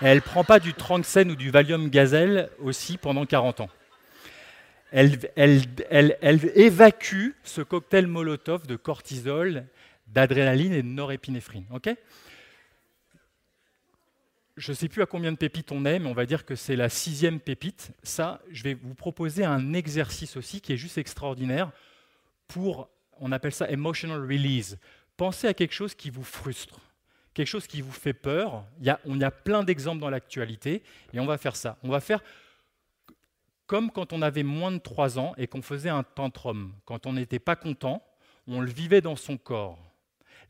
Elle 0.00 0.18
ne 0.18 0.20
prend 0.20 0.44
pas 0.44 0.60
du 0.60 0.72
Tranxène 0.72 1.32
ou 1.32 1.34
du 1.34 1.50
Valium 1.50 1.90
gazelle 1.90 2.48
aussi 2.60 2.96
pendant 2.96 3.26
40 3.26 3.62
ans. 3.62 3.70
Elle, 4.92 5.18
évacue 6.54 7.30
ce 7.42 7.60
cocktail 7.62 8.06
Molotov 8.06 8.68
de 8.68 8.76
cortisol, 8.76 9.66
d'adrénaline 10.06 10.74
et 10.74 10.82
de 10.82 10.86
norépinéphrine. 10.86 11.66
je 14.56 14.70
ne 14.70 14.76
sais 14.76 14.88
plus 14.88 15.02
à 15.02 15.06
combien 15.06 15.32
de 15.32 15.36
pépites 15.36 15.72
on 15.72 15.84
est, 15.84 15.98
mais 15.98 16.08
on 16.08 16.14
va 16.14 16.24
dire 16.24 16.44
que 16.46 16.54
c'est 16.54 16.76
la 16.76 16.88
sixième 16.88 17.40
pépite. 17.40 17.90
Ça, 18.04 18.40
je 18.52 18.62
vais 18.62 18.74
vous 18.74 18.94
proposer 18.94 19.44
un 19.44 19.72
exercice 19.72 20.36
aussi 20.36 20.60
qui 20.60 20.72
est 20.72 20.76
juste 20.76 20.98
extraordinaire 20.98 21.72
pour, 22.46 22.88
on 23.18 23.32
appelle 23.32 23.52
ça 23.52 23.68
emotional 23.68 24.20
release. 24.20 24.78
Pensez 25.20 25.48
à 25.48 25.52
quelque 25.52 25.74
chose 25.74 25.94
qui 25.94 26.08
vous 26.08 26.24
frustre, 26.24 26.80
quelque 27.34 27.46
chose 27.46 27.66
qui 27.66 27.82
vous 27.82 27.92
fait 27.92 28.14
peur. 28.14 28.64
Il 28.78 28.86
y 28.86 28.88
a, 28.88 28.98
on 29.04 29.20
y 29.20 29.22
a 29.22 29.30
plein 29.30 29.62
d'exemples 29.62 30.00
dans 30.00 30.08
l'actualité, 30.08 30.82
et 31.12 31.20
on 31.20 31.26
va 31.26 31.36
faire 31.36 31.56
ça. 31.56 31.76
On 31.82 31.90
va 31.90 32.00
faire 32.00 32.24
comme 33.66 33.90
quand 33.90 34.14
on 34.14 34.22
avait 34.22 34.44
moins 34.44 34.72
de 34.72 34.78
3 34.78 35.18
ans 35.18 35.34
et 35.36 35.46
qu'on 35.46 35.60
faisait 35.60 35.90
un 35.90 36.04
tantrum. 36.04 36.72
Quand 36.86 37.04
on 37.04 37.12
n'était 37.12 37.38
pas 37.38 37.54
content, 37.54 38.02
on 38.46 38.62
le 38.62 38.70
vivait 38.70 39.02
dans 39.02 39.14
son 39.14 39.36
corps. 39.36 39.78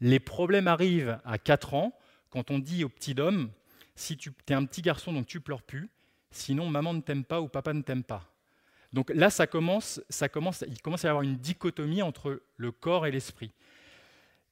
Les 0.01 0.21
problèmes 0.21 0.69
arrivent 0.69 1.19
à 1.25 1.37
4 1.37 1.75
ans, 1.75 1.93
quand 2.31 2.53
on 2.53 2.61
dit 2.61 2.85
au 2.85 2.89
petit 2.89 3.21
homme, 3.21 3.51
si 3.97 4.17
tu 4.17 4.31
es 4.47 4.55
un 4.55 4.67
petit 4.67 4.83
garçon, 4.83 5.13
donc 5.13 5.27
tu 5.27 5.41
pleures 5.41 5.63
plus, 5.63 5.91
sinon 6.31 6.69
maman 6.69 6.95
ne 6.95 7.01
t'aime 7.01 7.25
pas 7.25 7.41
ou 7.41 7.49
papa 7.49 7.73
ne 7.73 7.83
t'aime 7.83 8.05
pas. 8.05 8.25
Donc 8.93 9.11
là, 9.13 9.31
ça 9.31 9.49
commence, 9.49 10.01
ça 10.09 10.29
commence, 10.29 10.65
il 10.69 10.81
commence 10.81 11.05
à 11.05 11.09
y 11.09 11.11
avoir 11.11 11.25
une 11.25 11.39
dichotomie 11.39 12.03
entre 12.03 12.41
le 12.57 12.71
corps 12.71 13.09
et 13.09 13.11
l'esprit. 13.11 13.51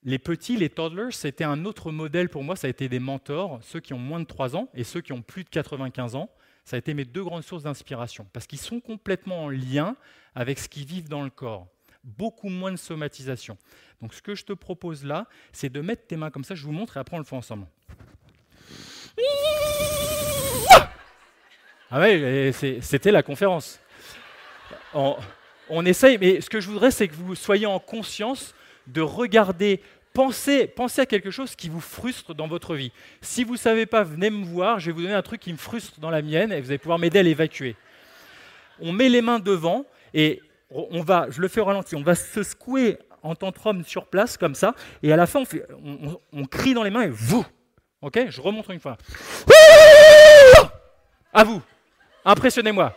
Les 0.04 0.18
petits, 0.18 0.56
les 0.56 0.70
toddlers, 0.70 1.12
c'était 1.12 1.44
un 1.44 1.64
autre 1.64 1.90
modèle 1.90 2.28
pour 2.28 2.44
moi, 2.44 2.54
ça 2.54 2.68
a 2.68 2.70
été 2.70 2.88
des 2.88 3.00
mentors, 3.00 3.58
ceux 3.62 3.80
qui 3.80 3.94
ont 3.94 3.98
moins 3.98 4.20
de 4.20 4.24
3 4.24 4.56
ans 4.56 4.68
et 4.74 4.84
ceux 4.84 5.00
qui 5.00 5.12
ont 5.12 5.22
plus 5.22 5.42
de 5.42 5.48
95 5.48 6.14
ans. 6.14 6.30
Ça 6.64 6.76
a 6.76 6.78
été 6.78 6.94
mes 6.94 7.04
deux 7.04 7.24
grandes 7.24 7.42
sources 7.42 7.64
d'inspiration, 7.64 8.26
parce 8.32 8.46
qu'ils 8.46 8.60
sont 8.60 8.78
complètement 8.78 9.44
en 9.44 9.48
lien 9.48 9.96
avec 10.34 10.58
ce 10.58 10.68
qu'ils 10.68 10.84
vivent 10.84 11.08
dans 11.08 11.22
le 11.22 11.30
corps. 11.30 11.66
Beaucoup 12.04 12.48
moins 12.48 12.70
de 12.70 12.76
somatisation. 12.76 13.58
Donc 14.00 14.14
ce 14.14 14.22
que 14.22 14.34
je 14.34 14.44
te 14.44 14.52
propose 14.52 15.04
là, 15.04 15.26
c'est 15.52 15.70
de 15.70 15.80
mettre 15.80 16.06
tes 16.06 16.16
mains 16.16 16.30
comme 16.30 16.44
ça, 16.44 16.54
je 16.54 16.64
vous 16.64 16.72
montre 16.72 16.96
et 16.96 17.00
après 17.00 17.16
on 17.16 17.18
le 17.18 17.24
fait 17.24 17.36
ensemble. 17.36 17.66
Ah 21.90 22.00
oui, 22.00 22.52
c'était 22.82 23.10
la 23.10 23.22
conférence. 23.22 23.80
On, 24.94 25.16
on, 25.70 25.84
essaye, 25.86 26.18
mais 26.18 26.40
ce 26.40 26.50
que 26.50 26.60
je 26.60 26.68
voudrais, 26.68 26.90
c'est 26.90 27.08
que 27.08 27.14
vous 27.14 27.34
soyez 27.34 27.66
en 27.66 27.80
conscience 27.80 28.54
de 28.88 29.00
regarder, 29.00 29.80
pensez, 30.12 30.66
pensez 30.66 31.02
à 31.02 31.06
quelque 31.06 31.30
chose 31.30 31.54
qui 31.54 31.68
vous 31.68 31.80
frustre 31.80 32.34
dans 32.34 32.48
votre 32.48 32.74
vie. 32.74 32.92
Si 33.20 33.44
vous 33.44 33.54
ne 33.54 33.58
savez 33.58 33.86
pas, 33.86 34.02
venez 34.02 34.30
me 34.30 34.44
voir, 34.44 34.80
je 34.80 34.86
vais 34.86 34.92
vous 34.92 35.02
donner 35.02 35.14
un 35.14 35.22
truc 35.22 35.40
qui 35.40 35.52
me 35.52 35.58
frustre 35.58 36.00
dans 36.00 36.10
la 36.10 36.22
mienne 36.22 36.52
et 36.52 36.60
vous 36.60 36.70
allez 36.70 36.78
pouvoir 36.78 36.98
m'aider 36.98 37.18
à 37.18 37.22
l'évacuer. 37.22 37.76
On 38.80 38.92
met 38.92 39.08
les 39.08 39.22
mains 39.22 39.38
devant 39.38 39.84
et 40.14 40.42
on 40.70 41.02
va, 41.02 41.26
je 41.30 41.40
le 41.40 41.48
fais 41.48 41.60
au 41.60 41.64
ralenti, 41.64 41.96
on 41.96 42.02
va 42.02 42.14
se 42.14 42.42
secouer 42.42 42.98
en 43.22 43.34
tantrum 43.34 43.84
sur 43.84 44.06
place 44.06 44.36
comme 44.36 44.54
ça 44.54 44.74
et 45.02 45.12
à 45.12 45.16
la 45.16 45.26
fin 45.26 45.42
on 46.32 46.44
crie 46.46 46.74
dans 46.74 46.82
les 46.82 46.90
mains 46.90 47.02
et 47.02 47.08
vous 47.08 47.44
Ok 48.00 48.26
Je 48.28 48.40
remonte 48.40 48.68
une 48.68 48.78
fois. 48.78 48.96
À 51.32 51.44
vous. 51.44 51.60
Impressionnez-moi. 52.24 52.94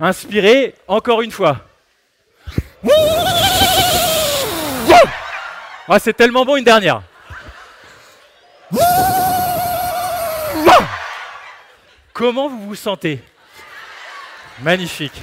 Inspirez 0.00 0.74
encore 0.88 1.22
une 1.22 1.30
fois. 1.30 1.60
Ah, 5.86 5.98
c'est 5.98 6.14
tellement 6.14 6.44
bon 6.44 6.56
une 6.56 6.64
dernière. 6.64 7.02
Comment 12.12 12.48
vous 12.48 12.68
vous 12.68 12.74
sentez? 12.74 13.22
Magnifique. 14.60 15.22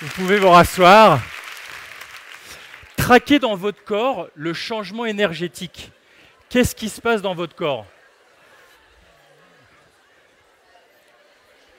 Vous 0.00 0.08
pouvez 0.08 0.38
vous 0.38 0.50
rasseoir 0.50 1.20
traquez 2.96 3.38
dans 3.38 3.56
votre 3.56 3.82
corps 3.84 4.28
le 4.34 4.54
changement 4.54 5.04
énergétique. 5.04 5.90
Qu'est-ce 6.48 6.74
qui 6.74 6.88
se 6.88 7.00
passe 7.00 7.20
dans 7.20 7.34
votre 7.34 7.54
corps? 7.56 7.84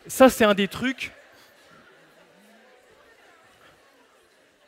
Ça, 0.08 0.30
c'est 0.30 0.44
un 0.44 0.54
des 0.54 0.68
trucs. 0.68 1.12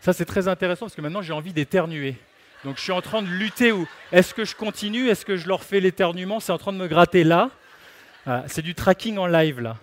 Ça, 0.05 0.13
c'est 0.13 0.25
très 0.25 0.47
intéressant 0.47 0.85
parce 0.85 0.93
que 0.93 1.01
maintenant, 1.01 1.23
j'ai 1.23 1.33
envie 1.33 1.51
d'éternuer. 1.51 2.15
Donc, 2.63 2.77
je 2.77 2.83
suis 2.83 2.91
en 2.91 3.01
train 3.01 3.23
de 3.23 3.27
lutter 3.27 3.73
est-ce 4.11 4.35
que 4.35 4.45
je 4.45 4.55
continue 4.55 5.09
Est-ce 5.09 5.25
que 5.25 5.35
je 5.35 5.47
leur 5.47 5.63
fais 5.63 5.79
l'éternuement? 5.79 6.39
C'est 6.39 6.51
en 6.51 6.59
train 6.59 6.73
de 6.73 6.77
me 6.77 6.87
gratter 6.87 7.23
là. 7.23 7.49
c'est 8.45 8.61
du 8.61 8.75
tracking 8.75 9.17
en 9.17 9.25
live, 9.25 9.61
là. 9.61 9.77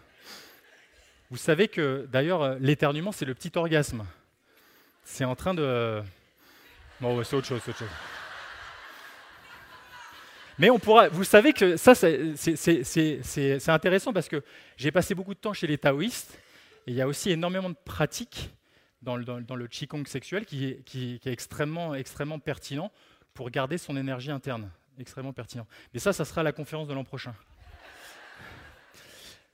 Vous 1.29 1.39
savez 1.39 1.66
que, 1.66 2.07
d'ailleurs, 2.09 2.57
l'éternuement, 2.61 3.11
c'est 3.11 3.25
le 3.25 3.35
petit 3.35 3.51
orgasme. 3.57 4.07
C'est 5.03 5.25
en 5.25 5.35
train 5.35 5.55
de... 5.55 6.01
Bon, 7.01 7.25
c'est 7.25 7.35
autre 7.35 7.49
chose, 7.49 7.61
autre 7.66 7.77
chose. 7.77 7.89
Mais 10.57 10.70
on 10.70 10.79
pourra, 10.79 11.09
vous 11.09 11.25
savez 11.25 11.53
que 11.53 11.77
ça, 11.77 11.97
c'est 11.97 13.59
intéressant 13.66 14.12
parce 14.12 14.29
que 14.29 14.45
j'ai 14.77 14.93
passé 14.93 15.16
beaucoup 15.16 15.35
de 15.35 15.41
temps 15.41 15.53
chez 15.53 15.66
les 15.66 15.79
taoïstes 15.79 16.39
il 16.87 16.95
y 16.95 17.01
a 17.01 17.09
aussi 17.09 17.31
énormément 17.31 17.70
de 17.70 17.77
pratiques 17.85 18.51
dans 19.03 19.16
le, 19.16 19.24
dans, 19.24 19.66
qigong 19.66 20.07
sexuel 20.07 20.46
qui 20.46 20.64
est, 20.64 21.26
extrêmement, 21.26 21.94
pertinent 22.42 22.90
pour 23.34 23.50
garder 23.50 23.78
son 23.78 23.96
énergie 23.96 24.30
interne. 24.30 24.70
Extrêmement 24.98 25.32
pertinent. 25.32 25.66
Mais 25.92 26.00
ça, 26.00 26.12
ça 26.12 26.24
sera 26.24 26.42
à 26.42 26.44
la 26.44 26.53
conférence 26.53 26.88
de 26.88 26.94
l'an 26.94 27.05
prochain. 27.05 27.34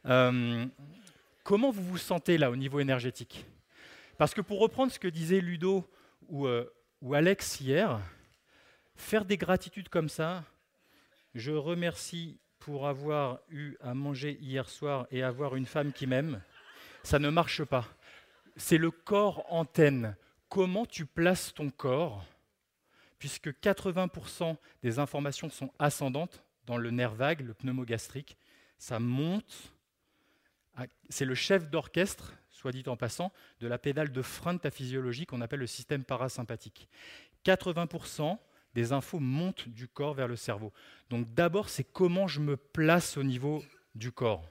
Euh, 0.07 0.66
comment 1.42 1.70
vous 1.70 1.82
vous 1.82 1.99
sentez 1.99 2.38
là 2.38 2.51
au 2.51 2.57
niveau 2.57 2.80
énergétique? 2.80 3.44
Parce 4.16 4.34
que 4.34 4.40
pour 4.40 4.61
reprendre 4.61 4.92
ce 4.92 4.99
que 4.99 5.09
disait 5.09 5.40
Ludo 5.40 5.88
euh, 6.32 6.64
ou 7.01 7.14
Alex 7.14 7.61
hier, 7.61 8.01
faire 8.96 9.24
des 9.24 9.36
gratitudes 9.36 9.88
comme 9.88 10.09
ça, 10.09 10.44
je 11.34 11.53
remercie 11.53 12.38
pour 12.59 12.88
avoir 12.88 13.38
eu 13.49 13.76
à 13.80 13.94
manger 13.94 14.38
hier 14.40 14.68
soir 14.68 15.07
et 15.11 15.22
avoir 15.22 15.57
une 15.57 15.66
femme 15.66 15.92
qui 15.92 16.07
m'aime, 16.07 16.42
ça 17.03 17.18
ne 17.18 17.30
marche 17.30 17.64
pas. 17.64 17.86
C'est 18.59 18.77
le 18.79 18.91
corps 18.91 19.47
antenne. 19.49 20.17
Comment 20.51 20.85
tu 20.85 21.07
places 21.07 21.55
ton 21.55 21.71
corps 21.71 22.25
Puisque 23.19 23.49
80% 23.49 24.57
des 24.83 24.99
informations 24.99 25.49
sont 25.49 25.73
ascendantes 25.79 26.45
dans 26.67 26.77
le 26.77 26.91
nerf 26.91 27.15
vague, 27.15 27.41
le 27.41 27.55
pneumogastrique, 27.55 28.37
ça 28.79 29.01
monte. 29.01 29.73
C'est 31.09 31.25
le 31.25 31.35
chef 31.35 31.71
d'orchestre 31.71 32.35
soit 32.59 32.73
dit 32.73 32.83
en 32.87 32.97
passant, 32.97 33.33
de 33.61 33.69
la 33.69 33.79
pédale 33.79 34.11
de 34.11 34.23
frein 34.23 34.55
de 34.55 34.59
ta 34.59 34.71
physiologie 34.71 35.27
qu'on 35.27 35.41
appelle 35.41 35.61
le 35.61 35.67
système 35.67 36.05
parasympathique. 36.05 36.89
80% 37.45 38.37
des 38.75 38.93
infos 38.93 39.21
montent 39.21 39.69
du 39.69 39.89
corps 39.89 40.15
vers 40.15 40.29
le 40.29 40.37
cerveau. 40.37 40.73
Donc 41.09 41.33
d'abord, 41.35 41.69
c'est 41.69 41.85
comment 41.85 42.27
je 42.27 42.41
me 42.41 42.57
place 42.57 43.17
au 43.17 43.23
niveau 43.23 43.63
du 43.95 44.13
corps. 44.13 44.45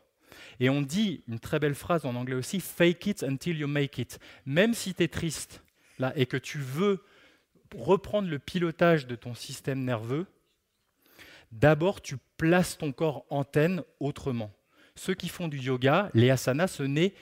Et 0.60 0.70
on 0.70 0.82
dit 0.82 1.24
une 1.28 1.40
très 1.40 1.60
belle 1.60 1.76
phrase 1.76 2.06
en 2.06 2.16
anglais 2.16 2.36
aussi, 2.36 2.60
fake 2.60 3.08
it 3.08 3.24
until 3.24 3.58
you 3.58 3.68
make 3.68 3.98
it. 3.98 4.20
Même 4.46 4.74
si 4.74 4.94
tu 4.94 5.04
es 5.04 5.08
triste 5.08 5.62
là, 6.00 6.14
et 6.16 6.26
que 6.26 6.38
tu 6.38 6.60
veux 6.60 7.04
reprendre 7.76 8.30
le 8.30 8.40
pilotage 8.40 9.08
de 9.08 9.16
ton 9.16 9.34
système 9.34 9.84
nerveux, 9.84 10.26
d'abord 11.52 12.02
tu 12.02 12.18
places 12.38 12.78
ton 12.78 12.92
corps 12.92 13.26
antenne 13.30 13.84
autrement. 14.00 14.52
Ceux 14.96 15.14
qui 15.14 15.30
font 15.30 15.48
du 15.48 15.60
yoga, 15.60 16.10
les 16.14 16.30
asanas, 16.30 16.68
ce 16.68 16.84
n'est 16.84 17.14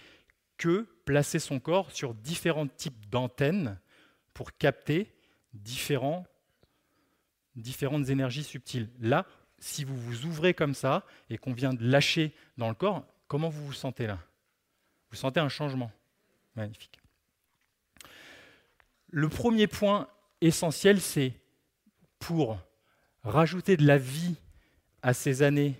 que 0.58 0.88
placer 1.06 1.40
son 1.40 1.60
corps 1.60 1.92
sur 1.92 2.14
différents 2.14 2.68
types 2.68 3.10
d'antennes 3.10 3.80
pour 4.34 4.58
capter 4.58 5.14
différents, 5.54 6.26
différentes 7.56 8.10
énergies 8.10 8.44
subtiles. 8.44 8.90
Là, 9.00 9.26
si 9.66 9.84
vous 9.84 9.98
vous 9.98 10.26
ouvrez 10.26 10.54
comme 10.54 10.76
ça 10.76 11.04
et 11.28 11.40
qu'on 11.40 11.52
vient 11.52 11.74
de 11.74 11.84
lâcher 11.84 12.36
dans 12.56 12.70
le 12.70 12.76
corps, 12.76 13.04
comment 13.28 13.50
vous 13.50 13.66
vous 13.66 13.74
sentez 13.74 14.06
là? 14.06 14.20
Vous 15.10 15.18
sentez 15.18 15.40
un 15.40 15.50
changement. 15.50 15.92
Magnifique. 16.56 17.00
Le 19.10 19.28
premier 19.28 19.66
point 19.66 20.08
essentiel, 20.40 21.02
c'est 21.02 21.34
pour 22.20 22.60
rajouter 23.24 23.76
de 23.76 23.88
la 23.88 23.98
vie 23.98 24.36
à 25.02 25.16
ses 25.16 25.42
années 25.42 25.74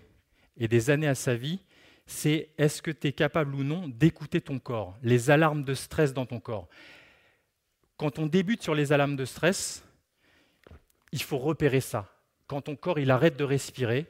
et 0.58 0.68
des 0.68 0.90
années 0.90 1.08
à 1.08 1.14
sa 1.14 1.36
vie, 1.36 1.60
c'est 2.08 2.50
est-ce 2.58 2.82
que 2.82 2.90
tu 2.90 3.10
es 3.10 3.14
capable 3.14 3.54
ou 3.54 3.64
non 3.64 3.88
d'écouter 3.88 4.42
ton 4.42 4.58
corps, 4.58 4.98
les 5.04 5.30
alarmes 5.30 5.64
de 5.64 5.76
stress 5.76 6.12
dans 6.12 6.26
ton 6.26 6.40
corps? 6.40 6.68
Quand 7.98 8.18
on 8.18 8.26
débute 8.26 8.64
sur 8.64 8.74
les 8.74 8.92
alarmes 8.92 9.16
de 9.16 9.26
stress, 9.26 9.84
il 11.12 11.22
faut 11.22 11.38
repérer 11.38 11.82
ça. 11.82 12.15
Quand 12.48 12.62
ton 12.62 12.76
corps 12.76 13.00
il 13.00 13.12
arrête 13.12 13.38
de 13.38 13.44
respirer, 13.44 14.06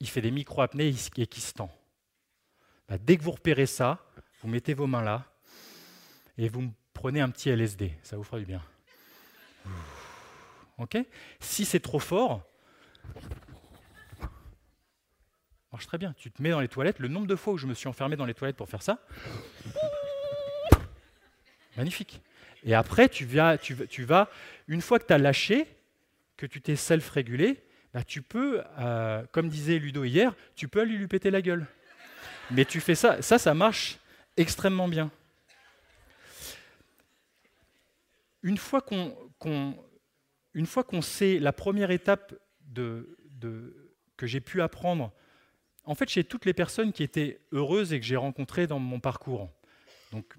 il 0.00 0.08
fait 0.08 0.20
des 0.20 0.30
micro-apnées 0.30 0.88
et 1.16 1.26
qui 1.26 1.40
se 1.40 1.52
tend. 1.52 1.70
Bah, 2.88 2.98
dès 2.98 3.16
que 3.16 3.22
vous 3.22 3.32
repérez 3.32 3.66
ça, 3.66 4.04
vous 4.40 4.48
mettez 4.48 4.74
vos 4.74 4.86
mains 4.86 5.02
là 5.02 5.24
et 6.36 6.48
vous 6.48 6.72
prenez 6.94 7.20
un 7.20 7.30
petit 7.30 7.50
LSD, 7.50 7.92
ça 8.02 8.16
vous 8.16 8.24
fera 8.24 8.38
du 8.38 8.46
bien. 8.46 8.62
Ok? 10.78 10.96
Si 11.40 11.64
c'est 11.64 11.80
trop 11.80 11.98
fort, 11.98 12.42
marche 15.72 15.86
très 15.86 15.98
bien. 15.98 16.14
Tu 16.16 16.30
te 16.30 16.40
mets 16.42 16.50
dans 16.50 16.60
les 16.60 16.68
toilettes. 16.68 16.98
Le 16.98 17.08
nombre 17.08 17.26
de 17.26 17.36
fois 17.36 17.52
où 17.52 17.58
je 17.58 17.66
me 17.66 17.74
suis 17.74 17.88
enfermé 17.88 18.16
dans 18.16 18.24
les 18.24 18.34
toilettes 18.34 18.56
pour 18.56 18.68
faire 18.68 18.82
ça, 18.82 18.98
magnifique. 21.76 22.20
Et 22.64 22.74
après, 22.74 23.08
tu 23.08 23.24
vas, 23.24 23.58
tu, 23.58 24.04
vas 24.04 24.28
une 24.66 24.80
fois 24.80 24.98
que 24.98 25.06
tu 25.06 25.12
as 25.12 25.18
lâché, 25.18 25.66
que 26.38 26.46
tu 26.46 26.62
t'es 26.62 26.76
self-régulé, 26.76 27.62
bah, 27.92 28.02
tu 28.02 28.22
peux, 28.22 28.62
euh, 28.78 29.26
comme 29.32 29.50
disait 29.50 29.78
Ludo 29.78 30.04
hier, 30.04 30.34
tu 30.54 30.68
peux 30.68 30.80
aller 30.80 30.96
lui 30.96 31.08
péter 31.08 31.30
la 31.30 31.42
gueule. 31.42 31.66
Mais 32.50 32.64
tu 32.64 32.80
fais 32.80 32.94
ça, 32.94 33.20
ça, 33.20 33.38
ça 33.38 33.52
marche 33.52 33.98
extrêmement 34.38 34.88
bien. 34.88 35.10
Une 38.42 38.56
fois 38.56 38.80
qu'on 38.80 39.14
fois 40.64 40.84
qu'on 40.84 41.02
sait 41.02 41.38
la 41.38 41.52
première 41.52 41.90
étape 41.90 42.34
de, 42.60 43.18
que 44.16 44.26
j'ai 44.26 44.40
pu 44.40 44.62
apprendre, 44.62 45.12
en 45.84 45.94
fait, 45.94 46.08
chez 46.08 46.24
toutes 46.24 46.44
les 46.44 46.54
personnes 46.54 46.92
qui 46.92 47.02
étaient 47.02 47.40
heureuses 47.52 47.92
et 47.92 48.00
que 48.00 48.06
j'ai 48.06 48.16
rencontrées 48.16 48.66
dans 48.66 48.78
mon 48.78 49.00
parcours, 49.00 49.50
donc, 50.12 50.36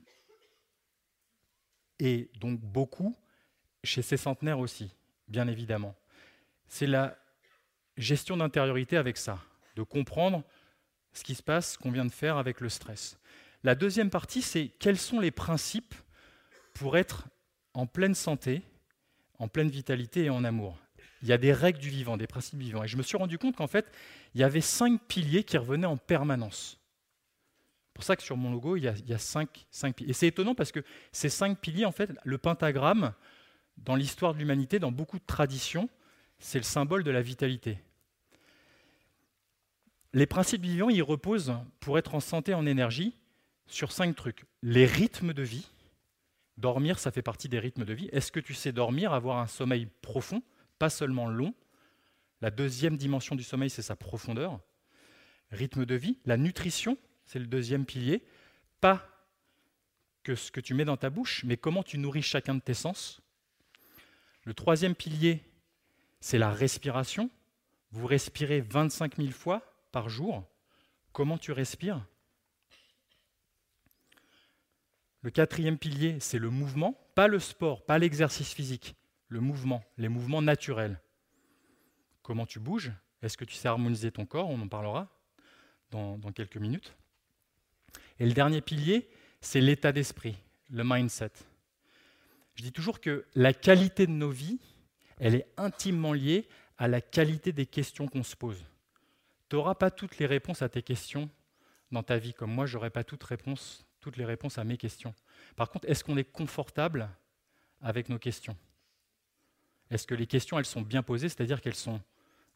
et 2.00 2.32
donc 2.40 2.60
beaucoup 2.60 3.16
chez 3.84 4.02
ces 4.02 4.18
centenaires 4.18 4.60
aussi, 4.60 4.96
bien 5.30 5.48
évidemment, 5.48 5.96
c'est 6.68 6.88
la 6.88 7.18
gestion 7.98 8.38
d'intériorité 8.38 8.98
avec 8.98 9.18
ça, 9.18 9.40
de 9.76 9.84
comprendre 9.84 10.44
ce 11.14 11.24
qui 11.24 11.36
se 11.36 11.44
passe, 11.44 11.78
qu'on 11.78 11.92
vient 11.92 12.06
de 12.06 12.12
faire 12.12 12.38
avec 12.38 12.62
le 12.62 12.70
stress. 12.70 13.18
La 13.64 13.76
deuxième 13.76 14.10
partie, 14.10 14.42
c'est 14.42 14.68
quels 14.80 14.98
sont 14.98 15.20
les 15.20 15.32
principes 15.32 15.96
pour 16.74 16.98
être 16.98 17.28
en 17.74 17.86
pleine 17.86 18.16
santé 18.16 18.64
en 19.40 19.48
pleine 19.48 19.70
vitalité 19.70 20.26
et 20.26 20.30
en 20.30 20.44
amour. 20.44 20.78
Il 21.22 21.28
y 21.28 21.34
a 21.34 21.38
des 21.38 21.52
règles 21.52 21.80
du 21.80 21.90
vivant, 21.90 22.18
des 22.18 22.28
principes 22.28 22.60
vivants. 22.60 22.84
Et 22.84 22.88
je 22.88 22.98
me 22.98 23.04
suis 23.04 23.18
rendu 23.18 23.38
compte 23.38 23.56
qu'en 23.56 23.68
fait, 23.68 23.92
il 24.36 24.42
y 24.42 24.44
avait 24.44 24.62
cinq 24.62 25.02
piliers 25.08 25.44
qui 25.44 25.58
revenaient 25.58 25.88
en 25.88 25.98
permanence. 25.98 26.78
C'est 27.88 27.94
pour 27.94 28.04
ça 28.04 28.16
que 28.16 28.24
sur 28.24 28.38
mon 28.38 28.52
logo, 28.52 28.78
il 28.78 28.84
y 28.84 29.14
a, 29.14 29.18
cinq 29.18 29.68
piliers. 29.96 30.12
Et 30.12 30.14
c'est 30.14 30.28
étonnant 30.28 30.56
parce 30.56 30.72
que 30.72 30.82
ces 31.12 31.30
cinq 31.30 31.58
piliers, 31.60 31.86
en 31.86 31.92
fait, 31.92 32.12
le 32.24 32.38
pentagramme, 32.38 33.14
dans 33.86 33.96
l'histoire 33.96 34.34
de 34.34 34.40
l'humanité, 34.40 34.80
dans 34.80 34.92
beaucoup 34.92 35.20
de 35.20 35.26
traditions, 35.26 35.90
c'est 36.40 36.60
le 36.60 36.64
symbole 36.64 37.04
de 37.04 37.12
la 37.12 37.22
vitalité. 37.22 37.80
Les 40.14 40.26
principes 40.26 40.64
vivants, 40.64 40.90
ils 40.90 41.04
reposent, 41.04 41.54
pour 41.80 41.98
être 41.98 42.16
en 42.16 42.20
santé, 42.20 42.54
en 42.54 42.66
énergie, 42.66 43.16
sur 43.68 43.92
cinq 43.92 44.16
trucs. 44.16 44.46
Les 44.64 44.86
rythmes 44.86 45.34
de 45.34 45.44
vie, 45.44 45.68
Dormir, 46.60 47.00
ça 47.00 47.12
fait 47.12 47.22
partie 47.22 47.48
des 47.48 47.58
rythmes 47.58 47.86
de 47.86 47.94
vie. 47.94 48.10
Est-ce 48.12 48.34
que 48.34 48.42
tu 48.42 48.54
sais 48.54 48.74
dormir, 48.74 49.14
avoir 49.14 49.38
un 49.38 49.48
sommeil 49.48 49.88
profond, 50.02 50.44
pas 50.78 50.90
seulement 50.90 51.30
long? 51.30 51.54
La 52.42 52.52
deuxième 52.52 52.98
dimension 52.98 53.38
du 53.38 53.44
sommeil, 53.44 53.70
c'est 53.70 53.82
sa 53.82 53.96
profondeur. 53.96 54.60
Rythme 55.52 55.86
de 55.86 55.96
vie. 55.96 56.18
La 56.26 56.36
nutrition, 56.36 56.98
c'est 57.26 57.40
le 57.40 57.48
deuxième 57.48 57.86
pilier. 57.86 58.26
Pas 58.82 59.08
que 60.24 60.36
ce 60.36 60.52
que 60.52 60.60
tu 60.60 60.74
mets 60.74 60.84
dans 60.84 60.98
ta 60.98 61.10
bouche, 61.10 61.46
mais 61.46 61.56
comment 61.56 61.82
tu 61.82 61.98
nourris 61.98 62.22
chacun 62.22 62.56
de 62.56 62.60
tes 62.60 62.74
sens. 62.74 63.22
Le 64.50 64.56
troisième 64.56 64.96
pilier, 64.96 65.44
c'est 66.22 66.40
la 66.40 66.50
respiration. 66.50 67.30
Vous 67.92 68.08
respirez 68.08 68.62
25 68.62 69.18
000 69.18 69.30
fois 69.30 69.62
par 69.92 70.10
jour. 70.10 70.44
Comment 71.12 71.38
tu 71.38 71.52
respires? 71.52 72.04
Le 75.22 75.30
quatrième 75.30 75.78
pilier, 75.78 76.20
c'est 76.20 76.40
le 76.40 76.50
mouvement, 76.50 77.00
pas 77.14 77.28
le 77.28 77.38
sport, 77.38 77.86
pas 77.86 78.00
l'exercice 78.00 78.52
physique, 78.52 78.96
le 79.28 79.40
mouvement, 79.40 79.84
les 80.00 80.10
mouvements 80.10 80.42
naturels. 80.42 81.00
Comment 82.24 82.48
tu 82.48 82.60
bouges? 82.60 82.92
Est-ce 83.22 83.38
que 83.38 83.46
tu 83.46 83.54
sais 83.54 83.68
harmoniser 83.68 84.12
ton 84.12 84.26
corps? 84.26 84.50
On 84.50 84.60
en 84.60 84.68
parlera 84.68 85.16
dans, 85.92 86.18
dans 86.18 86.32
quelques 86.32 86.58
minutes. 86.58 86.96
Et 88.18 88.26
le 88.26 88.34
dernier 88.34 88.62
pilier, 88.62 89.12
c'est 89.42 89.62
l'état 89.62 89.92
d'esprit, 89.92 90.38
le 90.72 90.84
mindset. 90.84 91.34
Je 92.60 92.64
dis 92.66 92.74
toujours 92.74 93.00
que 93.00 93.26
la 93.36 93.54
qualité 93.54 94.06
de 94.06 94.12
nos 94.12 94.32
vies, 94.32 94.60
elle 95.18 95.34
est 95.34 95.48
intimement 95.56 96.12
liée 96.12 96.46
à 96.78 96.90
la 96.90 97.00
qualité 97.00 97.54
des 97.54 97.66
questions 97.66 98.06
qu'on 98.06 98.22
se 98.22 98.36
pose. 98.36 98.66
Tu 99.48 99.56
n'auras 99.56 99.76
pas 99.76 99.90
toutes 99.90 100.18
les 100.18 100.26
réponses 100.26 100.62
à 100.62 100.68
tes 100.68 100.82
questions 100.82 101.30
dans 101.94 102.04
ta 102.04 102.18
vie, 102.18 102.34
comme 102.34 102.52
moi, 102.52 102.66
je 102.66 102.76
n'aurai 102.76 102.90
pas 102.90 103.06
toutes 103.06 103.24
les 104.18 104.26
réponses 104.26 104.58
à 104.58 104.66
mes 104.66 104.76
questions. 104.76 105.16
Par 105.56 105.70
contre, 105.70 105.90
est-ce 105.90 106.04
qu'on 106.04 106.18
est 106.18 106.30
confortable 106.30 107.10
avec 107.80 108.10
nos 108.10 108.20
questions? 108.20 108.58
Est-ce 109.90 110.06
que 110.06 110.14
les 110.14 110.28
questions, 110.28 110.60
elles 110.60 110.66
sont 110.66 110.82
bien 110.82 111.02
posées, 111.02 111.30
c'est-à-dire 111.30 111.62
qu'elles 111.62 111.76
sont 111.76 112.02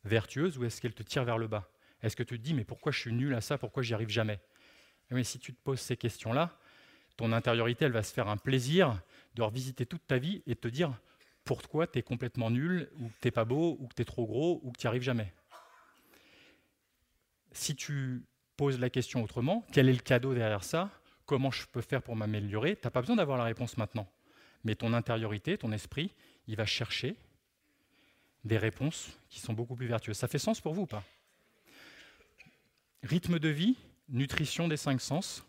vertueuses, 0.03 0.57
ou 0.57 0.65
est-ce 0.65 0.81
qu'elles 0.81 0.93
te 0.93 1.03
tirent 1.03 1.23
vers 1.23 1.37
le 1.37 1.47
bas? 1.47 1.71
Est-ce 2.01 2.17
que 2.17 2.23
tu 2.23 2.37
te 2.37 2.43
dis, 2.43 2.53
mais 2.53 2.65
pourquoi 2.65 2.91
je 2.91 2.99
suis 2.99 3.13
nul 3.13 3.33
à 3.33 3.39
ça, 3.39 3.57
pourquoi 3.57 3.83
j'y 3.83 3.93
arrive 3.93 4.09
jamais? 4.09 4.41
Mais 5.11 5.21
eh 5.21 5.23
si 5.23 5.39
tu 5.39 5.53
te 5.53 5.61
poses 5.63 5.79
ces 5.79 5.95
questions-là, 5.95 6.59
ton 7.17 7.31
intériorité, 7.31 7.85
elle 7.85 7.91
va 7.91 8.03
se 8.03 8.13
faire 8.13 8.27
un 8.27 8.37
plaisir 8.37 8.99
de 9.35 9.41
revisiter 9.41 9.85
toute 9.85 10.05
ta 10.07 10.17
vie 10.17 10.41
et 10.47 10.55
de 10.55 10.59
te 10.59 10.67
dire 10.67 10.93
pourquoi 11.43 11.87
tu 11.87 11.99
es 11.99 12.01
complètement 12.01 12.49
nul, 12.49 12.89
ou 12.99 13.07
que 13.07 13.13
tu 13.21 13.27
n'es 13.27 13.31
pas 13.31 13.45
beau, 13.45 13.77
ou 13.79 13.87
que 13.87 13.95
tu 13.95 14.01
es 14.01 14.05
trop 14.05 14.25
gros, 14.25 14.61
ou 14.63 14.71
que 14.71 14.77
tu 14.77 14.85
n'y 14.85 14.89
arrives 14.89 15.03
jamais. 15.03 15.33
Si 17.51 17.75
tu 17.75 18.23
poses 18.55 18.79
la 18.79 18.89
question 18.89 19.23
autrement, 19.23 19.65
quel 19.71 19.89
est 19.89 19.93
le 19.93 19.99
cadeau 19.99 20.33
derrière 20.33 20.63
ça? 20.63 20.89
Comment 21.25 21.51
je 21.51 21.65
peux 21.67 21.81
faire 21.81 22.01
pour 22.01 22.15
m'améliorer, 22.15 22.75
tu 22.75 22.81
n'as 22.85 22.91
pas 22.91 23.01
besoin 23.01 23.15
d'avoir 23.15 23.37
la 23.37 23.43
réponse 23.43 23.77
maintenant. 23.77 24.07
Mais 24.63 24.75
ton 24.75 24.93
intériorité, 24.93 25.57
ton 25.57 25.71
esprit, 25.71 26.11
il 26.47 26.55
va 26.55 26.65
chercher 26.65 27.15
des 28.43 28.57
réponses 28.57 29.17
qui 29.29 29.39
sont 29.39 29.53
beaucoup 29.53 29.75
plus 29.75 29.87
vertueuses. 29.87 30.17
Ça 30.17 30.27
fait 30.27 30.39
sens 30.39 30.59
pour 30.59 30.73
vous 30.73 30.83
ou 30.83 30.87
pas? 30.87 31.03
Rythme 33.03 33.39
de 33.39 33.49
vie, 33.49 33.75
nutrition 34.09 34.67
des 34.67 34.77
cinq 34.77 35.01
sens, 35.01 35.45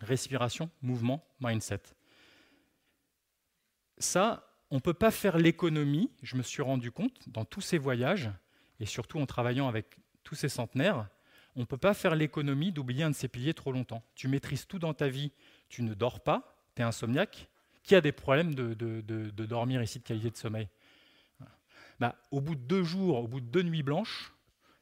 respiration, 0.00 0.70
mouvement, 0.82 1.26
mindset. 1.40 1.82
Ça, 3.98 4.48
on 4.70 4.76
ne 4.76 4.80
peut 4.80 4.94
pas 4.94 5.10
faire 5.10 5.38
l'économie, 5.38 6.10
je 6.22 6.36
me 6.36 6.42
suis 6.42 6.62
rendu 6.62 6.90
compte, 6.90 7.28
dans 7.28 7.44
tous 7.44 7.60
ces 7.60 7.78
voyages, 7.78 8.30
et 8.80 8.86
surtout 8.86 9.20
en 9.20 9.26
travaillant 9.26 9.68
avec 9.68 9.96
tous 10.24 10.34
ces 10.34 10.48
centenaires, 10.48 11.08
on 11.56 11.60
ne 11.60 11.64
peut 11.64 11.78
pas 11.78 11.94
faire 11.94 12.16
l'économie 12.16 12.72
d'oublier 12.72 13.04
un 13.04 13.10
de 13.10 13.14
ces 13.14 13.28
piliers 13.28 13.54
trop 13.54 13.70
longtemps. 13.70 14.02
Tu 14.14 14.26
maîtrises 14.26 14.66
tout 14.66 14.78
dans 14.78 14.94
ta 14.94 15.08
vie, 15.08 15.30
tu 15.68 15.82
ne 15.82 15.94
dors 15.94 16.20
pas, 16.20 16.56
tu 16.74 16.82
es 16.82 16.84
insomniaque. 16.84 17.48
Qui 17.84 17.94
a 17.94 18.00
des 18.00 18.12
problèmes 18.12 18.54
de, 18.54 18.74
dormir 19.44 19.82
ici, 19.82 19.98
de 19.98 20.04
qualité 20.04 20.30
de 20.30 20.36
sommeil? 20.36 20.68
Bah, 22.00 22.16
Au 22.30 22.40
bout 22.40 22.56
de 22.56 22.62
deux 22.62 22.82
jours, 22.82 23.18
au 23.18 23.28
bout 23.28 23.40
de 23.40 23.46
deux 23.46 23.62
nuits 23.62 23.82
blanches, 23.82 24.32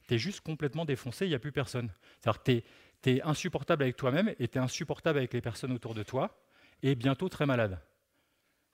tu 0.08 0.14
es 0.14 0.18
juste 0.18 0.40
complètement 0.40 0.84
défoncé, 0.84 1.26
il 1.26 1.30
n'y 1.30 1.34
a 1.34 1.38
plus 1.38 1.52
personne. 1.52 1.92
C'est-à-dire 2.20 2.42
que 2.42 2.62
tu 3.02 3.10
es, 3.10 3.22
insupportable 3.22 3.82
avec 3.82 3.96
toi-même 3.96 4.34
et 4.38 4.48
tu 4.48 4.58
es 4.58 4.60
insupportable 4.60 5.18
avec 5.18 5.32
les 5.32 5.40
personnes 5.40 5.72
autour 5.72 5.94
de 5.94 6.02
toi 6.02 6.38
et 6.82 6.94
bientôt 6.94 7.28
très 7.28 7.46
malade. 7.46 7.80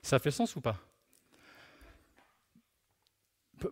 Ça 0.03 0.19
fait 0.19 0.31
sens 0.31 0.55
ou 0.57 0.61
pas? 0.61 0.79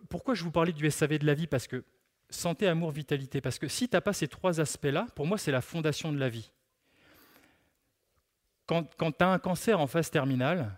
Pourquoi 0.09 0.33
je 0.33 0.43
vous 0.43 0.51
parlais 0.51 0.73
du 0.73 0.89
SAV 0.91 1.19
de 1.19 1.25
la 1.25 1.33
vie? 1.33 1.47
Parce 1.47 1.67
que 1.67 1.85
santé, 2.29 2.67
amour, 2.67 2.91
vitalité. 2.91 3.41
Parce 3.41 3.59
que 3.59 3.67
si 3.67 3.87
tu 3.87 3.95
n'as 3.95 4.01
pas 4.01 4.13
ces 4.13 4.27
trois 4.27 4.59
aspects-là, 4.59 5.07
pour 5.15 5.25
moi, 5.25 5.37
c'est 5.37 5.51
la 5.51 5.61
fondation 5.61 6.11
de 6.11 6.19
la 6.19 6.29
vie. 6.29 6.51
Quand, 8.65 8.83
tu 8.83 9.23
as 9.23 9.29
un 9.29 9.39
cancer 9.39 9.79
en 9.79 9.87
phase 9.87 10.11
terminale, 10.11 10.77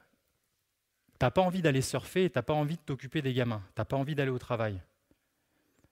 tu 1.19 1.25
n'as 1.25 1.31
pas 1.31 1.41
envie 1.41 1.63
d'aller 1.63 1.81
surfer 1.81 2.29
tu 2.29 2.37
n'as 2.37 2.43
pas 2.43 2.53
envie 2.53 2.77
de 2.77 2.81
t'occuper 2.81 3.23
des 3.23 3.33
gamins. 3.33 3.63
Tu 3.75 3.81
n'as 3.81 3.85
pas 3.85 3.97
envie 3.97 4.13
d'aller 4.13 4.31
au 4.31 4.37
travail. 4.37 4.79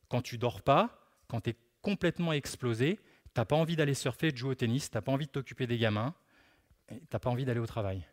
Quand 0.08 0.22
tu 0.22 0.38
dors 0.38 0.62
pas, 0.62 1.12
quand 1.28 1.42
tu 1.42 1.50
es 1.50 1.56
complètement 1.82 2.34
explosé, 2.34 3.00
tu 3.38 3.42
n'as 3.42 3.46
pas 3.46 3.56
envie 3.56 3.76
d'aller 3.76 3.94
surfer, 3.94 4.32
de 4.32 4.38
jouer 4.38 4.50
au 4.50 4.56
tennis, 4.56 4.90
tu 4.90 4.98
n'as 4.98 5.02
pas 5.04 5.12
envie 5.12 5.28
de 5.28 5.32
t'occuper 5.32 5.68
des 5.68 5.78
gamins, 5.78 6.16
tu 6.88 6.96
n'as 7.14 7.20
pas 7.20 7.30
envie 7.30 7.46
d'aller 7.46 7.60
au 7.60 7.68
travail. 7.68 8.04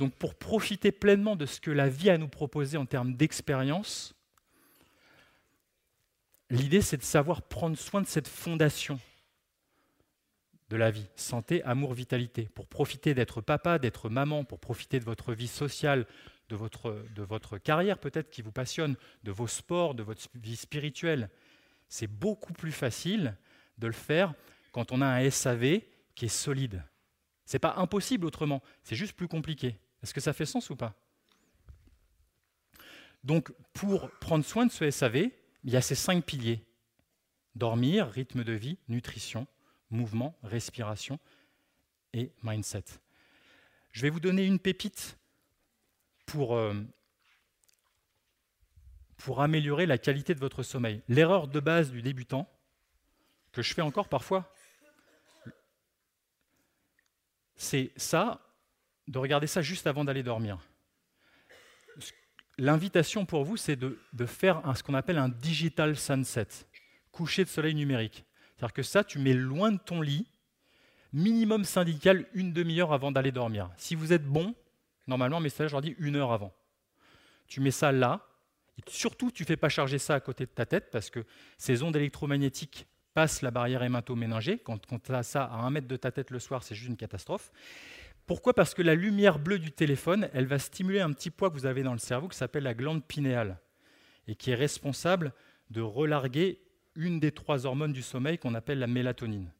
Donc 0.00 0.16
pour 0.16 0.34
profiter 0.34 0.90
pleinement 0.90 1.36
de 1.36 1.46
ce 1.46 1.60
que 1.60 1.70
la 1.70 1.88
vie 1.88 2.10
a 2.10 2.14
à 2.14 2.18
nous 2.18 2.26
proposer 2.26 2.76
en 2.76 2.86
termes 2.86 3.14
d'expérience, 3.14 4.16
l'idée 6.50 6.80
c'est 6.80 6.96
de 6.96 7.04
savoir 7.04 7.42
prendre 7.42 7.78
soin 7.78 8.00
de 8.00 8.08
cette 8.08 8.26
fondation 8.26 8.98
de 10.68 10.76
la 10.76 10.90
vie, 10.90 11.06
santé, 11.14 11.62
amour, 11.62 11.94
vitalité, 11.94 12.48
pour 12.56 12.66
profiter 12.66 13.14
d'être 13.14 13.40
papa, 13.40 13.78
d'être 13.78 14.08
maman, 14.08 14.42
pour 14.42 14.58
profiter 14.58 14.98
de 14.98 15.04
votre 15.04 15.34
vie 15.34 15.46
sociale, 15.46 16.04
de 16.48 16.56
votre, 16.56 17.04
de 17.14 17.22
votre 17.22 17.58
carrière 17.58 17.98
peut-être 17.98 18.28
qui 18.28 18.42
vous 18.42 18.50
passionne, 18.50 18.96
de 19.22 19.30
vos 19.30 19.46
sports, 19.46 19.94
de 19.94 20.02
votre 20.02 20.22
vie 20.34 20.56
spirituelle. 20.56 21.30
C'est 21.88 22.08
beaucoup 22.08 22.54
plus 22.54 22.72
facile 22.72 23.36
de 23.82 23.86
le 23.86 23.92
faire 23.92 24.34
quand 24.72 24.92
on 24.92 25.00
a 25.00 25.06
un 25.06 25.30
SAV 25.30 25.80
qui 26.14 26.24
est 26.26 26.28
solide. 26.28 26.82
Ce 27.44 27.56
n'est 27.56 27.60
pas 27.60 27.74
impossible 27.76 28.24
autrement, 28.24 28.62
c'est 28.82 28.96
juste 28.96 29.14
plus 29.14 29.28
compliqué. 29.28 29.78
Est-ce 30.02 30.14
que 30.14 30.20
ça 30.20 30.32
fait 30.32 30.46
sens 30.46 30.70
ou 30.70 30.76
pas? 30.76 30.94
Donc, 33.24 33.52
pour 33.72 34.10
prendre 34.18 34.44
soin 34.44 34.66
de 34.66 34.72
ce 34.72 34.90
SAV, 34.90 35.30
il 35.64 35.72
y 35.72 35.76
a 35.76 35.82
ces 35.82 35.94
cinq 35.94 36.24
piliers 36.24 36.64
dormir, 37.54 38.08
rythme 38.08 38.44
de 38.44 38.52
vie, 38.52 38.78
nutrition, 38.88 39.46
mouvement, 39.90 40.38
respiration 40.42 41.18
et 42.12 42.32
mindset. 42.42 42.84
Je 43.92 44.02
vais 44.02 44.10
vous 44.10 44.20
donner 44.20 44.46
une 44.46 44.58
pépite 44.58 45.18
pour, 46.24 46.56
euh, 46.56 46.74
pour 49.18 49.42
améliorer 49.42 49.86
la 49.86 49.98
qualité 49.98 50.34
de 50.34 50.40
votre 50.40 50.62
sommeil. 50.62 51.02
L'erreur 51.08 51.46
de 51.46 51.60
base 51.60 51.90
du 51.90 52.00
débutant, 52.00 52.48
que 53.52 53.62
je 53.62 53.74
fais 53.74 53.82
encore 53.82 54.08
parfois, 54.08 54.52
c'est 57.56 57.92
ça, 57.96 58.40
de 59.06 59.18
regarder 59.18 59.46
ça 59.46 59.62
juste 59.62 59.86
avant 59.86 60.04
d'aller 60.04 60.22
dormir. 60.22 60.58
L'invitation 62.58 63.24
pour 63.24 63.44
vous, 63.44 63.56
c'est 63.56 63.76
de, 63.76 63.98
faire 64.26 64.62
ce 64.76 64.82
qu'on 64.82 64.94
appelle 64.94 65.18
un 65.18 65.28
digital 65.28 65.96
sunset, 65.96 66.48
coucher 67.10 67.44
de 67.44 67.48
soleil 67.48 67.74
numérique. 67.74 68.24
C'est-à-dire 68.56 68.72
que 68.72 68.82
ça, 68.82 69.04
tu 69.04 69.18
mets 69.18 69.34
loin 69.34 69.72
de 69.72 69.78
ton 69.78 70.00
lit, 70.00 70.26
minimum 71.12 71.64
syndical 71.64 72.26
une 72.34 72.52
demi-heure 72.52 72.92
avant 72.92 73.12
d'aller 73.12 73.32
dormir. 73.32 73.70
Si 73.76 73.94
vous 73.94 74.12
êtes 74.12 74.24
bon, 74.24 74.54
normalement, 75.06 75.40
message, 75.40 75.70
je 75.70 75.74
leur 75.74 75.82
dis 75.82 75.94
une 75.98 76.16
heure 76.16 76.32
avant. 76.32 76.52
Tu 77.48 77.60
mets 77.60 77.70
ça 77.70 77.92
là, 77.92 78.26
surtout, 78.88 79.30
tu 79.30 79.42
ne 79.42 79.46
fais 79.46 79.56
pas 79.56 79.68
charger 79.68 79.98
ça 79.98 80.14
à 80.14 80.20
côté 80.20 80.46
de 80.46 80.50
ta 80.50 80.66
tête, 80.66 80.90
parce 80.90 81.10
que 81.10 81.24
ces 81.58 81.82
ondes 81.82 81.96
électromagnétiques 81.96 82.86
passent 83.14 83.42
la 83.42 83.50
barrière 83.50 83.82
hémato-méningée. 83.82 84.58
Quand, 84.58 84.84
quand 84.86 85.02
tu 85.02 85.12
as 85.12 85.22
ça 85.22 85.44
à 85.44 85.56
un 85.56 85.70
mètre 85.70 85.88
de 85.88 85.96
ta 85.96 86.10
tête 86.10 86.30
le 86.30 86.38
soir, 86.38 86.62
c'est 86.62 86.74
juste 86.74 86.88
une 86.88 86.96
catastrophe. 86.96 87.50
Pourquoi? 88.26 88.54
Parce 88.54 88.74
que 88.74 88.82
la 88.82 88.94
lumière 88.94 89.38
bleue 89.38 89.58
du 89.58 89.72
téléphone, 89.72 90.28
elle 90.32 90.46
va 90.46 90.58
stimuler 90.58 91.00
un 91.00 91.12
petit 91.12 91.30
poids 91.30 91.50
que 91.50 91.54
vous 91.54 91.66
avez 91.66 91.82
dans 91.82 91.92
le 91.92 91.98
cerveau 91.98 92.28
qui 92.28 92.36
s'appelle 92.36 92.62
la 92.62 92.74
glande 92.74 93.04
pinéale 93.04 93.58
et 94.28 94.34
qui 94.34 94.50
est 94.50 94.54
responsable 94.54 95.32
de 95.70 95.80
relarguer 95.80 96.60
une 96.94 97.20
des 97.20 97.32
trois 97.32 97.66
hormones 97.66 97.92
du 97.92 98.02
sommeil 98.02 98.38
qu'on 98.38 98.54
appelle 98.54 98.78
la 98.78 98.86
mélatonine. 98.86 99.50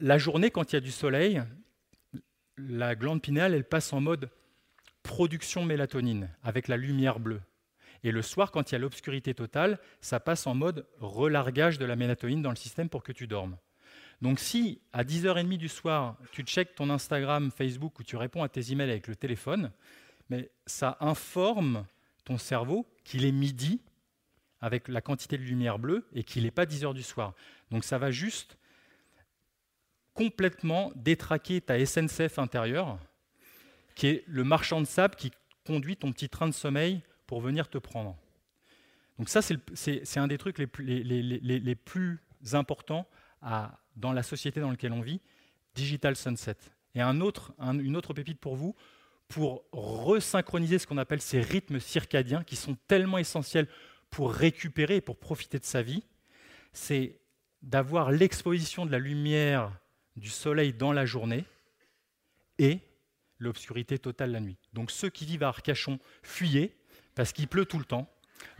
La 0.00 0.18
journée, 0.18 0.50
quand 0.50 0.72
il 0.72 0.76
y 0.76 0.78
a 0.78 0.80
du 0.80 0.90
soleil, 0.90 1.42
la 2.58 2.94
glande 2.94 3.22
pinéale, 3.22 3.54
elle 3.54 3.64
passe 3.64 3.92
en 3.92 4.00
mode 4.00 4.30
production 5.02 5.64
mélatonine 5.64 6.28
avec 6.42 6.68
la 6.68 6.76
lumière 6.76 7.20
bleue. 7.20 7.40
Et 8.06 8.12
le 8.12 8.22
soir, 8.22 8.52
quand 8.52 8.70
il 8.70 8.74
y 8.74 8.76
a 8.76 8.78
l'obscurité 8.78 9.34
totale, 9.34 9.80
ça 10.00 10.20
passe 10.20 10.46
en 10.46 10.54
mode 10.54 10.86
relargage 11.00 11.76
de 11.76 11.84
la 11.84 11.96
mélatonine 11.96 12.40
dans 12.40 12.50
le 12.50 12.56
système 12.56 12.88
pour 12.88 13.02
que 13.02 13.10
tu 13.10 13.26
dormes. 13.26 13.56
Donc 14.22 14.38
si 14.38 14.80
à 14.92 15.02
10h30 15.02 15.56
du 15.56 15.68
soir, 15.68 16.16
tu 16.30 16.42
checkes 16.42 16.76
ton 16.76 16.88
Instagram, 16.88 17.50
Facebook 17.50 17.98
ou 17.98 18.04
tu 18.04 18.14
réponds 18.14 18.44
à 18.44 18.48
tes 18.48 18.70
emails 18.70 18.90
avec 18.90 19.08
le 19.08 19.16
téléphone, 19.16 19.72
mais 20.30 20.52
ça 20.66 20.96
informe 21.00 21.84
ton 22.24 22.38
cerveau 22.38 22.86
qu'il 23.02 23.24
est 23.24 23.32
midi 23.32 23.82
avec 24.60 24.86
la 24.86 25.00
quantité 25.00 25.36
de 25.36 25.42
lumière 25.42 25.80
bleue 25.80 26.06
et 26.12 26.22
qu'il 26.22 26.44
n'est 26.44 26.52
pas 26.52 26.64
10 26.64 26.84
heures 26.84 26.94
du 26.94 27.02
soir. 27.02 27.34
Donc 27.72 27.82
ça 27.82 27.98
va 27.98 28.12
juste 28.12 28.56
complètement 30.14 30.92
détraquer 30.94 31.60
ta 31.60 31.84
SNCF 31.84 32.38
intérieure, 32.38 33.00
qui 33.96 34.06
est 34.06 34.24
le 34.28 34.44
marchand 34.44 34.80
de 34.80 34.86
sable 34.86 35.16
qui 35.16 35.32
conduit 35.66 35.96
ton 35.96 36.12
petit 36.12 36.28
train 36.28 36.46
de 36.46 36.54
sommeil 36.54 37.02
pour 37.26 37.40
venir 37.40 37.68
te 37.68 37.78
prendre. 37.78 38.16
Donc 39.18 39.28
ça, 39.28 39.40
c'est 39.42 40.18
un 40.18 40.26
des 40.26 40.38
trucs 40.38 40.58
les 40.58 41.74
plus, 41.74 42.20
importants 42.52 43.08
dans 43.96 44.12
la 44.12 44.22
société 44.22 44.60
dans 44.60 44.70
laquelle 44.70 44.92
on 44.92 45.00
vit, 45.00 45.20
Digital 45.74 46.16
Sunset. 46.16 46.56
Et 46.94 47.00
une 47.00 47.22
autre 47.22 48.14
pépite 48.14 48.38
pour 48.38 48.56
vous, 48.56 48.74
pour 49.28 49.64
resynchroniser 49.72 50.78
ce 50.78 50.86
qu'on 50.86 50.98
appelle 50.98 51.20
ces 51.20 51.40
rythmes 51.40 51.80
circadiens 51.80 52.44
qui 52.44 52.56
sont 52.56 52.76
tellement 52.86 53.18
essentiels 53.18 53.68
pour 54.10 54.32
récupérer 54.32 54.96
et 54.96 55.00
pour 55.00 55.18
profiter 55.18 55.58
de 55.58 55.64
sa 55.64 55.82
vie, 55.82 56.04
c'est 56.72 57.18
d'avoir 57.62 58.12
l'exposition 58.12 58.86
de 58.86 58.92
la 58.92 58.98
lumière 58.98 59.72
du 60.14 60.30
soleil 60.30 60.72
dans 60.72 60.92
la 60.92 61.04
journée 61.04 61.44
et 62.58 62.78
l'obscurité 63.38 63.98
totale 63.98 64.30
la 64.30 64.40
nuit. 64.40 64.56
Donc 64.72 64.90
ceux 64.90 65.10
qui 65.10 65.26
vivent 65.26 65.42
à 65.42 65.48
Arcachon, 65.48 65.98
fuyez, 66.22 66.76
parce 67.16 67.32
qu'il 67.32 67.48
pleut 67.48 67.64
tout 67.64 67.80
le 67.80 67.84
temps. 67.84 68.08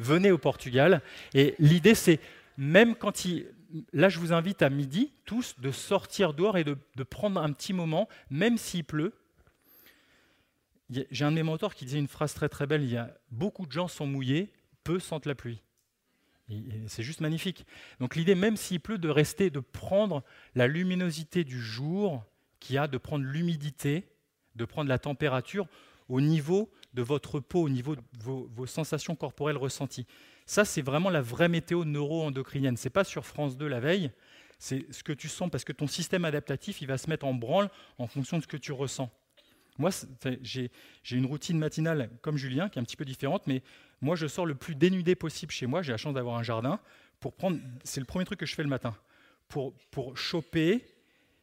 Venez 0.01 0.33
au 0.33 0.39
Portugal. 0.39 1.03
Et 1.35 1.55
l'idée, 1.61 1.95
c'est, 1.95 2.19
même 2.57 2.97
quand 2.97 3.25
il... 3.25 3.47
Là, 3.93 4.09
je 4.09 4.19
vous 4.19 4.33
invite 4.33 4.63
à 4.63 4.71
midi, 4.71 5.13
tous, 5.25 5.61
de 5.61 5.71
sortir 5.71 6.35
dehors 6.35 6.57
et 6.57 6.65
de, 6.65 6.77
prendre 7.05 7.41
un 7.41 7.53
petit 7.53 7.73
moment, 7.73 8.09
même 8.31 8.59
s'il 8.59 8.85
pleut, 8.85 9.13
j'ai 10.89 11.25
un 11.25 11.31
de 11.31 11.37
mes 11.37 11.43
mentors 11.43 11.75
qui 11.75 11.85
disait 11.85 11.99
une 11.99 12.09
phrase 12.09 12.33
très 12.33 12.49
très 12.49 12.67
belle, 12.67 12.85
il 12.85 12.91
y 12.91 12.97
a 12.97 13.13
beaucoup 13.31 13.67
de 13.67 13.73
gens 13.73 13.89
sont 13.89 14.07
mouillés, 14.07 14.53
peu 14.85 15.01
sentent 15.01 15.27
la 15.27 15.35
pluie. 15.35 15.63
C'est 16.87 17.03
juste 17.03 17.21
magnifique. 17.21 17.67
Donc 17.99 18.15
l'idée, 18.15 18.37
même 18.37 18.57
s'il 18.57 18.81
pleut, 18.81 18.99
de 18.99 19.09
rester, 19.09 19.51
de 19.51 19.59
prendre 19.59 20.23
la 20.55 20.69
luminosité 20.69 21.43
du 21.43 21.61
jour 21.61 22.25
qui 22.61 22.79
a, 22.79 22.87
de 22.87 22.99
prendre 22.99 23.25
l'humidité, 23.25 24.09
de 24.55 24.65
prendre 24.65 24.89
la 24.89 25.01
température 25.01 25.67
au 26.09 26.21
niveau 26.21 26.71
de 26.97 27.03
votre 27.03 27.39
peau, 27.41 27.63
au 27.63 27.69
niveau 27.69 27.95
de 27.95 28.03
vos, 28.19 28.67
sensations 28.67 29.15
corporelles 29.15 29.59
ressenties. 29.59 30.07
Ça, 30.47 30.65
c'est 30.65 30.83
vraiment 30.83 31.11
la 31.11 31.21
vraie 31.21 31.49
météo 31.49 31.85
neuro-endocrinienne. 31.85 32.77
Ce 32.77 32.87
n'est 32.87 32.91
pas 32.91 33.05
sur 33.05 33.27
France 33.27 33.59
2 33.59 33.69
la 33.69 33.81
veille, 33.81 34.11
c'est 34.59 34.91
ce 34.91 35.05
que 35.05 35.13
tu 35.13 35.29
sens, 35.29 35.51
parce 35.51 35.65
que 35.65 35.73
ton 35.73 35.87
système 35.87 36.25
adaptatif, 36.25 36.81
il 36.81 36.89
va 36.89 36.97
se 36.97 37.11
mettre 37.11 37.27
en 37.27 37.35
branle 37.35 37.69
en 37.99 38.07
fonction 38.07 38.39
de 38.39 38.43
ce 38.43 38.49
que 38.49 38.57
tu 38.57 38.73
ressens. 38.73 39.11
Moi, 39.79 39.91
j'ai 40.43 40.71
une 41.11 41.27
routine 41.27 41.59
matinale 41.59 42.09
comme 42.23 42.39
Julien, 42.39 42.71
qui 42.71 42.79
est 42.79 42.83
un 42.83 42.85
petit 42.85 42.97
peu 42.97 43.05
différente, 43.05 43.47
mais 43.47 43.63
moi, 44.01 44.17
je 44.17 44.27
sors 44.27 44.47
le 44.47 44.55
plus 44.55 44.75
dénudé 44.75 45.15
possible 45.15 45.53
chez 45.53 45.67
moi. 45.67 45.83
J'ai 45.83 45.93
la 45.93 45.99
chance 45.99 46.15
d'avoir 46.15 46.39
un 46.39 46.43
jardin. 46.43 46.81
Pour 47.21 47.35
prendre, 47.35 47.59
c'est 47.85 48.01
le 48.01 48.07
premier 48.07 48.25
truc 48.25 48.41
que 48.41 48.47
je 48.47 48.55
fais 48.55 48.63
le 48.63 48.71
matin, 48.71 48.97
pour, 49.49 49.75
pour 49.91 50.17
choper, 50.17 50.87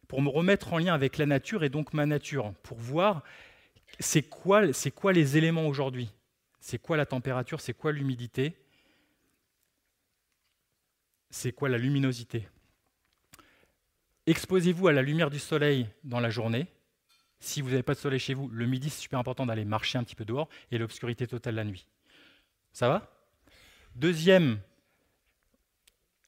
pour 0.07 0.23
me 0.23 0.29
remettre 0.29 0.73
en 0.73 0.79
lien 0.79 0.95
avec 0.95 1.19
la 1.19 1.27
nature 1.27 1.63
et 1.63 1.69
donc 1.69 1.93
ma 1.93 2.07
nature, 2.07 2.53
pour 2.63 2.77
voir 2.79 3.21
c'est 3.99 4.23
quoi, 4.23 4.61
les 4.63 5.37
éléments 5.37 5.67
aujourd'hui, 5.67 6.11
c'est 6.59 6.79
quoi 6.79 6.97
la 6.97 7.05
température, 7.05 7.61
c'est 7.61 7.73
quoi 7.73 7.91
l'humidité, 7.91 8.55
c'est 11.29 11.51
quoi 11.51 11.69
la 11.69 11.77
luminosité? 11.77 12.47
Exposez-vous 14.25 14.87
à 14.87 14.93
la 14.93 15.01
lumière 15.01 15.29
du 15.29 15.39
soleil 15.39 15.89
dans 16.03 16.19
la 16.19 16.29
journée, 16.29 16.67
si 17.39 17.61
vous 17.61 17.71
n'avez 17.71 17.83
pas 17.83 17.93
de 17.93 17.99
soleil 17.99 18.19
chez 18.19 18.33
vous, 18.33 18.47
le 18.47 18.65
midi, 18.65 18.89
c'est 18.89 19.01
super 19.01 19.19
important 19.19 19.45
d'aller 19.45 19.65
marcher 19.65 19.97
un 19.97 20.03
petit 20.03 20.15
peu 20.15 20.23
dehors 20.23 20.47
et 20.71 20.77
l'obscurité 20.77 21.27
totale 21.27 21.55
la 21.55 21.65
nuit. 21.65 21.85
Ça 22.71 22.87
va? 22.87 23.11
Deuxième, 23.95 24.59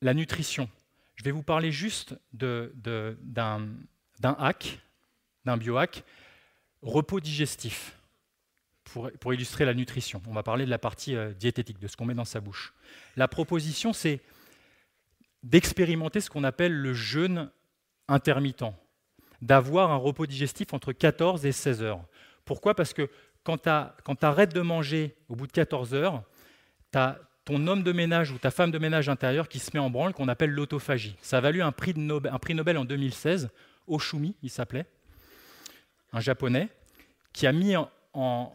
la 0.01 0.13
nutrition. 0.13 0.69
Je 1.15 1.23
vais 1.23 1.31
vous 1.31 1.41
parler 1.41 1.71
juste 1.71 2.19
d'un 2.33 3.15
hack, 4.21 4.79
d'un 5.45 5.55
biohack, 5.55 6.03
repos 6.85 7.19
digestif, 7.19 7.97
pour, 9.19 9.33
illustrer 9.33 9.65
la 9.65 9.73
nutrition. 9.73 10.21
On 10.27 10.33
va 10.33 10.43
parler 10.43 10.63
de 10.65 10.69
la 10.69 10.77
partie 10.77 11.15
euh, 11.15 11.33
diététique, 11.33 11.79
de 11.79 11.87
ce 11.87 11.97
qu'on 11.97 12.05
met 12.05 12.13
dans 12.13 12.23
sa 12.23 12.39
bouche. 12.39 12.73
La 13.17 13.27
proposition, 13.27 13.91
c'est 13.91 14.21
d'expérimenter 15.43 16.21
ce 16.21 16.29
qu'on 16.29 16.43
appelle 16.43 16.73
le 16.73 16.93
jeûne 16.93 17.51
intermittent 18.07 18.63
d'avoir 19.41 19.91
un 19.91 19.97
repos 19.97 20.25
digestif 20.25 20.73
entre 20.73 20.93
14 20.93 21.45
et 21.45 21.51
16 21.51 21.83
heures. 21.83 22.05
Pourquoi? 22.45 22.73
Parce 22.73 22.93
que 22.93 23.09
quand 23.43 23.57
tu 23.57 24.25
arrêtes 24.25 24.53
de 24.53 24.61
manger 24.61 25.15
au 25.27 25.35
bout 25.35 25.47
de 25.47 25.51
14 25.51 25.93
heures, 25.93 26.23
tu 26.91 26.97
as 26.97 27.19
ton 27.43 27.67
homme 27.67 27.83
de 27.83 27.91
ménage 27.91 28.31
ou 28.31 28.39
ta 28.39 28.49
femme 28.49 28.71
de 28.71 28.79
ménage 28.79 29.09
intérieur 29.09 29.47
qui 29.47 29.59
se 29.59 29.71
met 29.73 29.79
en 29.79 29.89
branle, 29.89 30.13
qu'on 30.13 30.27
appelle 30.27 30.51
l'autophagie. 30.51 31.15
Ça 31.21 31.37
a 31.37 31.41
valu 31.41 31.61
un 31.61 31.71
prix, 31.71 31.93
Nobel, 31.95 32.33
un 32.33 32.39
prix 32.39 32.55
Nobel 32.55 32.77
en 32.77 32.85
2016, 32.85 33.49
Oshumi, 33.87 34.35
il 34.41 34.49
s'appelait, 34.49 34.87
un 36.15 36.21
japonais, 36.21 36.69
qui 37.33 37.45
a 37.45 37.51
mis 37.51 37.75
en, 38.13 38.51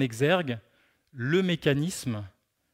exergue 0.00 0.58
le 1.12 1.42
mécanisme 1.42 2.26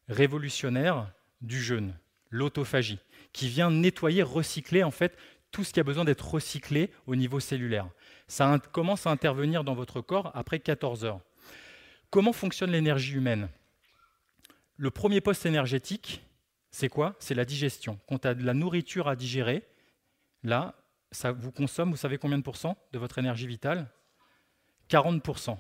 révolutionnaire 0.08 1.10
du 1.40 1.60
jeûne, 1.60 1.98
l'autophagie, 2.30 3.00
qui 3.32 3.48
vient 3.48 3.70
nettoyer, 3.70 4.22
recycler 4.22 4.84
en 4.84 4.92
fait 4.92 5.18
tout 5.50 5.64
ce 5.64 5.72
qui 5.72 5.80
a 5.80 5.82
besoin 5.82 6.04
d'être 6.04 6.30
recyclé 6.30 6.92
au 7.06 7.16
niveau 7.16 7.40
cellulaire. 7.40 7.88
Ça 8.28 8.60
commence 8.70 9.08
à 9.08 9.10
intervenir 9.10 9.64
dans 9.64 9.74
votre 9.74 10.00
corps 10.00 10.30
après 10.34 10.60
14 10.60 11.04
heures. 11.04 11.20
Comment 12.10 12.32
fonctionne 12.32 12.70
l'énergie 12.70 13.14
humaine? 13.14 13.48
Le 14.76 14.92
premier 14.92 15.20
poste 15.20 15.46
énergétique, 15.46 16.22
c'est 16.70 16.88
quoi? 16.88 17.16
C'est 17.18 17.34
la 17.34 17.44
digestion. 17.44 17.98
Quand 18.08 18.20
tu 18.20 18.28
as 18.28 18.34
de 18.34 18.44
la 18.44 18.54
nourriture 18.54 19.08
à 19.08 19.16
digérer, 19.16 19.64
là, 20.44 20.79
ça 21.12 21.32
vous 21.32 21.52
consomme, 21.52 21.90
vous 21.90 21.96
savez 21.96 22.18
combien 22.18 22.38
de 22.38 22.42
pourcents 22.42 22.76
de 22.92 22.98
votre 22.98 23.18
énergie 23.18 23.46
vitale? 23.46 23.88
40%. 24.88 25.56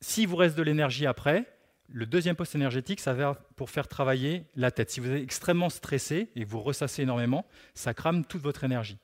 Si 0.00 0.26
vous 0.26 0.36
reste 0.36 0.56
de 0.56 0.62
l'énergie 0.62 1.06
après, 1.06 1.46
le 1.88 2.06
deuxième 2.06 2.36
poste 2.36 2.54
énergétique, 2.54 3.00
ça 3.00 3.12
va 3.12 3.34
pour 3.56 3.70
faire 3.70 3.88
travailler 3.88 4.44
la 4.54 4.70
tête. 4.70 4.90
Si 4.90 5.00
vous 5.00 5.10
êtes 5.10 5.22
extrêmement 5.22 5.70
stressé 5.70 6.30
et 6.36 6.44
vous 6.44 6.60
ressassez 6.60 7.02
énormément, 7.02 7.46
ça 7.74 7.94
crame 7.94 8.24
toute 8.24 8.42
votre 8.42 8.64
énergie. 8.64 8.98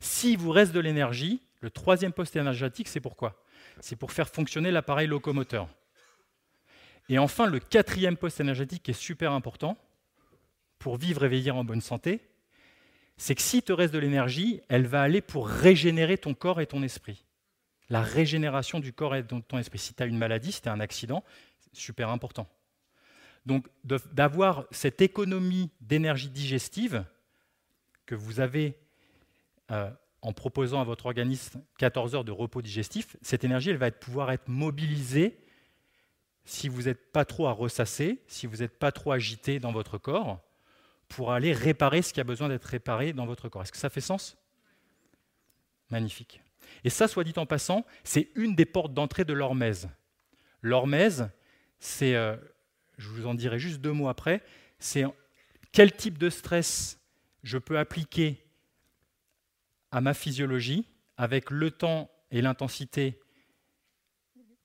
Si 0.00 0.36
vous 0.36 0.50
reste 0.50 0.72
de 0.72 0.80
l'énergie, 0.80 1.42
le 1.60 1.70
troisième 1.70 2.12
poste 2.12 2.36
énergétique, 2.36 2.88
c'est 2.88 3.00
pourquoi 3.00 3.42
C'est 3.80 3.96
pour 3.96 4.12
faire 4.12 4.28
fonctionner 4.28 4.70
l'appareil 4.70 5.08
locomoteur. 5.08 5.68
Et 7.08 7.18
enfin, 7.18 7.46
le 7.46 7.58
quatrième 7.58 8.16
poste 8.16 8.40
énergétique 8.40 8.82
qui 8.82 8.90
est 8.90 8.94
super 8.94 9.32
important 9.32 9.76
pour 10.78 10.96
vivre 10.96 11.24
et 11.24 11.28
veiller 11.28 11.50
en 11.50 11.64
bonne 11.64 11.80
santé, 11.80 12.20
c'est 13.18 13.34
que 13.34 13.42
si 13.42 13.62
te 13.62 13.72
reste 13.72 13.92
de 13.92 13.98
l'énergie, 13.98 14.62
elle 14.68 14.86
va 14.86 15.02
aller 15.02 15.20
pour 15.20 15.48
régénérer 15.48 16.16
ton 16.16 16.34
corps 16.34 16.60
et 16.60 16.66
ton 16.66 16.82
esprit. 16.82 17.24
La 17.90 18.00
régénération 18.00 18.78
du 18.78 18.92
corps 18.92 19.16
et 19.16 19.22
de 19.24 19.40
ton 19.40 19.58
esprit. 19.58 19.78
Si 19.78 19.92
tu 19.92 20.02
as 20.02 20.06
une 20.06 20.16
maladie, 20.16 20.52
si 20.52 20.62
tu 20.62 20.68
as 20.68 20.72
un 20.72 20.80
accident, 20.80 21.24
super 21.72 22.10
important. 22.10 22.48
Donc 23.44 23.66
d'avoir 23.84 24.66
cette 24.70 25.00
économie 25.00 25.70
d'énergie 25.80 26.28
digestive 26.28 27.04
que 28.06 28.14
vous 28.14 28.40
avez 28.40 28.78
euh, 29.70 29.90
en 30.22 30.32
proposant 30.32 30.80
à 30.80 30.84
votre 30.84 31.06
organisme 31.06 31.62
14 31.78 32.14
heures 32.14 32.24
de 32.24 32.32
repos 32.32 32.62
digestif, 32.62 33.16
cette 33.20 33.44
énergie, 33.44 33.70
elle 33.70 33.76
va 33.76 33.90
pouvoir 33.90 34.30
être 34.30 34.48
mobilisée 34.48 35.38
si 36.44 36.68
vous 36.68 36.82
n'êtes 36.82 37.10
pas 37.12 37.24
trop 37.24 37.46
à 37.46 37.52
ressasser, 37.52 38.22
si 38.26 38.46
vous 38.46 38.58
n'êtes 38.58 38.78
pas 38.78 38.92
trop 38.92 39.12
agité 39.12 39.58
dans 39.58 39.72
votre 39.72 39.98
corps, 39.98 40.40
pour 41.08 41.32
aller 41.32 41.52
réparer 41.52 42.02
ce 42.02 42.12
qui 42.12 42.20
a 42.20 42.24
besoin 42.24 42.48
d'être 42.48 42.64
réparé 42.64 43.12
dans 43.12 43.26
votre 43.26 43.48
corps. 43.48 43.62
Est-ce 43.62 43.72
que 43.72 43.78
ça 43.78 43.90
fait 43.90 44.00
sens? 44.00 44.36
Magnifique. 45.90 46.42
Et 46.84 46.90
ça, 46.90 47.08
soit 47.08 47.24
dit 47.24 47.32
en 47.36 47.46
passant, 47.46 47.84
c'est 48.04 48.28
une 48.34 48.54
des 48.54 48.66
portes 48.66 48.92
d'entrée 48.92 49.24
de 49.24 49.32
l'hormèse. 49.32 49.88
L'hormèse, 50.62 51.30
c'est, 51.78 52.14
euh, 52.14 52.36
je 52.98 53.08
vous 53.08 53.26
en 53.26 53.34
dirai 53.34 53.58
juste 53.58 53.80
deux 53.80 53.92
mots 53.92 54.08
après, 54.08 54.42
c'est 54.78 55.04
quel 55.72 55.92
type 55.92 56.18
de 56.18 56.30
stress 56.30 57.00
je 57.42 57.58
peux 57.58 57.78
appliquer 57.78 58.44
à 59.90 60.00
ma 60.00 60.14
physiologie 60.14 60.86
avec 61.16 61.50
le 61.50 61.70
temps 61.70 62.10
et 62.30 62.42
l'intensité 62.42 63.18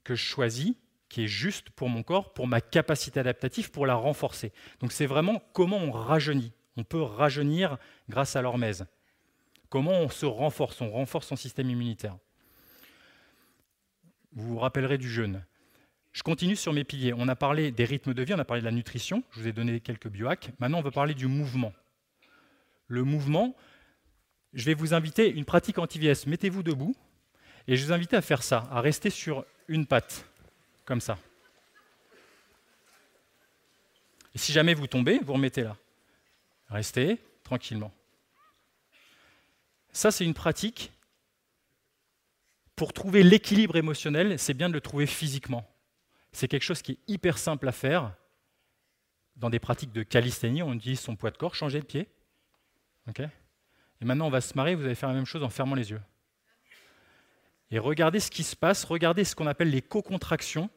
que 0.04 0.16
je 0.16 0.24
choisis, 0.24 0.74
qui 1.14 1.26
est 1.26 1.28
juste 1.28 1.70
pour 1.70 1.89
mon 1.89 2.01
corps, 2.01 2.34
pour 2.34 2.47
ma 2.47 2.59
capacité 2.59 3.20
adaptative, 3.20 3.70
pour 3.70 3.86
la 3.86 3.93
renforcer. 3.93 4.51
Donc 4.80 4.91
c'est 4.91 5.05
vraiment 5.05 5.43
comment 5.53 5.78
on 5.78 5.91
rajeunit. 5.91 6.51
On 6.76 6.84
peut 6.84 7.03
rajeunir 7.03 7.78
grâce 8.09 8.36
à 8.36 8.41
l'hormèse. 8.41 8.88
Comment 9.70 9.91
on 9.91 10.09
se 10.09 10.26
renforce? 10.26 10.82
On 10.82 10.89
renforce 10.89 11.28
son 11.28 11.36
système 11.36 11.70
immunitaire. 11.70 12.18
Vous 14.32 14.47
vous 14.47 14.57
rappellerez 14.57 14.97
du 14.97 15.07
jeûne. 15.07 15.45
Je 16.14 16.24
continue 16.24 16.55
sur 16.55 16.74
mes 16.74 16.84
piliers. 16.84 17.14
On 17.16 17.28
a 17.28 17.36
parlé 17.36 17.70
des 17.70 17.86
rythmes 17.86 18.16
de 18.16 18.24
vie, 18.24 18.34
on 18.34 18.39
a 18.39 18.45
parlé 18.45 18.61
de 18.61 18.66
la 18.66 18.72
nutrition, 18.72 19.22
je 19.34 19.41
vous 19.41 19.47
ai 19.47 19.53
donné 19.53 19.82
quelques 19.82 20.07
biohacks. 20.07 20.49
Maintenant, 20.57 20.80
on 20.80 20.84
va 20.84 20.89
parler 20.89 21.14
du 21.14 21.28
mouvement. 21.28 21.74
Le 22.88 23.03
mouvement, 23.03 23.55
je 24.53 24.66
vais 24.66 24.74
vous 24.74 24.95
inviter 24.95 25.30
une 25.30 25.45
pratique 25.45 25.78
anti-VS. 25.78 26.26
Mettez-vous 26.26 26.64
debout 26.64 26.95
et 27.68 27.76
je 27.76 27.86
vous 27.86 27.93
invite 27.93 28.16
à 28.16 28.22
faire 28.24 28.41
ça, 28.41 28.68
à 28.72 28.82
rester 28.82 29.11
sur 29.11 29.45
une 29.68 29.86
patte, 29.86 30.26
comme 30.86 31.01
ça. 31.01 31.17
Et 34.36 34.38
si 34.38 34.51
jamais 34.51 34.73
vous 34.73 34.88
tombez, 34.88 35.19
vous 35.19 35.34
remettez 35.34 35.63
là. 35.63 35.77
Restez 36.69 37.19
tranquillement. 37.43 37.93
Ça, 39.91 40.11
c'est 40.11 40.25
une 40.25 40.34
pratique. 40.34 40.91
Pour 42.75 42.93
trouver 42.93 43.21
l'équilibre 43.21 43.75
émotionnel, 43.75 44.39
c'est 44.39 44.55
bien 44.55 44.69
de 44.69 44.73
le 44.73 44.81
trouver 44.81 45.05
physiquement. 45.05 45.69
C'est 46.31 46.47
quelque 46.47 46.63
chose 46.63 46.81
qui 46.81 46.93
est 46.93 46.99
hyper 47.07 47.38
simple 47.38 47.67
à 47.67 47.71
faire. 47.71 48.15
Dans 49.36 49.51
des 49.51 49.59
pratiques 49.59 49.91
de 49.91 50.01
calisthénie, 50.01 50.63
on 50.63 50.73
utilise 50.73 50.99
son 50.99 51.15
poids 51.15 51.29
de 51.29 51.38
corps, 51.38 51.53
changer 51.53 51.79
de 51.79 51.86
pied. 51.86 52.09
et 53.19 54.05
maintenant, 54.05 54.27
on 54.27 54.31
va 54.31 54.41
se 54.41 54.55
marrer, 54.55 54.73
vous 54.73 54.86
allez 54.86 54.95
faire 54.95 55.09
la 55.09 55.15
même 55.15 55.25
chose 55.25 55.43
en 55.43 55.49
fermant 55.49 55.75
les 55.75 55.91
yeux. 55.91 56.01
Et 57.74 57.80
regardez 57.80 58.19
ce 58.19 58.30
qui 58.30 58.43
se 58.43 58.55
passe, 58.55 58.84
regardez 58.84 59.24
ce 59.24 59.36
qu'on 59.36 59.47
appelle 59.47 59.71
les 59.71 59.82
co-contractions. 59.82 60.69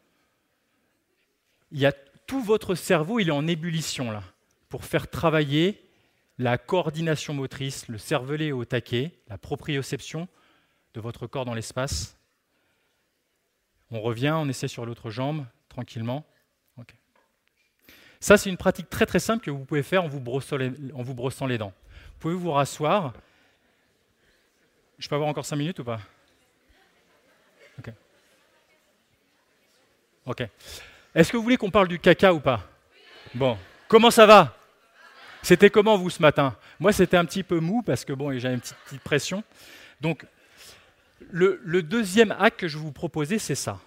Il 1.71 1.79
y 1.79 1.85
a 1.85 1.93
tout 1.93 2.43
votre 2.43 2.75
cerveau, 2.75 3.19
il 3.19 3.29
est 3.29 3.33
en 3.33 3.47
ébullition 3.47 4.11
là, 4.11 4.23
pour 4.71 4.83
faire 4.87 5.11
travailler 5.11 5.87
la 6.39 6.57
coordination 6.57 7.35
motrice, 7.35 7.87
le 7.89 7.99
cervelet 7.99 8.51
au 8.51 8.65
taquet, 8.65 9.13
la 9.29 9.37
proprioception 9.37 10.27
de 10.95 11.01
votre 11.03 11.27
corps 11.27 11.45
dans 11.45 11.53
l'espace. 11.53 12.17
On 13.91 14.01
revient, 14.01 14.35
on 14.35 14.49
essaie 14.49 14.67
sur 14.67 14.87
l'autre 14.87 15.11
jambe, 15.11 15.45
tranquillement. 15.69 16.25
Ça, 18.21 18.39
c'est 18.39 18.49
une 18.49 18.57
pratique 18.57 18.89
très 18.89 19.05
très 19.05 19.21
simple 19.21 19.45
que 19.45 19.51
vous 19.51 19.67
pouvez 19.67 19.83
faire 19.83 20.03
en 20.03 20.09
vous, 20.09 20.21
brossant 20.21 20.57
les, 20.57 20.73
en 20.95 21.03
vous 21.03 21.13
brossant 21.13 21.47
les 21.47 21.59
dents. 21.59 21.75
Vous 22.13 22.19
pouvez 22.21 22.35
vous 22.35 22.53
rasseoir? 22.53 23.13
Je 24.99 25.07
peux 25.11 25.15
avoir 25.15 25.29
encore 25.29 25.45
5 25.45 25.57
minutes 25.57 25.81
ou 25.81 25.85
pas? 25.85 26.01
Ok. 27.79 27.93
Ok. 30.27 30.43
Est-ce 31.15 31.33
que 31.33 31.37
vous 31.37 31.43
voulez 31.43 31.57
qu'on 31.57 31.71
parle 31.71 31.89
du 31.89 31.99
caca 31.99 32.33
ou 32.35 32.41
pas? 32.41 32.69
Bon. 33.35 33.57
Comment 33.89 34.11
ça 34.11 34.27
va? 34.27 34.57
C'était 35.43 35.71
comment 35.71 35.97
vous 35.97 36.11
ce 36.11 36.21
matin? 36.21 36.57
Moi, 36.81 36.93
c'était 36.93 37.17
un 37.17 37.25
petit 37.25 37.45
peu 37.45 37.61
mou 37.61 37.83
parce 37.83 38.05
que 38.05 38.13
bon, 38.13 38.37
j'avais 38.39 38.55
une 38.55 38.61
petite, 38.61 39.01
pression. 39.01 39.45
Donc, 40.01 40.27
le, 41.31 41.83
deuxième 41.83 42.33
acte 42.33 42.61
que 42.61 42.69
je 42.69 42.79
vous 42.79 42.93
proposais, 42.93 43.39
c'est 43.39 43.55
ça. 43.55 43.79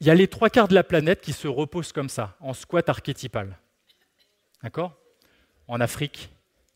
Il 0.00 0.06
y 0.06 0.10
a 0.10 0.14
les 0.14 0.28
trois 0.28 0.50
quarts 0.50 0.68
de 0.68 0.74
la 0.74 0.84
planète 0.84 1.22
qui 1.22 1.32
se 1.32 1.48
reposent 1.48 1.92
comme 1.92 2.10
ça, 2.10 2.36
en 2.40 2.52
squat 2.52 2.86
archétypal. 2.88 3.56
D'accord? 4.62 4.94
En 5.66 5.80
Afrique, 5.80 6.28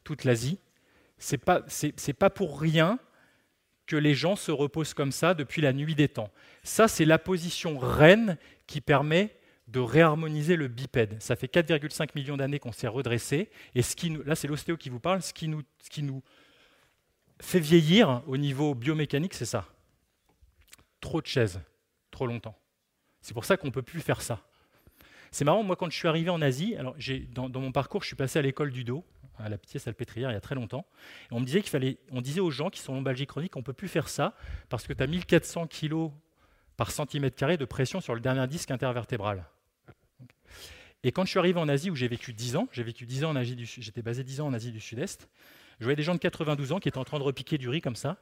toute 0.03 0.25
l'Asie. 0.25 0.59
Ce 1.19 1.35
n'est 1.35 1.39
pas, 1.39 1.61
pas 2.19 2.31
pour 2.31 2.59
rien 2.59 2.99
que 3.91 3.97
les 3.97 4.15
gens 4.15 4.37
se 4.37 4.53
reposent 4.53 4.95
comme 4.95 5.11
ça 5.11 5.35
depuis 5.35 5.61
la 5.61 5.73
nuit 5.73 5.97
des 5.97 6.07
temps. 6.07 6.31
Ça, 6.63 6.87
c'est 6.87 7.05
la 7.05 7.19
position 7.19 7.77
reine 7.77 8.39
qui 8.69 8.81
permet 8.81 9.37
de 9.67 9.81
réharmoniser 9.81 10.55
le 10.55 10.69
bipède. 10.69 11.21
Ça 11.21 11.35
fait 11.35 11.53
4,5 11.53 12.11
millions 12.15 12.37
d'années 12.37 12.61
qu'on 12.61 12.71
s'est 12.71 12.87
redressé. 12.87 13.51
Et 13.75 13.83
ce 13.83 13.97
qui 13.97 14.17
là, 14.25 14.37
c'est 14.37 14.47
l'ostéo 14.47 14.77
qui 14.77 14.91
vous 14.91 15.01
parle. 15.01 15.23
Ce 15.23 15.33
qui, 15.33 15.49
nous, 15.49 15.63
nous 15.99 16.23
fait 17.41 17.59
vieillir 17.59 18.23
au 18.29 18.37
niveau 18.37 18.77
biomécanique, 18.77 19.35
c'est 19.35 19.45
ça. 19.45 19.67
Trop 21.01 21.21
de 21.21 21.27
chaises, 21.27 21.61
trop 22.13 22.29
longtemps. 22.29 22.57
C'est 23.23 23.35
pour 23.35 23.45
ça 23.45 23.57
qu'on 23.57 23.69
ne 23.69 23.73
peut 23.73 23.83
plus 23.83 24.01
faire 24.01 24.23
ça. 24.23 24.41
C'est 25.33 25.45
marrant, 25.45 25.65
moi, 25.65 25.75
quand 25.75 25.91
je 25.91 25.97
suis 25.97 26.07
arrivé 26.07 26.31
en 26.31 26.41
Asie, 26.43 26.77
alors 26.77 26.95
dans, 27.33 27.61
mon 27.61 27.73
parcours, 27.73 28.03
je 28.03 28.07
suis 28.07 28.17
passé 28.17 28.39
à 28.39 28.43
l'école 28.43 28.71
du 28.71 28.85
dos, 28.85 29.05
à 29.43 29.49
la 29.49 29.59
petite 29.59 29.81
salpêtrière, 29.81 30.31
il 30.31 30.35
y 30.35 30.37
a 30.37 30.41
très 30.41 30.55
longtemps. 30.55 30.87
On 31.31 31.41
me 31.41 31.45
disait 31.45 31.61
qu'il 31.61 31.71
fallait, 31.71 31.99
on 32.11 32.21
disait 32.21 32.41
aux 32.41 32.51
gens 32.51 32.71
qui 32.71 32.81
sont 32.81 32.93
en 32.93 32.97
lombalgie 32.97 33.27
chronique, 33.27 33.57
on 33.57 33.61
ne 33.61 33.65
peut 33.65 33.73
plus 33.73 33.89
faire 33.89 34.09
ça 34.09 34.35
parce 34.69 34.87
que 34.87 34.93
tu 34.93 35.03
as 35.03 35.07
1400 35.07 35.67
kg 35.67 36.11
par 36.77 36.91
centimètre 36.91 37.37
carré 37.37 37.57
de 37.57 37.65
pression 37.65 38.01
sur 38.01 38.15
le 38.15 38.21
dernier 38.21 38.47
disque 38.47 38.71
intervertébral. 38.71 39.45
Et 41.03 41.13
quand 41.13 41.25
je 41.25 41.31
suis 41.31 41.39
arrivé 41.39 41.59
en 41.59 41.69
Asie, 41.69 41.91
où 41.91 41.95
j'ai 41.95 42.09
vécu 42.09 42.33
10 42.33 42.57
ans, 42.57 42.69
j'ai 42.73 42.83
vécu 42.83 43.07
10 43.07 43.25
ans 43.25 43.31
en 43.31 43.37
Asie 43.37 43.57
du 43.57 43.65
j'étais 43.65 44.03
basé 44.03 44.23
10 44.23 44.43
ans 44.43 44.47
en 44.47 44.53
Asie 44.53 44.71
du 44.71 44.81
Sud-Est, 44.81 45.29
je 45.79 45.85
voyais 45.85 45.97
des 45.97 46.03
gens 46.03 46.15
de 46.15 46.21
92 46.21 46.73
ans 46.73 46.79
qui 46.79 46.89
étaient 46.89 46.99
en 46.99 47.05
train 47.05 47.19
de 47.19 47.25
repiquer 47.25 47.57
du 47.57 47.69
riz 47.69 47.81
comme 47.81 47.97
ça 47.97 48.19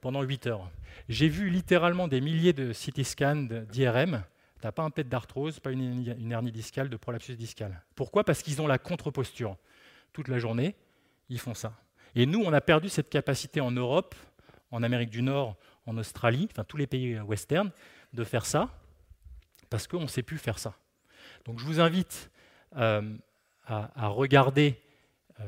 pendant 0.00 0.22
8 0.22 0.46
heures. 0.46 0.70
J'ai 1.08 1.28
vu 1.28 1.48
littéralement 1.48 2.08
des 2.08 2.20
milliers 2.20 2.52
de 2.52 2.72
CT 2.72 3.04
scans 3.04 3.48
d'IRM. 3.70 4.22
Tu 4.60 4.66
n'as 4.66 4.72
pas 4.72 4.82
un 4.82 4.90
pet 4.90 5.08
d'arthrose, 5.08 5.60
pas 5.60 5.70
une, 5.70 6.30
hernie 6.30 6.52
discale, 6.52 6.90
de 6.90 6.96
prolapsus 6.96 7.36
discal. 7.36 7.82
Pourquoi? 7.94 8.24
Parce 8.24 8.42
qu'ils 8.42 8.60
ont 8.60 8.66
la 8.66 8.78
contre-posture. 8.78 9.56
Toute 10.12 10.28
la 10.28 10.38
journée, 10.38 10.74
ils 11.28 11.38
font 11.38 11.54
ça. 11.54 11.74
Et 12.14 12.26
nous, 12.26 12.40
on 12.40 12.52
a 12.52 12.60
perdu 12.60 12.88
cette 12.88 13.08
capacité 13.08 13.60
en 13.60 13.70
Europe, 13.70 14.14
en 14.70 14.82
Amérique 14.82 15.10
du 15.10 15.22
Nord, 15.22 15.56
en 15.86 15.96
Australie, 15.96 16.48
enfin 16.50 16.64
tous 16.64 16.76
les 16.76 16.86
pays 16.86 17.18
western, 17.20 17.70
de 18.12 18.24
faire 18.24 18.46
ça, 18.46 18.68
parce 19.68 19.86
qu'on 19.86 20.00
ne 20.00 20.06
sait 20.06 20.22
plus 20.22 20.38
faire 20.38 20.58
ça. 20.58 20.74
Donc 21.44 21.58
je 21.58 21.64
vous 21.64 21.80
invite 21.80 22.30
euh, 22.76 23.16
à, 23.66 24.08
regarder, 24.08 24.80
euh, 25.38 25.44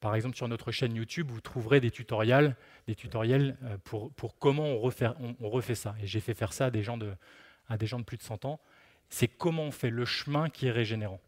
par 0.00 0.14
exemple 0.14 0.36
sur 0.36 0.46
notre 0.48 0.70
chaîne 0.70 0.94
YouTube, 0.94 1.30
vous 1.30 1.40
trouverez 1.40 1.80
des 1.80 1.90
tutoriels, 1.90 2.56
euh, 2.88 3.76
pour, 3.82 4.38
comment 4.38 4.66
on 4.66 4.78
refait, 4.78 5.74
ça. 5.74 5.96
Et 6.00 6.06
j'ai 6.06 6.20
fait 6.20 6.34
faire 6.34 6.52
ça 6.52 6.66
à 6.66 6.70
des 6.70 6.82
gens 6.82 6.96
de 6.96 8.04
plus 8.04 8.16
de 8.16 8.22
100 8.22 8.44
ans. 8.44 8.60
C'est 9.10 9.28
comment 9.28 9.64
on 9.64 9.70
fait 9.70 9.90
le 9.90 10.04
chemin 10.04 10.48
qui 10.48 10.66
est 10.66 10.72
régénérant. 10.72 11.20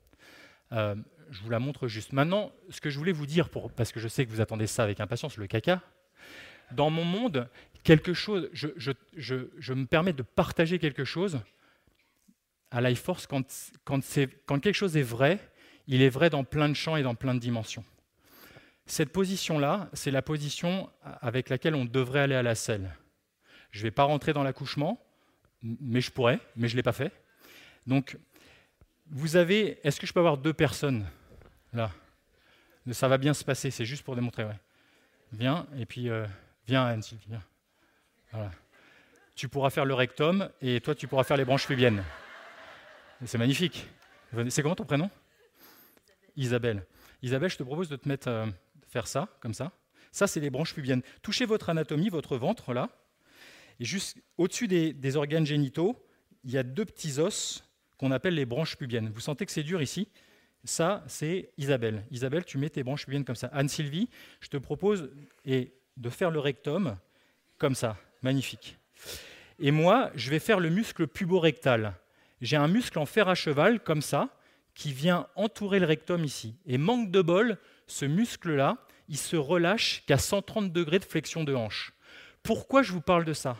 Je 1.30 1.42
vous 1.42 1.50
la 1.50 1.58
montre 1.58 1.88
juste. 1.88 2.12
Maintenant, 2.12 2.52
ce 2.70 2.80
que 2.80 2.90
je 2.90 2.98
voulais 2.98 3.12
vous 3.12 3.26
dire, 3.26 3.48
parce 3.76 3.92
que 3.92 4.00
je 4.00 4.08
sais 4.08 4.24
que 4.24 4.30
vous 4.30 4.40
attendez 4.40 4.66
ça 4.66 4.82
avec 4.82 5.00
impatience, 5.00 5.36
le 5.36 5.46
caca, 5.46 5.82
dans 6.72 6.90
mon 6.90 7.04
monde, 7.04 7.48
quelque 7.84 8.14
chose, 8.14 8.48
je, 8.52 9.72
me 9.72 9.86
permets 9.86 10.12
de 10.12 10.22
partager 10.22 10.78
quelque 10.78 11.04
chose 11.04 11.40
à 12.70 12.80
Life 12.80 13.02
Force 13.02 13.26
quand, 13.26 13.44
quand, 13.84 14.00
quand 14.46 14.58
quelque 14.60 14.74
chose 14.74 14.96
est 14.96 15.02
vrai, 15.02 15.38
il 15.86 16.02
est 16.02 16.08
vrai 16.08 16.30
dans 16.30 16.44
plein 16.44 16.68
de 16.68 16.74
champs 16.74 16.96
et 16.96 17.02
dans 17.02 17.14
plein 17.14 17.34
de 17.34 17.40
dimensions. 17.40 17.84
Cette 18.86 19.10
position-là, 19.12 19.88
c'est 19.92 20.10
la 20.10 20.22
position 20.22 20.90
avec 21.02 21.48
laquelle 21.48 21.74
on 21.74 21.84
devrait 21.84 22.20
aller 22.20 22.34
à 22.34 22.42
la 22.42 22.54
selle. 22.54 22.96
Je 23.70 23.80
ne 23.80 23.82
vais 23.84 23.90
pas 23.90 24.04
rentrer 24.04 24.32
dans 24.32 24.42
l'accouchement, 24.42 25.04
mais 25.62 26.00
je 26.00 26.10
pourrais, 26.10 26.40
mais 26.54 26.68
je 26.68 26.74
ne 26.74 26.76
l'ai 26.76 26.82
pas 26.82 26.92
fait. 26.92 27.12
Donc, 27.86 28.16
vous 29.10 29.36
avez. 29.36 29.78
Est-ce 29.86 30.00
que 30.00 30.06
je 30.06 30.12
peux 30.12 30.20
avoir 30.20 30.38
deux 30.38 30.52
personnes 30.52 31.06
là? 31.72 31.90
Ça 32.92 33.08
va 33.08 33.18
bien 33.18 33.34
se 33.34 33.44
passer, 33.44 33.72
c'est 33.72 33.84
juste 33.84 34.04
pour 34.04 34.14
démontrer. 34.14 34.46
Viens, 35.32 35.66
et 35.76 35.86
puis 35.86 36.08
euh, 36.08 36.24
viens. 36.68 36.96
Voilà. 38.30 38.50
Tu 39.34 39.48
pourras 39.48 39.70
faire 39.70 39.84
le 39.84 39.94
rectum, 39.94 40.48
et 40.60 40.80
toi, 40.80 40.94
tu 40.94 41.08
pourras 41.08 41.24
faire 41.24 41.36
les 41.36 41.44
branches 41.44 41.66
pubiennes. 41.66 42.04
C'est 43.24 43.38
magnifique. 43.38 43.88
C'est 44.48 44.62
comment 44.62 44.76
ton 44.76 44.84
prénom? 44.84 45.10
Isabelle. 46.36 46.86
Isabelle, 47.22 47.50
je 47.50 47.56
te 47.56 47.64
propose 47.64 47.88
de 47.88 47.96
te 47.96 48.08
mettre, 48.08 48.28
euh, 48.28 48.46
faire 48.88 49.08
ça, 49.08 49.28
comme 49.40 49.54
ça. 49.54 49.72
Ça, 50.12 50.26
c'est 50.26 50.40
les 50.40 50.50
branches 50.50 50.72
pubiennes. 50.72 51.02
Touchez 51.22 51.44
votre 51.44 51.70
anatomie, 51.70 52.08
votre 52.08 52.36
ventre, 52.36 52.72
là. 52.72 52.88
Et 53.80 53.84
juste 53.84 54.16
au-dessus 54.38 54.68
des 54.68 55.16
organes 55.16 55.44
génitaux, 55.44 56.00
il 56.44 56.52
y 56.52 56.58
a 56.58 56.62
deux 56.62 56.84
petits 56.84 57.18
os 57.18 57.64
qu'on 57.98 58.10
appelle 58.10 58.34
les 58.34 58.46
branches 58.46 58.76
pubiennes. 58.76 59.10
Vous 59.10 59.20
sentez 59.20 59.46
que 59.46 59.52
c'est 59.52 59.62
dur 59.62 59.82
ici 59.82 60.08
Ça, 60.64 61.04
c'est 61.06 61.50
Isabelle. 61.58 62.04
Isabelle, 62.10 62.44
tu 62.44 62.58
mets 62.58 62.70
tes 62.70 62.82
branches 62.82 63.04
pubiennes 63.04 63.24
comme 63.24 63.36
ça. 63.36 63.48
Anne-Sylvie, 63.52 64.08
je 64.40 64.48
te 64.48 64.56
propose 64.56 65.10
de 65.44 66.10
faire 66.10 66.30
le 66.30 66.40
rectum 66.40 66.96
comme 67.58 67.74
ça. 67.74 67.96
Magnifique. 68.22 68.76
Et 69.58 69.70
moi, 69.70 70.10
je 70.14 70.30
vais 70.30 70.38
faire 70.38 70.60
le 70.60 70.68
muscle 70.68 71.06
puborectal. 71.06 71.94
J'ai 72.40 72.56
un 72.56 72.68
muscle 72.68 72.98
en 72.98 73.06
fer 73.06 73.28
à 73.28 73.34
cheval 73.34 73.80
comme 73.80 74.02
ça 74.02 74.28
qui 74.74 74.92
vient 74.92 75.26
entourer 75.36 75.78
le 75.78 75.86
rectum 75.86 76.24
ici. 76.24 76.54
Et 76.66 76.76
manque 76.76 77.10
de 77.10 77.22
bol, 77.22 77.58
ce 77.86 78.04
muscle-là, 78.04 78.76
il 79.08 79.16
se 79.16 79.36
relâche 79.36 80.04
qu'à 80.06 80.18
130 80.18 80.72
degrés 80.72 80.98
de 80.98 81.04
flexion 81.04 81.44
de 81.44 81.54
hanche. 81.54 81.94
Pourquoi 82.42 82.82
je 82.82 82.92
vous 82.92 83.00
parle 83.00 83.24
de 83.24 83.32
ça? 83.32 83.56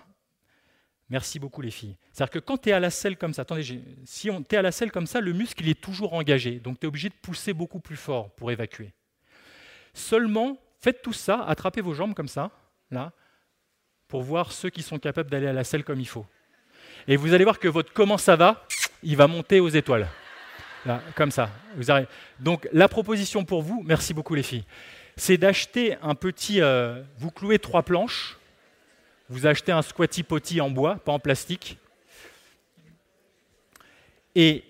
Merci 1.09 1.39
beaucoup 1.39 1.63
les 1.63 1.71
filles. 1.71 1.97
C'est-à-dire 2.13 2.33
que 2.33 2.39
quand 2.41 2.59
tu 2.59 2.71
es 2.71 2.73
à 2.73 2.81
la 2.81 2.91
selle 2.91 3.17
comme 3.17 3.33
ça, 3.33 3.43
attendez, 3.43 3.63
si 4.05 4.29
tu 4.49 4.55
es 4.55 4.59
à 4.59 4.63
la 4.63 4.73
selle 4.73 4.91
comme 4.91 5.07
ça, 5.07 5.21
le 5.21 5.33
muscle 5.33 5.63
il 5.63 5.71
est 5.71 5.81
toujours 5.81 6.15
engagé, 6.15 6.59
donc 6.59 6.81
tu 6.81 6.87
es 6.87 6.89
obligé 6.89 7.09
de 7.09 7.15
pousser 7.15 7.53
beaucoup 7.53 7.79
plus 7.79 7.97
fort 7.97 8.31
pour 8.31 8.51
évacuer. 8.51 8.93
Seulement, 9.95 10.59
faites 10.81 11.03
tout 11.03 11.13
ça, 11.13 11.45
attrapez 11.45 11.81
vos 11.81 11.95
jambes 11.95 12.15
comme 12.15 12.29
ça, 12.29 12.51
là, 12.91 13.13
pour 14.09 14.23
voir 14.23 14.51
ceux 14.51 14.69
qui 14.69 14.83
sont 14.83 14.99
capables 14.99 15.31
d'aller 15.31 15.47
à 15.47 15.53
la 15.53 15.65
selle 15.65 15.85
comme 15.85 16.01
il 16.01 16.09
faut. 16.09 16.27
Et 17.07 17.17
vous 17.17 17.33
allez 17.33 17.45
voir 17.45 17.61
que 17.61 17.69
votre 17.69 17.93
comment 17.93 18.19
ça 18.19 18.35
va, 18.35 18.67
il 19.03 19.17
va 19.17 19.29
monter 19.29 19.61
aux 19.61 19.69
étoiles. 19.69 20.09
Là, 20.85 21.03
comme 21.15 21.31
ça. 21.31 21.51
Donc 22.41 22.69
la 22.73 22.89
proposition 22.89 23.45
pour 23.45 23.63
vous, 23.63 23.83
merci 23.85 24.13
beaucoup 24.13 24.35
les 24.35 24.43
filles, 24.43 24.65
c'est 25.17 25.37
d'acheter 25.37 25.97
un 26.03 26.15
petit... 26.15 26.61
Euh, 26.61 27.03
vous 27.19 27.31
clouez 27.31 27.59
trois 27.59 27.83
planches 27.83 28.39
vous 29.29 29.47
achetez 29.47 29.73
un 29.73 29.83
squatty 29.83 30.23
potty 30.23 30.61
en 30.61 30.71
bois, 30.71 30.97
pas 30.97 31.13
en 31.13 31.19
plastique. 31.19 31.79
Et 34.35 34.65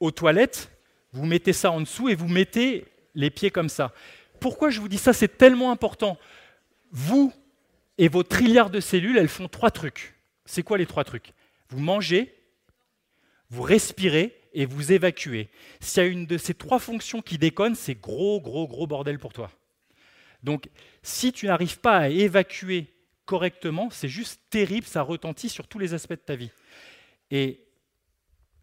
aux 0.00 0.10
toilettes, 0.10 0.70
vous 1.12 1.24
mettez 1.24 1.52
ça 1.52 1.70
en 1.70 1.80
dessous 1.80 2.08
et 2.08 2.14
vous 2.14 2.28
mettez 2.28 2.86
les 3.14 3.30
pieds 3.30 3.50
comme 3.50 3.68
ça. 3.68 3.92
Pourquoi 4.40 4.70
je 4.70 4.80
vous 4.80 4.88
dis 4.88 4.98
ça? 4.98 5.12
C'est 5.12 5.38
tellement 5.38 5.70
important. 5.70 6.18
Vous 6.90 7.32
et 7.96 8.08
vos 8.08 8.22
trilliards 8.22 8.70
de 8.70 8.80
cellules, 8.80 9.18
elles 9.18 9.28
font 9.28 9.48
trois 9.48 9.70
trucs. 9.70 10.14
C'est 10.44 10.62
quoi 10.62 10.78
les 10.78 10.86
trois 10.86 11.04
trucs? 11.04 11.32
Vous 11.68 11.80
mangez, 11.80 12.34
vous 13.50 13.62
respirez 13.62 14.40
et 14.52 14.66
vous 14.66 14.92
évacuez. 14.92 15.48
S'il 15.80 16.02
y 16.02 16.06
a 16.06 16.08
une 16.08 16.26
de 16.26 16.38
ces 16.38 16.54
trois 16.54 16.78
fonctions 16.78 17.22
qui 17.22 17.38
déconne, 17.38 17.74
c'est 17.74 17.94
gros, 17.94 18.40
gros, 18.40 18.68
gros 18.68 18.86
bordel 18.86 19.18
pour 19.18 19.32
toi. 19.32 19.50
Donc, 20.42 20.68
si 21.02 21.32
tu 21.32 21.46
n'arrives 21.46 21.80
pas 21.80 21.96
à 21.98 22.08
évacuer 22.08 22.92
correctement, 23.28 23.90
c'est 23.90 24.08
juste 24.08 24.40
terrible, 24.48 24.86
ça 24.86 25.02
retentit 25.02 25.50
sur 25.50 25.68
tous 25.68 25.78
les 25.78 25.92
aspects 25.92 26.12
de 26.12 26.16
ta 26.16 26.34
vie. 26.34 26.50
Et 27.30 27.62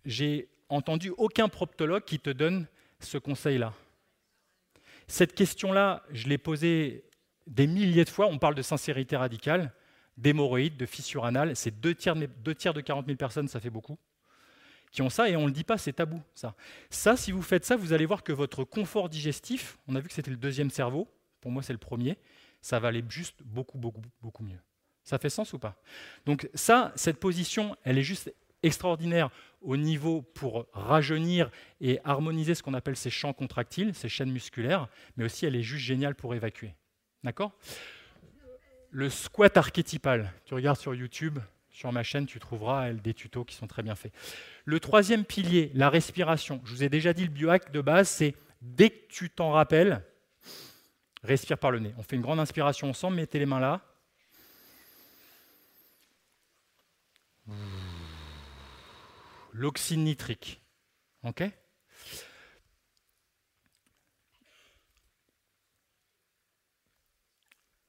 j'ai 0.06 0.50
entendu 0.70 1.14
aucun 1.18 1.50
proptologue 1.50 2.04
qui 2.04 2.20
te 2.20 2.32
donne 2.32 2.66
ce 3.00 3.20
conseil-là. 3.20 3.74
Cette 5.08 5.36
question-là, 5.36 6.04
je 6.10 6.28
l'ai 6.28 6.40
posée 6.40 7.06
des 7.46 7.68
milliers 7.68 8.06
de 8.06 8.10
fois. 8.10 8.26
On 8.26 8.40
parle 8.40 8.56
de 8.56 8.64
sincérité 8.64 9.16
radicale, 9.16 9.72
d'hémorroïdes, 10.18 10.78
de 10.78 10.88
fissure 10.88 11.26
anale. 11.26 11.56
C'est 11.56 11.80
deux 11.80 11.94
tiers, 11.94 12.16
deux 12.16 12.56
tiers 12.56 12.74
de 12.74 12.82
40 12.82 13.06
000 13.06 13.18
personnes, 13.18 13.48
ça 13.48 13.60
fait 13.60 13.70
beaucoup, 13.70 14.00
qui 14.92 15.04
ont 15.04 15.12
ça 15.12 15.30
et 15.30 15.36
on 15.36 15.42
ne 15.42 15.46
le 15.46 15.52
dit 15.52 15.64
pas, 15.64 15.78
c'est 15.78 15.94
tabou. 15.94 16.20
Ça. 16.34 16.56
ça, 16.90 17.16
si 17.16 17.32
vous 17.32 17.44
faites 17.44 17.66
ça, 17.66 17.76
vous 17.76 17.94
allez 17.94 18.08
voir 18.08 18.24
que 18.24 18.34
votre 18.34 18.64
confort 18.64 19.10
digestif, 19.10 19.78
on 19.88 19.94
a 19.94 20.00
vu 20.00 20.08
que 20.08 20.14
c'était 20.16 20.32
le 20.32 20.38
deuxième 20.38 20.72
cerveau, 20.72 21.08
pour 21.40 21.52
moi 21.52 21.62
c'est 21.62 21.74
le 21.74 21.78
premier, 21.78 22.18
ça 22.66 22.80
va 22.80 22.88
aller 22.88 23.04
juste 23.08 23.44
beaucoup, 23.44 23.78
beaucoup, 23.78 24.02
beaucoup 24.24 24.42
mieux. 24.42 24.58
Ça 25.04 25.20
fait 25.20 25.30
sens 25.30 25.54
ou 25.54 25.60
pas? 25.60 25.80
Donc 26.26 26.50
ça, 26.56 26.92
cette 26.96 27.20
position, 27.20 27.78
elle 27.84 28.00
est 28.00 28.04
juste 28.04 28.34
extraordinaire 28.64 29.30
au 29.62 29.78
niveau 29.78 30.24
pour 30.24 30.66
rajeunir 30.74 31.52
et 31.80 32.00
harmoniser 32.04 32.56
ce 32.56 32.64
qu'on 32.64 32.74
appelle 32.74 32.96
ces 32.96 33.12
champs 33.12 33.34
contractiles, 33.34 33.94
ces 33.94 34.10
chaînes 34.10 34.32
musculaires, 34.32 34.88
mais 35.16 35.26
aussi 35.26 35.46
elle 35.46 35.56
est 35.56 35.62
juste 35.62 35.86
géniale 35.86 36.16
pour 36.16 36.34
évacuer. 36.34 36.74
D'accord? 37.24 37.52
Le 38.90 39.12
squat 39.12 39.56
archétypal, 39.58 40.34
tu 40.46 40.56
regardes 40.56 40.80
sur 40.80 40.96
YouTube, 40.96 41.38
sur 41.70 41.92
ma 41.92 42.02
chaîne, 42.02 42.26
tu 42.26 42.40
trouveras 42.40 42.94
des 42.94 43.14
tutos 43.14 43.46
qui 43.46 43.54
sont 43.54 43.68
très 43.68 43.84
bien 43.84 43.94
faits. 43.94 44.12
Le 44.64 44.80
troisième 44.80 45.24
pilier, 45.24 45.70
la 45.76 45.92
respiration. 45.92 46.62
Je 46.66 46.72
vous 46.72 46.84
ai 46.84 46.90
déjà 46.90 47.14
dit, 47.14 47.26
le 47.26 47.30
biohack 47.30 47.72
de 47.72 47.82
base, 47.82 48.10
c'est 48.10 48.34
dès 48.60 48.90
que 48.90 49.08
tu 49.08 49.30
t'en 49.30 49.52
rappelles, 49.52 50.02
respire 51.26 51.58
par 51.58 51.72
le 51.72 51.80
nez. 51.80 51.94
On 51.98 52.04
fait 52.04 52.16
une 52.16 52.22
grande 52.22 52.40
inspiration 52.40 52.90
ensemble, 52.90 53.18
mettez 53.18 53.40
les 53.40 53.46
mains 53.46 53.60
là. 53.60 53.82
L'oxyde 59.54 60.00
nitrique. 60.00 60.62
OK 61.24 61.44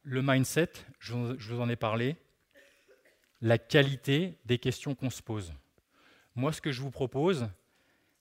Le 0.09 0.22
mindset, 0.22 0.70
je 1.01 1.14
vous 1.14 1.61
en 1.61 1.68
ai 1.68 1.74
parlé, 1.74 2.16
la 3.41 3.59
qualité 3.59 4.39
des 4.45 4.59
questions 4.59 4.95
qu'on 4.95 5.11
se 5.11 5.20
pose. 5.20 5.53
Moi, 6.37 6.53
ce 6.53 6.61
que 6.61 6.70
je 6.70 6.80
vous 6.80 6.93
propose, 6.93 7.49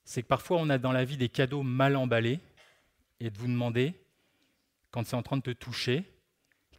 c'est 0.04 0.22
que 0.22 0.26
parfois 0.26 0.58
on 0.58 0.70
a 0.70 0.78
dans 0.78 0.92
la 0.92 1.04
vie 1.04 1.16
des 1.16 1.28
cadeaux 1.28 1.62
mal 1.62 1.96
emballés 1.96 2.40
et 3.20 3.30
de 3.30 3.38
vous 3.38 3.46
demander 3.46 3.94
quand 4.96 5.04
c'est 5.04 5.14
en 5.14 5.22
train 5.22 5.36
de 5.36 5.42
te 5.42 5.50
toucher, 5.50 6.10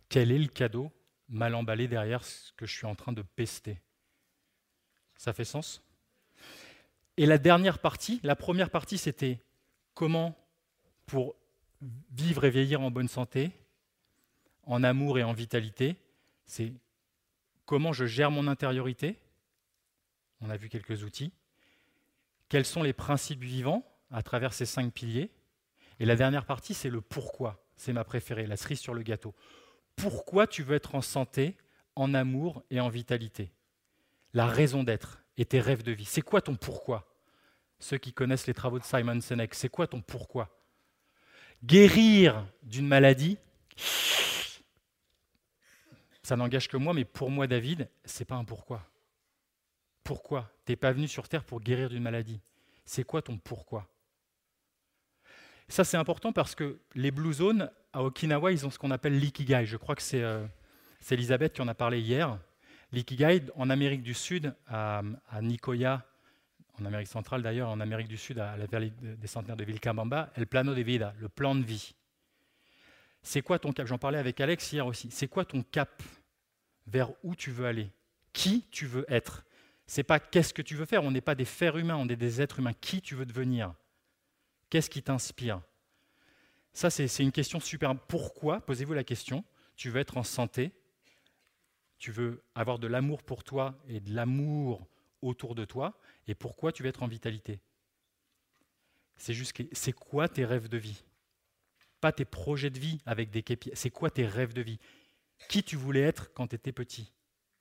quel 0.09 0.31
est 0.31 0.39
le 0.39 0.47
cadeau 0.47 0.91
mal 1.29 1.53
emballé 1.53 1.87
derrière 1.87 2.25
ce 2.25 2.51
que 2.53 2.65
je 2.65 2.75
suis 2.75 2.87
en 2.87 2.95
train 2.95 3.11
de 3.11 3.21
pester? 3.21 3.79
Ça 5.17 5.33
fait 5.33 5.45
sens? 5.45 5.83
Et 7.17 7.27
la 7.27 7.37
dernière 7.37 7.77
partie, 7.77 8.19
la 8.23 8.35
première 8.35 8.71
partie, 8.71 8.97
c'était 8.97 9.39
comment, 9.93 10.35
pour 11.05 11.35
vivre 12.09 12.43
et 12.45 12.49
vieillir 12.49 12.81
en 12.81 12.89
bonne 12.89 13.07
santé, 13.07 13.51
en 14.63 14.83
amour 14.83 15.19
et 15.19 15.23
en 15.23 15.33
vitalité, 15.33 15.95
c'est 16.47 16.73
comment 17.67 17.93
je 17.93 18.07
gère 18.07 18.31
mon 18.31 18.47
intériorité. 18.47 19.19
On 20.41 20.49
a 20.49 20.57
vu 20.57 20.69
quelques 20.69 21.03
outils. 21.03 21.31
Quels 22.49 22.65
sont 22.65 22.81
les 22.81 22.93
principes 22.93 23.43
vivants 23.43 23.85
à 24.09 24.23
travers 24.23 24.53
ces 24.53 24.65
cinq 24.65 24.91
piliers? 24.91 25.29
Et 25.99 26.05
la 26.05 26.15
dernière 26.15 26.45
partie, 26.45 26.73
c'est 26.73 26.89
le 26.89 27.01
pourquoi 27.01 27.63
c'est 27.77 27.93
ma 27.93 28.03
préférée, 28.03 28.45
la 28.45 28.57
cerise 28.57 28.79
sur 28.79 28.93
le 28.93 29.03
gâteau. 29.03 29.33
Pourquoi 29.95 30.47
tu 30.47 30.63
veux 30.63 30.75
être 30.75 30.95
en 30.95 31.01
santé, 31.01 31.55
en 31.95 32.13
amour 32.13 32.63
et 32.69 32.79
en 32.79 32.89
vitalité? 32.89 33.51
La 34.33 34.47
raison 34.47 34.83
d'être 34.83 35.23
et 35.37 35.45
tes 35.45 35.61
rêves 35.61 35.83
de 35.83 35.91
vie. 35.91 36.05
C'est 36.05 36.21
quoi 36.21 36.41
ton 36.41 36.55
pourquoi? 36.55 37.07
Ceux 37.79 37.97
qui 37.97 38.11
connaissent 38.11 38.47
les 38.47 38.53
travaux 38.53 38.79
de 38.79 38.83
Simon 38.83 39.21
Sinek, 39.21 39.53
c'est 39.53 39.69
quoi 39.69 39.87
ton 39.87 40.01
pourquoi? 40.01 40.49
Guérir 41.63 42.45
d'une 42.63 42.87
maladie, 42.87 43.37
ça 46.23 46.35
n'engage 46.35 46.67
que 46.67 46.77
moi, 46.77 46.93
mais 46.93 47.05
pour 47.05 47.29
moi, 47.31 47.47
David, 47.47 47.89
c'est 48.03 48.25
pas 48.25 48.35
un 48.35 48.43
pourquoi. 48.43 48.85
Pourquoi? 50.03 50.51
Tu 50.65 50.71
n'es 50.71 50.75
pas 50.75 50.91
venu 50.91 51.07
sur 51.07 51.29
Terre 51.29 51.43
pour 51.43 51.61
guérir 51.61 51.89
d'une 51.89 52.03
maladie. 52.03 52.41
C'est 52.85 53.03
quoi 53.03 53.21
ton 53.21 53.37
pourquoi? 53.37 53.87
Ça, 55.69 55.83
c'est 55.83 55.97
important 55.97 56.31
parce 56.31 56.55
que 56.55 56.79
les 56.95 57.11
Blue 57.11 57.33
Zones, 57.33 57.69
à 57.91 58.03
Okinawa, 58.03 58.51
ils 58.51 58.65
ont 58.65 58.69
ce 58.69 58.79
qu'on 58.79 58.91
appelle 58.91 59.17
l'ikigai. 59.19 59.65
Je 59.65 59.77
crois 59.77 59.95
que 59.95 60.01
c'est 60.01 60.21
euh, 60.21 60.45
Elisabeth 61.11 61.53
qui 61.53 61.61
en 61.61 61.67
a 61.67 61.73
parlé 61.73 61.99
hier. 61.99 62.37
L'ikigai, 62.93 63.43
en 63.55 63.69
Amérique 63.69 64.01
du 64.01 64.13
Sud, 64.13 64.55
à, 64.67 65.01
Nicoya, 65.41 66.05
en 66.79 66.85
Amérique 66.85 67.07
centrale 67.07 67.41
d'ailleurs, 67.41 67.69
en 67.69 67.81
Amérique 67.81 68.07
du 68.07 68.17
Sud, 68.17 68.39
à 68.39 68.55
la 68.55 68.65
vallée 68.65 68.93
des 69.01 69.27
centenaires 69.27 69.57
de 69.57 69.65
Vilcabamba, 69.65 70.31
El 70.35 70.47
Plano 70.47 70.73
de 70.73 70.81
Vida, 70.81 71.13
le 71.19 71.27
plan 71.27 71.53
de 71.53 71.63
vie. 71.63 71.95
C'est 73.21 73.41
quoi 73.41 73.59
ton 73.59 73.73
cap? 73.73 73.87
J'en 73.87 73.97
parlais 73.97 74.19
avec 74.19 74.39
Alex 74.39 74.71
hier 74.71 74.87
aussi. 74.87 75.09
C'est 75.11 75.27
quoi 75.27 75.43
ton 75.43 75.63
cap? 75.63 76.01
Vers 76.85 77.11
où 77.23 77.35
tu 77.35 77.51
veux 77.51 77.65
aller? 77.65 77.91
Qui 78.31 78.63
tu 78.71 78.85
veux 78.85 79.05
être? 79.09 79.43
C'est 79.85 80.03
pas 80.03 80.19
qu'est-ce 80.19 80.53
que 80.53 80.61
tu 80.61 80.75
veux 80.75 80.85
faire. 80.85 81.03
On 81.03 81.11
n'est 81.11 81.19
pas 81.19 81.35
des 81.35 81.43
fers 81.43 81.77
humains, 81.77 81.97
on 81.97 82.07
est 82.07 82.15
des 82.15 82.41
êtres 82.41 82.59
humains. 82.59 82.73
Qui 82.79 83.01
tu 83.01 83.15
veux 83.15 83.25
devenir? 83.25 83.73
Qu'est-ce 84.69 84.89
qui 84.89 85.01
t'inspire? 85.01 85.61
Ça, 86.73 86.89
c'est 86.89 87.23
une 87.23 87.31
question 87.31 87.59
super. 87.59 87.97
Pourquoi? 88.07 88.61
Posez-vous 88.61 88.93
la 88.93 89.03
question. 89.03 89.43
Tu 89.75 89.89
veux 89.89 89.99
être 89.99 90.17
en 90.17 90.23
santé? 90.23 90.71
Tu 91.97 92.11
veux 92.11 92.43
avoir 92.53 92.77
de 92.77 92.87
l'amour 92.87 93.23
pour 93.23 93.43
toi 93.43 93.79
et 93.87 93.99
de 93.99 94.13
l'amour 94.13 94.87
autour 95.21 95.55
de 95.55 95.65
toi? 95.65 95.99
Et 96.27 96.35
pourquoi 96.35 96.71
tu 96.71 96.83
veux 96.83 96.89
être 96.89 97.03
en 97.03 97.07
vitalité? 97.07 97.59
C'est 99.15 99.33
juste. 99.33 99.55
C'est 99.71 99.93
quoi 99.93 100.27
tes 100.27 100.45
rêves 100.45 100.67
de 100.67 100.77
vie? 100.77 101.03
Pas 101.99 102.11
tes 102.11 102.25
projets 102.25 102.69
de 102.69 102.77
vie 102.77 103.01
avec 103.05 103.31
des 103.31 103.41
képis. 103.41 103.71
C'est 103.73 103.89
quoi 103.89 104.11
tes 104.11 104.27
rêves 104.27 104.53
de 104.53 104.61
vie? 104.61 104.79
Qui 105.49 105.63
tu 105.63 105.75
voulais 105.75 106.01
être 106.01 106.31
quand 106.33 106.47
tu 106.47 106.55
étais 106.55 106.71
petit 106.71 107.11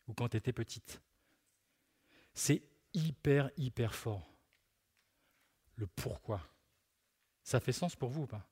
ou 0.08 0.12
quand 0.12 0.28
tu 0.28 0.36
étais 0.36 0.52
petite? 0.52 1.00
C'est 2.34 2.62
hyper, 2.92 3.50
hyper 3.56 3.94
fort. 3.94 4.30
Le 5.76 5.86
pourquoi. 5.86 6.42
Ça 7.46 7.60
fait 7.60 7.70
sens 7.70 7.94
pour 7.94 8.10
vous 8.10 8.22
ou 8.22 8.26
pas? 8.26 8.44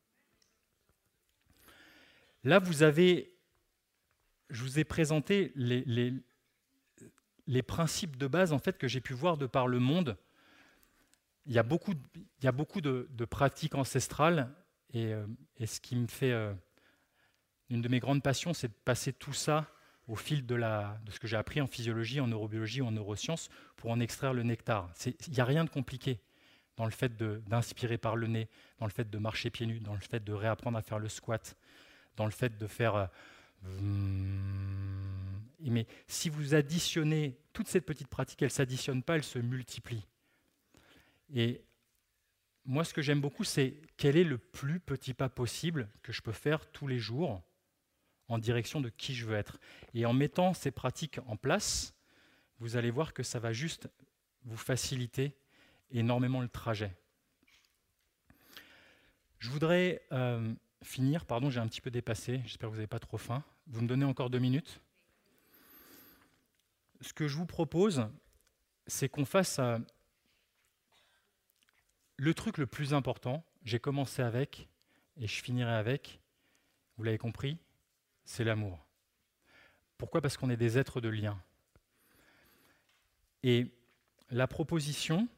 Là, 2.45 2.61
vous 2.61 2.85
avez, 2.85 3.35
je 4.51 4.63
vous 4.63 4.79
ai 4.79 4.85
présenté 4.85 5.51
les, 5.57 6.13
principes 7.67 8.17
de 8.17 8.29
base 8.29 8.53
en 8.53 8.61
fait 8.61 8.79
que 8.79 8.87
j'ai 8.87 9.01
pu 9.01 9.13
voir 9.13 9.37
de 9.37 9.47
par 9.47 9.67
le 9.67 9.81
monde. 9.81 10.17
Il 11.47 11.53
y 11.53 11.59
a 11.59 11.65
beaucoup, 11.65 11.93
de, 11.93 13.25
pratiques 13.25 13.75
ancestrales 13.75 14.55
euh, 14.95 15.27
et, 15.57 15.67
ce 15.67 15.81
qui 15.81 15.97
me 15.97 16.07
fait. 16.07 16.31
Euh, 16.31 16.55
une 17.71 17.83
de 17.83 17.89
mes 17.89 17.99
grandes 17.99 18.23
passions, 18.23 18.55
c'est 18.55 18.69
de 18.69 18.79
passer 18.85 19.13
tout 19.13 19.33
ça 19.33 19.69
au 20.07 20.15
fil 20.15 20.47
de, 20.47 20.55
de 20.55 21.11
ce 21.11 21.19
que 21.19 21.27
j'ai 21.27 21.37
appris 21.37 21.61
en 21.61 21.67
physiologie, 21.67 22.21
en 22.21 22.29
neurobiologie 22.29 22.81
en 22.83 22.93
neurosciences 22.93 23.49
pour 23.75 23.91
en 23.91 23.99
extraire 23.99 24.35
le 24.35 24.45
nectar. 24.45 24.93
Il 25.05 25.33
n'y 25.33 25.41
a 25.41 25.45
rien 25.45 25.65
de 25.65 25.71
compliqué 25.71 26.21
dans 26.77 26.85
le 26.85 26.91
fait 26.91 27.17
d'inspirer 27.17 27.99
par 27.99 28.17
le 28.17 28.27
nez, 28.27 28.49
dans 28.79 28.87
le 28.87 28.93
fait 28.93 29.09
de 29.09 29.19
marcher 29.19 29.51
pieds 29.51 29.67
nus, 29.67 29.81
dans 29.81 29.95
le 29.95 30.01
fait 30.01 30.23
de 30.23 30.33
réapprendre 30.33 30.77
à 30.79 30.83
faire 30.83 30.99
le 30.99 31.09
squat, 31.09 31.57
dans 32.17 32.25
le 32.25 32.31
fait 32.31 32.59
de 32.59 32.67
faire. 32.67 32.97
Euh, 32.97 33.07
mais 35.61 35.87
si 36.07 36.29
vous 36.29 36.55
additionnez 36.55 37.39
toute 37.53 37.69
cette 37.69 37.87
petite 37.87 38.09
pratique, 38.09 38.43
elle 38.43 38.47
ne 38.47 38.51
s'additionne 38.51 39.03
pas, 39.03 39.17
elle 39.17 39.25
se 39.25 39.39
multiplie. 39.39 40.07
Et 41.33 41.63
moi, 42.65 42.85
ce 42.85 42.95
que 42.95 43.03
j'aime 43.03 43.21
beaucoup, 43.21 43.45
c'est 43.45 43.81
quel 43.97 44.17
est 44.17 44.25
le 44.25 44.39
plus 44.39 44.81
petit 44.81 45.15
pas 45.15 45.29
possible 45.29 45.89
que 46.03 46.13
je 46.13 46.23
peux 46.23 46.33
faire 46.33 46.71
tous 46.73 46.87
les 46.87 46.99
jours 46.99 47.43
en 48.29 48.39
direction 48.39 48.81
de 48.81 48.89
qui 48.89 49.15
je 49.15 49.27
veux 49.27 49.37
être. 49.37 49.59
Et 49.93 50.07
en 50.07 50.13
mettant 50.13 50.55
ces 50.55 50.71
pratiques 50.71 51.19
en 51.27 51.37
place, 51.37 51.95
vous 52.59 52.77
allez 52.77 52.91
voir 52.91 53.13
que 53.13 53.23
ça 53.23 53.39
va 53.39 53.53
juste 53.53 53.89
vous 54.45 54.57
faciliter 54.57 55.37
énormément 55.95 56.41
le 56.41 56.49
trajet. 56.49 56.95
Je 59.39 59.51
voudrais 59.51 60.03
euh, 60.13 60.55
finir, 60.83 61.27
pardon, 61.27 61.51
j'ai 61.51 61.61
un 61.61 61.67
petit 61.67 61.81
peu 61.81 61.91
dépassé, 61.91 62.41
j'espère 62.45 62.69
que 62.69 62.73
vous 62.73 62.79
n'avez 62.79 62.87
pas 62.87 62.99
trop 62.99 63.19
faim. 63.19 63.45
Vous 63.67 63.83
me 63.83 63.89
donnez 63.89 64.05
encore 64.05 64.31
deux 64.31 64.39
minutes. 64.39 64.81
Ce 67.01 67.13
que 67.13 67.29
je 67.29 67.37
vous 67.37 67.47
propose, 67.47 68.07
c'est 68.87 69.09
qu'on 69.09 69.25
fasse 69.25 69.59
euh, 69.59 69.79
le 72.17 72.35
truc 72.35 72.59
le 72.59 72.67
plus 72.67 72.95
important, 72.95 73.45
j'ai 73.65 73.79
commencé 73.79 74.23
avec 74.23 74.69
et 75.17 75.27
je 75.27 75.43
finirai 75.43 75.73
avec, 75.73 76.21
vous 76.97 77.05
l'avez 77.05 77.19
compris, 77.19 77.59
c'est 78.25 78.45
l'amour. 78.45 78.85
Pourquoi? 79.99 80.21
Parce 80.21 80.37
qu'on 80.37 80.51
est 80.51 80.57
des 80.57 80.79
êtres 80.79 81.01
de 81.01 81.09
lien. 81.09 81.41
Et 83.43 83.71
la 84.31 84.47
proposition, 84.47 85.29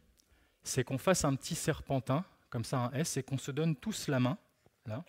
c'est 0.67 0.85
qu'on 0.85 0.99
fasse 0.99 1.25
un 1.25 1.35
petit 1.35 1.55
serpentin, 1.55 2.25
comme 2.51 2.65
ça 2.65 2.79
un 2.79 2.93
S, 2.93 3.17
et 3.17 3.23
qu'on 3.23 3.39
se 3.39 3.51
donne 3.51 3.77
tous 3.77 4.09
la 4.09 4.21
main, 4.21 4.39
là. 4.87 5.05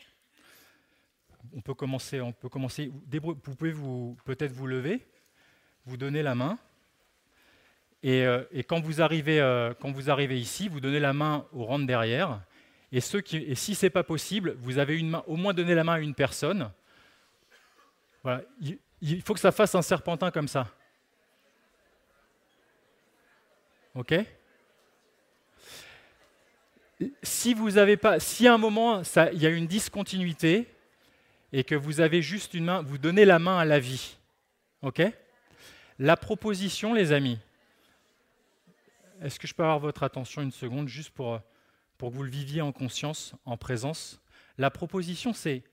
On 1.53 1.61
peut 1.61 1.73
commencer, 1.73 2.19
on 2.19 2.33
peut 2.33 2.49
commencer. 2.49 2.91
Vous 2.91 3.35
pouvez 3.35 3.73
peut-être 4.25 4.51
vous 4.51 4.67
lever, 4.67 5.07
vous 5.85 5.95
donner 5.95 6.21
la 6.21 6.35
main, 6.35 6.57
euh, 8.05 8.45
et, 8.51 8.63
quand, 8.63 8.79
vous 8.79 9.01
arrivez, 9.01 9.41
euh, 9.41 9.73
quand 9.79 9.91
vous 9.91 10.09
arrivez 10.09 10.39
ici, 10.39 10.67
vous 10.67 10.79
donnez 10.79 10.99
la 10.99 11.13
main 11.13 11.45
au 11.51 11.65
rang 11.65 11.79
de 11.79 11.85
derrière. 11.85 12.41
Et, 12.91 13.01
ceux 13.01 13.21
qui, 13.21 13.37
et 13.37 13.55
si 13.55 13.75
ce 13.75 13.85
n'est 13.85 13.89
pas 13.89 14.03
possible, 14.03 14.55
vous 14.59 14.77
avez 14.77 14.97
une 14.97 15.09
main, 15.09 15.23
au 15.27 15.35
moins 15.35 15.53
donné 15.53 15.75
la 15.75 15.83
main 15.83 15.93
à 15.93 15.99
une 15.99 16.13
personne. 16.13 16.71
Voilà. 18.23 18.43
Il, 19.01 19.21
faut 19.21 19.33
que 19.33 19.39
ça 19.39 19.51
fasse 19.51 19.75
un 19.75 19.81
serpentin 19.81 20.31
comme 20.31 20.47
ça. 20.47 20.67
OK? 23.95 24.13
Si 27.23 27.53
vous 27.53 27.77
avez 27.77 27.97
pas, 27.97 28.19
si 28.19 28.47
à 28.47 28.53
un 28.53 28.57
moment 28.57 29.01
il 29.33 29.41
y 29.41 29.45
a 29.45 29.49
une 29.49 29.67
discontinuité 29.67 30.67
et 31.53 31.63
que 31.63 31.75
vous 31.75 32.01
avez 32.01 32.21
juste 32.21 32.53
une 32.53 32.65
main, 32.65 32.81
vous 32.81 32.97
donnez 32.97 33.25
la 33.25 33.39
main 33.39 33.57
à 33.57 33.65
la 33.65 33.79
vie. 33.79 34.17
Ok? 34.81 35.01
La 35.99 36.17
proposition, 36.17 36.93
les 36.93 37.11
amis, 37.11 37.39
est-ce 39.21 39.39
que 39.39 39.47
je 39.47 39.53
peux 39.53 39.63
avoir 39.63 39.79
votre 39.79 40.03
attention 40.03 40.41
une 40.41 40.51
seconde, 40.51 40.87
juste 40.87 41.09
pour, 41.11 41.39
pour 41.97 42.11
que 42.11 42.15
vous 42.15 42.23
le 42.23 42.29
viviez 42.29 42.61
en 42.61 42.71
conscience, 42.71 43.33
en 43.45 43.57
présence? 43.57 44.21
La 44.57 44.69
proposition, 44.69 45.33
c'est 45.33 45.63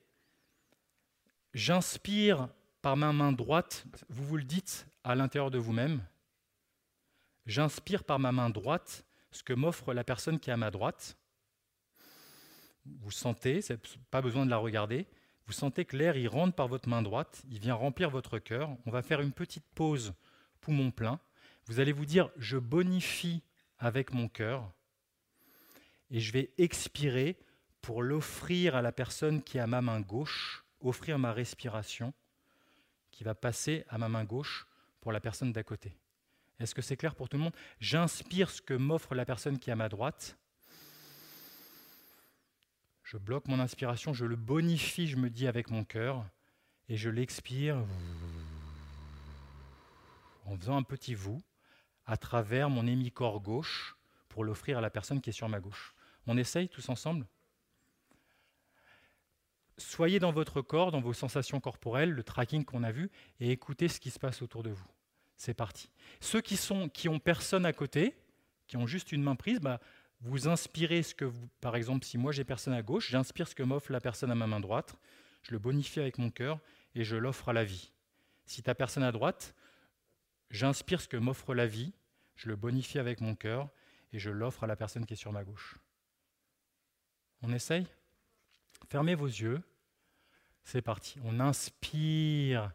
j'inspire 1.53 2.49
par 2.81 2.97
ma 2.97 3.13
main 3.13 3.31
droite, 3.31 3.85
vous 4.09 4.25
vous 4.25 4.37
le 4.37 4.43
dites 4.43 4.87
à 5.03 5.15
l'intérieur 5.15 5.51
de 5.51 5.57
vous-même, 5.57 6.01
j'inspire 7.45 8.03
par 8.03 8.19
ma 8.19 8.31
main 8.31 8.49
droite 8.49 9.05
ce 9.35 9.43
que 9.43 9.53
m'offre 9.53 9.93
la 9.93 10.03
personne 10.03 10.39
qui 10.39 10.49
est 10.49 10.53
à 10.53 10.57
ma 10.57 10.71
droite. 10.71 11.17
Vous 12.85 13.11
sentez, 13.11 13.59
pas 14.09 14.21
besoin 14.21 14.45
de 14.45 14.49
la 14.49 14.57
regarder, 14.57 15.07
vous 15.45 15.53
sentez 15.53 15.85
que 15.85 15.97
l'air 15.97 16.15
rentre 16.31 16.55
par 16.55 16.67
votre 16.67 16.89
main 16.89 17.01
droite, 17.01 17.43
il 17.49 17.59
vient 17.59 17.75
remplir 17.75 18.09
votre 18.09 18.39
cœur. 18.39 18.75
On 18.85 18.91
va 18.91 19.01
faire 19.01 19.21
une 19.21 19.33
petite 19.33 19.65
pause 19.75 20.13
poumon 20.61 20.91
plein. 20.91 21.19
Vous 21.65 21.79
allez 21.79 21.91
vous 21.91 22.05
dire, 22.05 22.29
je 22.37 22.57
bonifie 22.57 23.43
avec 23.77 24.13
mon 24.13 24.27
cœur 24.27 24.71
et 26.09 26.19
je 26.19 26.31
vais 26.31 26.51
expirer 26.57 27.37
pour 27.81 28.01
l'offrir 28.01 28.75
à 28.75 28.81
la 28.81 28.91
personne 28.91 29.43
qui 29.43 29.57
est 29.57 29.61
à 29.61 29.67
ma 29.67 29.81
main 29.81 29.99
gauche, 30.01 30.63
offrir 30.79 31.19
ma 31.19 31.33
respiration 31.33 32.13
qui 33.11 33.23
va 33.23 33.35
passer 33.35 33.85
à 33.89 33.97
ma 33.97 34.09
main 34.09 34.23
gauche 34.23 34.67
pour 35.01 35.11
la 35.11 35.19
personne 35.19 35.51
d'à 35.51 35.63
côté. 35.63 35.95
Est-ce 36.59 36.73
que 36.73 36.81
c'est 36.81 36.97
clair 36.97 37.15
pour 37.15 37.29
tout 37.29 37.37
le 37.37 37.43
monde? 37.43 37.55
J'inspire 37.79 38.49
ce 38.49 38.61
que 38.61 38.73
m'offre 38.73 39.13
la 39.13 39.25
personne 39.25 39.59
qui 39.59 39.69
est 39.69 39.73
à 39.73 39.75
ma 39.75 39.89
droite. 39.89 40.37
Je 43.03 43.17
bloque 43.17 43.47
mon 43.47 43.59
inspiration, 43.59 44.13
je 44.13 44.25
le 44.25 44.35
bonifie, 44.35 45.07
je 45.07 45.17
me 45.17 45.29
dis 45.29 45.47
avec 45.47 45.69
mon 45.69 45.83
cœur, 45.83 46.25
et 46.89 46.97
je 46.97 47.09
l'expire 47.09 47.77
en 50.45 50.57
faisant 50.57 50.77
un 50.77 50.83
petit 50.83 51.13
vous 51.13 51.43
à 52.05 52.17
travers 52.17 52.69
mon 52.69 52.87
hémicorps 52.87 53.41
gauche 53.41 53.95
pour 54.29 54.43
l'offrir 54.43 54.77
à 54.77 54.81
la 54.81 54.89
personne 54.89 55.21
qui 55.21 55.29
est 55.29 55.33
sur 55.33 55.49
ma 55.49 55.59
gauche. 55.59 55.93
On 56.25 56.37
essaye 56.37 56.69
tous 56.69 56.89
ensemble? 56.89 57.27
Soyez 59.77 60.19
dans 60.19 60.31
votre 60.31 60.61
corps, 60.61 60.91
dans 60.91 61.01
vos 61.01 61.13
sensations 61.13 61.59
corporelles, 61.59 62.11
le 62.11 62.23
tracking 62.23 62.63
qu'on 62.63 62.83
a 62.83 62.91
vu, 62.91 63.11
et 63.39 63.51
écoutez 63.51 63.87
ce 63.87 63.99
qui 63.99 64.09
se 64.09 64.19
passe 64.19 64.41
autour 64.41 64.63
de 64.63 64.69
vous. 64.69 64.94
C'est 65.37 65.53
parti. 65.53 65.89
Ceux 66.21 66.41
qui, 66.41 66.57
sont, 66.57 66.89
qui 66.89 67.09
ont 67.09 67.19
personne 67.19 67.65
à 67.65 67.73
côté, 67.73 68.15
qui 68.67 68.77
ont 68.77 68.87
juste 68.87 69.11
une 69.11 69.23
main 69.23 69.35
prise, 69.35 69.59
bah, 69.59 69.79
vous 70.21 70.47
inspirez 70.47 71.03
ce 71.03 71.13
que 71.13 71.25
vous, 71.25 71.47
par 71.61 71.75
exemple, 71.75 72.05
si 72.05 72.17
moi 72.17 72.31
j'ai 72.31 72.43
personne 72.43 72.73
à 72.73 72.81
gauche, 72.81 73.09
j'inspire 73.09 73.47
ce 73.47 73.55
que 73.55 73.63
m'offre 73.63 73.91
la 73.91 73.99
personne 73.99 74.31
à 74.31 74.35
ma 74.35 74.47
main 74.47 74.59
droite, 74.59 74.95
je 75.43 75.51
le 75.51 75.59
bonifie 75.59 75.99
avec 75.99 76.17
mon 76.17 76.31
cœur 76.31 76.59
et 76.95 77.03
je 77.03 77.15
l'offre 77.15 77.49
à 77.49 77.53
la 77.53 77.63
vie. 77.63 77.91
Si 78.45 78.63
tu 78.63 78.69
as 78.69 78.75
personne 78.75 79.03
à 79.03 79.11
droite, 79.11 79.55
J'inspire 80.49 81.01
ce 81.01 81.07
que 81.07 81.17
m'offre 81.17 81.53
la 81.53 81.67
vie, 81.67 81.93
je 82.35 82.47
le 82.47 82.55
bonifie 82.55 82.99
avec 82.99 83.21
mon 83.21 83.35
cœur 83.35 83.69
et 84.13 84.19
je 84.19 84.29
l'offre 84.29 84.63
à 84.63 84.67
la 84.67 84.75
personne 84.75 85.05
qui 85.05 85.13
est 85.13 85.17
sur 85.17 85.31
ma 85.31 85.43
gauche. 85.43 85.77
On 87.41 87.51
essaye? 87.51 87.87
Fermez 88.89 89.15
vos 89.15 89.27
yeux. 89.27 89.61
C'est 90.63 90.81
parti. 90.81 91.19
On 91.23 91.39
inspire 91.39 92.71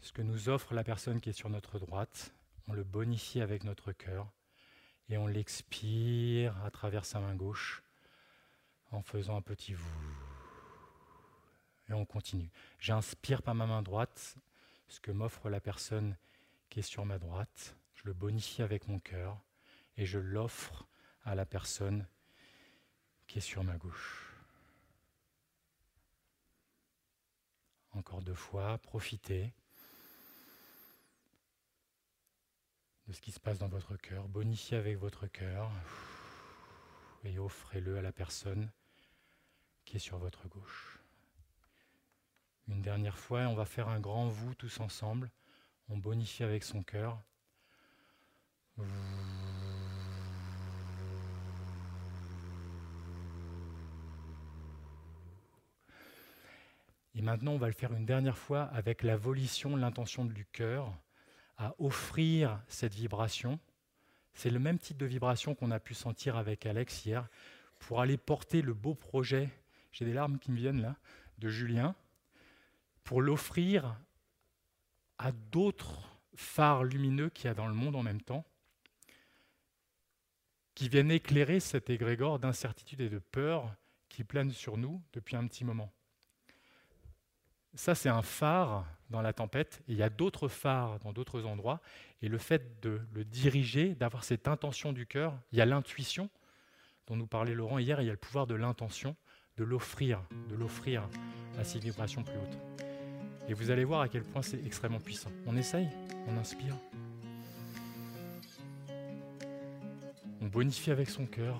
ce 0.00 0.12
que 0.12 0.22
nous 0.22 0.48
offre 0.48 0.74
la 0.74 0.84
personne 0.84 1.20
qui 1.20 1.30
est 1.30 1.32
sur 1.32 1.50
notre 1.50 1.78
droite. 1.78 2.32
On 2.66 2.72
le 2.72 2.84
bonifie 2.84 3.40
avec 3.40 3.64
notre 3.64 3.92
cœur. 3.92 4.30
Et 5.08 5.16
on 5.16 5.26
l'expire 5.26 6.62
à 6.64 6.70
travers 6.70 7.04
sa 7.04 7.18
main 7.18 7.34
gauche 7.34 7.82
en 8.90 9.02
faisant 9.02 9.36
un 9.36 9.42
petit 9.42 9.72
vous. 9.72 10.16
Et 11.88 11.94
on 11.94 12.04
continue. 12.04 12.50
J'inspire 12.78 13.42
par 13.42 13.54
ma 13.54 13.66
main 13.66 13.82
droite 13.82 14.36
ce 14.88 15.00
que 15.00 15.10
m'offre 15.10 15.48
la 15.48 15.60
personne 15.60 16.16
qui 16.68 16.80
est 16.80 16.82
sur 16.82 17.06
ma 17.06 17.18
droite. 17.18 17.76
Je 17.94 18.02
le 18.04 18.12
bonifie 18.12 18.62
avec 18.62 18.86
mon 18.86 18.98
cœur 18.98 19.40
et 19.96 20.04
je 20.04 20.18
l'offre 20.18 20.86
à 21.24 21.34
la 21.34 21.46
personne 21.46 22.06
qui 23.26 23.38
est 23.38 23.42
sur 23.42 23.64
ma 23.64 23.76
gauche. 23.76 24.34
Encore 27.92 28.22
deux 28.22 28.34
fois, 28.34 28.78
profitez 28.78 29.52
de 33.08 33.14
ce 33.14 33.22
qui 33.22 33.32
se 33.32 33.40
passe 33.40 33.58
dans 33.58 33.68
votre 33.68 33.96
cœur, 33.96 34.28
bonifiez 34.28 34.76
avec 34.76 34.98
votre 34.98 35.26
cœur 35.26 35.70
et 37.24 37.38
offrez-le 37.38 37.96
à 37.96 38.02
la 38.02 38.12
personne 38.12 38.70
qui 39.86 39.96
est 39.96 40.00
sur 40.00 40.18
votre 40.18 40.46
gauche. 40.48 41.00
Une 42.68 42.82
dernière 42.82 43.16
fois, 43.16 43.40
on 43.48 43.54
va 43.54 43.64
faire 43.64 43.88
un 43.88 43.98
grand 43.98 44.28
vous 44.28 44.54
tous 44.54 44.80
ensemble. 44.80 45.30
On 45.88 45.96
bonifie 45.96 46.44
avec 46.44 46.62
son 46.62 46.82
cœur. 46.82 47.18
Et 57.14 57.22
maintenant, 57.22 57.52
on 57.52 57.58
va 57.58 57.68
le 57.68 57.72
faire 57.72 57.94
une 57.94 58.04
dernière 58.04 58.36
fois 58.36 58.64
avec 58.64 59.02
la 59.02 59.16
volition, 59.16 59.76
l'intention 59.76 60.26
du 60.26 60.44
cœur 60.44 60.92
à 61.58 61.74
offrir 61.78 62.60
cette 62.68 62.94
vibration. 62.94 63.58
C'est 64.32 64.50
le 64.50 64.58
même 64.58 64.78
type 64.78 64.96
de 64.96 65.06
vibration 65.06 65.54
qu'on 65.54 65.70
a 65.70 65.80
pu 65.80 65.94
sentir 65.94 66.36
avec 66.36 66.64
Alex 66.64 67.04
hier 67.04 67.28
pour 67.78 68.00
aller 68.00 68.16
porter 68.16 68.62
le 68.62 68.74
beau 68.74 68.94
projet, 68.94 69.50
j'ai 69.92 70.04
des 70.04 70.12
larmes 70.12 70.38
qui 70.38 70.50
me 70.50 70.56
viennent 70.56 70.82
là, 70.82 70.96
de 71.38 71.48
Julien, 71.48 71.94
pour 73.04 73.22
l'offrir 73.22 73.96
à 75.18 75.32
d'autres 75.32 76.08
phares 76.34 76.84
lumineux 76.84 77.30
qu'il 77.30 77.46
y 77.46 77.48
a 77.48 77.54
dans 77.54 77.66
le 77.66 77.74
monde 77.74 77.96
en 77.96 78.02
même 78.02 78.22
temps, 78.22 78.44
qui 80.74 80.88
viennent 80.88 81.10
éclairer 81.10 81.58
cet 81.58 81.90
égrégore 81.90 82.38
d'incertitude 82.38 83.00
et 83.00 83.08
de 83.08 83.18
peur 83.18 83.74
qui 84.08 84.22
plane 84.22 84.52
sur 84.52 84.76
nous 84.76 85.02
depuis 85.12 85.34
un 85.34 85.46
petit 85.46 85.64
moment. 85.64 85.92
Ça, 87.74 87.94
c'est 87.94 88.08
un 88.08 88.22
phare 88.22 88.84
dans 89.10 89.22
la 89.22 89.32
tempête, 89.32 89.82
et 89.88 89.92
il 89.92 89.98
y 89.98 90.02
a 90.02 90.10
d'autres 90.10 90.48
phares 90.48 90.98
dans 91.00 91.12
d'autres 91.12 91.44
endroits, 91.44 91.80
et 92.22 92.28
le 92.28 92.38
fait 92.38 92.80
de 92.82 93.00
le 93.12 93.24
diriger, 93.24 93.94
d'avoir 93.94 94.24
cette 94.24 94.48
intention 94.48 94.92
du 94.92 95.06
cœur, 95.06 95.38
il 95.52 95.58
y 95.58 95.60
a 95.60 95.66
l'intuition 95.66 96.28
dont 97.06 97.16
nous 97.16 97.26
parlait 97.26 97.54
Laurent 97.54 97.78
hier, 97.78 98.00
il 98.02 98.06
y 98.06 98.10
a 98.10 98.12
le 98.12 98.18
pouvoir 98.18 98.46
de 98.46 98.54
l'intention, 98.54 99.16
de 99.56 99.64
l'offrir, 99.64 100.20
de 100.50 100.56
l'offrir 100.56 101.08
à 101.58 101.64
ces 101.64 101.78
vibrations 101.78 102.22
plus 102.22 102.36
hautes. 102.36 102.58
Et 103.48 103.54
vous 103.54 103.70
allez 103.70 103.84
voir 103.84 104.02
à 104.02 104.08
quel 104.08 104.22
point 104.22 104.42
c'est 104.42 104.62
extrêmement 104.64 105.00
puissant. 105.00 105.30
On 105.46 105.56
essaye, 105.56 105.88
on 106.26 106.36
inspire. 106.36 106.76
On 110.40 110.46
bonifie 110.46 110.90
avec 110.90 111.08
son 111.08 111.26
cœur 111.26 111.58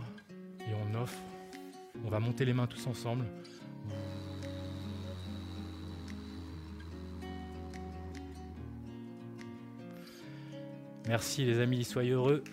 et 0.61 0.75
on 0.75 0.95
offre. 1.03 1.19
On 2.05 2.11
va 2.11 2.21
monter 2.21 2.45
les 2.45 2.53
mains 2.53 2.67
tous 2.67 2.87
ensemble. 2.87 3.25
Merci 11.09 11.47
les 11.47 11.59
amis, 11.59 11.85
soyez 11.85 12.11
heureux. 12.11 12.45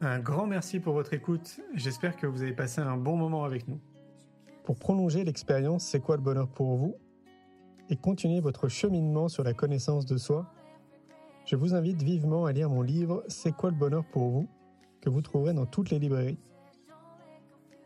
Un 0.00 0.20
grand 0.20 0.46
merci 0.46 0.78
pour 0.78 0.94
votre 0.94 1.14
écoute. 1.14 1.60
J'espère 1.74 2.16
que 2.16 2.28
vous 2.28 2.42
avez 2.42 2.52
passé 2.52 2.80
un 2.80 2.96
bon 2.96 3.16
moment 3.16 3.42
avec 3.42 3.66
nous. 3.66 3.80
Pour 4.62 4.76
prolonger 4.76 5.24
l'expérience 5.24 5.84
C'est 5.84 5.98
quoi 5.98 6.16
le 6.16 6.22
bonheur 6.22 6.46
pour 6.46 6.76
vous? 6.76 6.94
Et 7.90 7.96
continuer 7.96 8.38
votre 8.38 8.68
cheminement 8.68 9.28
sur 9.28 9.42
la 9.42 9.52
connaissance 9.52 10.06
de 10.06 10.16
soi, 10.18 10.46
je 11.44 11.56
vous 11.56 11.74
invite 11.74 12.02
vivement 12.04 12.46
à 12.46 12.52
lire 12.52 12.70
mon 12.70 12.82
livre 12.82 13.24
C'est 13.26 13.52
quoi 13.52 13.70
le 13.70 13.76
bonheur 13.76 14.04
pour 14.04 14.30
vous? 14.30 14.48
que 15.00 15.10
vous 15.10 15.22
trouverez 15.22 15.54
dans 15.54 15.66
toutes 15.66 15.90
les 15.90 15.98
librairies. 15.98 16.38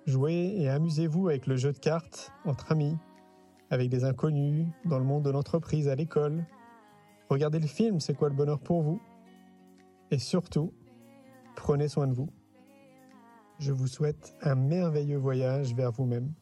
Jouez 0.07 0.57
et 0.59 0.69
amusez-vous 0.69 1.29
avec 1.29 1.47
le 1.47 1.57
jeu 1.57 1.73
de 1.73 1.79
cartes 1.79 2.33
entre 2.45 2.73
amis, 2.73 2.97
avec 3.71 3.89
des 3.89 4.05
inconnus, 4.05 4.67
dans 4.85 4.99
le 4.99 5.05
monde 5.05 5.25
de 5.25 5.31
l'entreprise, 5.31 5.89
à 5.89 5.95
l'école. 5.95 6.45
Regardez 7.29 7.61
le 7.61 7.67
film 7.67 8.01
C'est 8.01 8.15
quoi 8.15 8.29
le 8.29 8.35
bonheur 8.35 8.61
pour 8.61 8.83
vous? 8.83 9.01
Et 10.11 10.19
surtout, 10.19 10.75
prenez 11.55 11.89
soin 11.89 12.09
de 12.09 12.13
vous. 12.13 12.29
Je 13.61 13.73
vous 13.73 13.87
souhaite 13.87 14.35
un 14.43 14.57
merveilleux 14.57 15.19
voyage 15.19 15.75
vers 15.75 15.93
vous-même. 15.93 16.33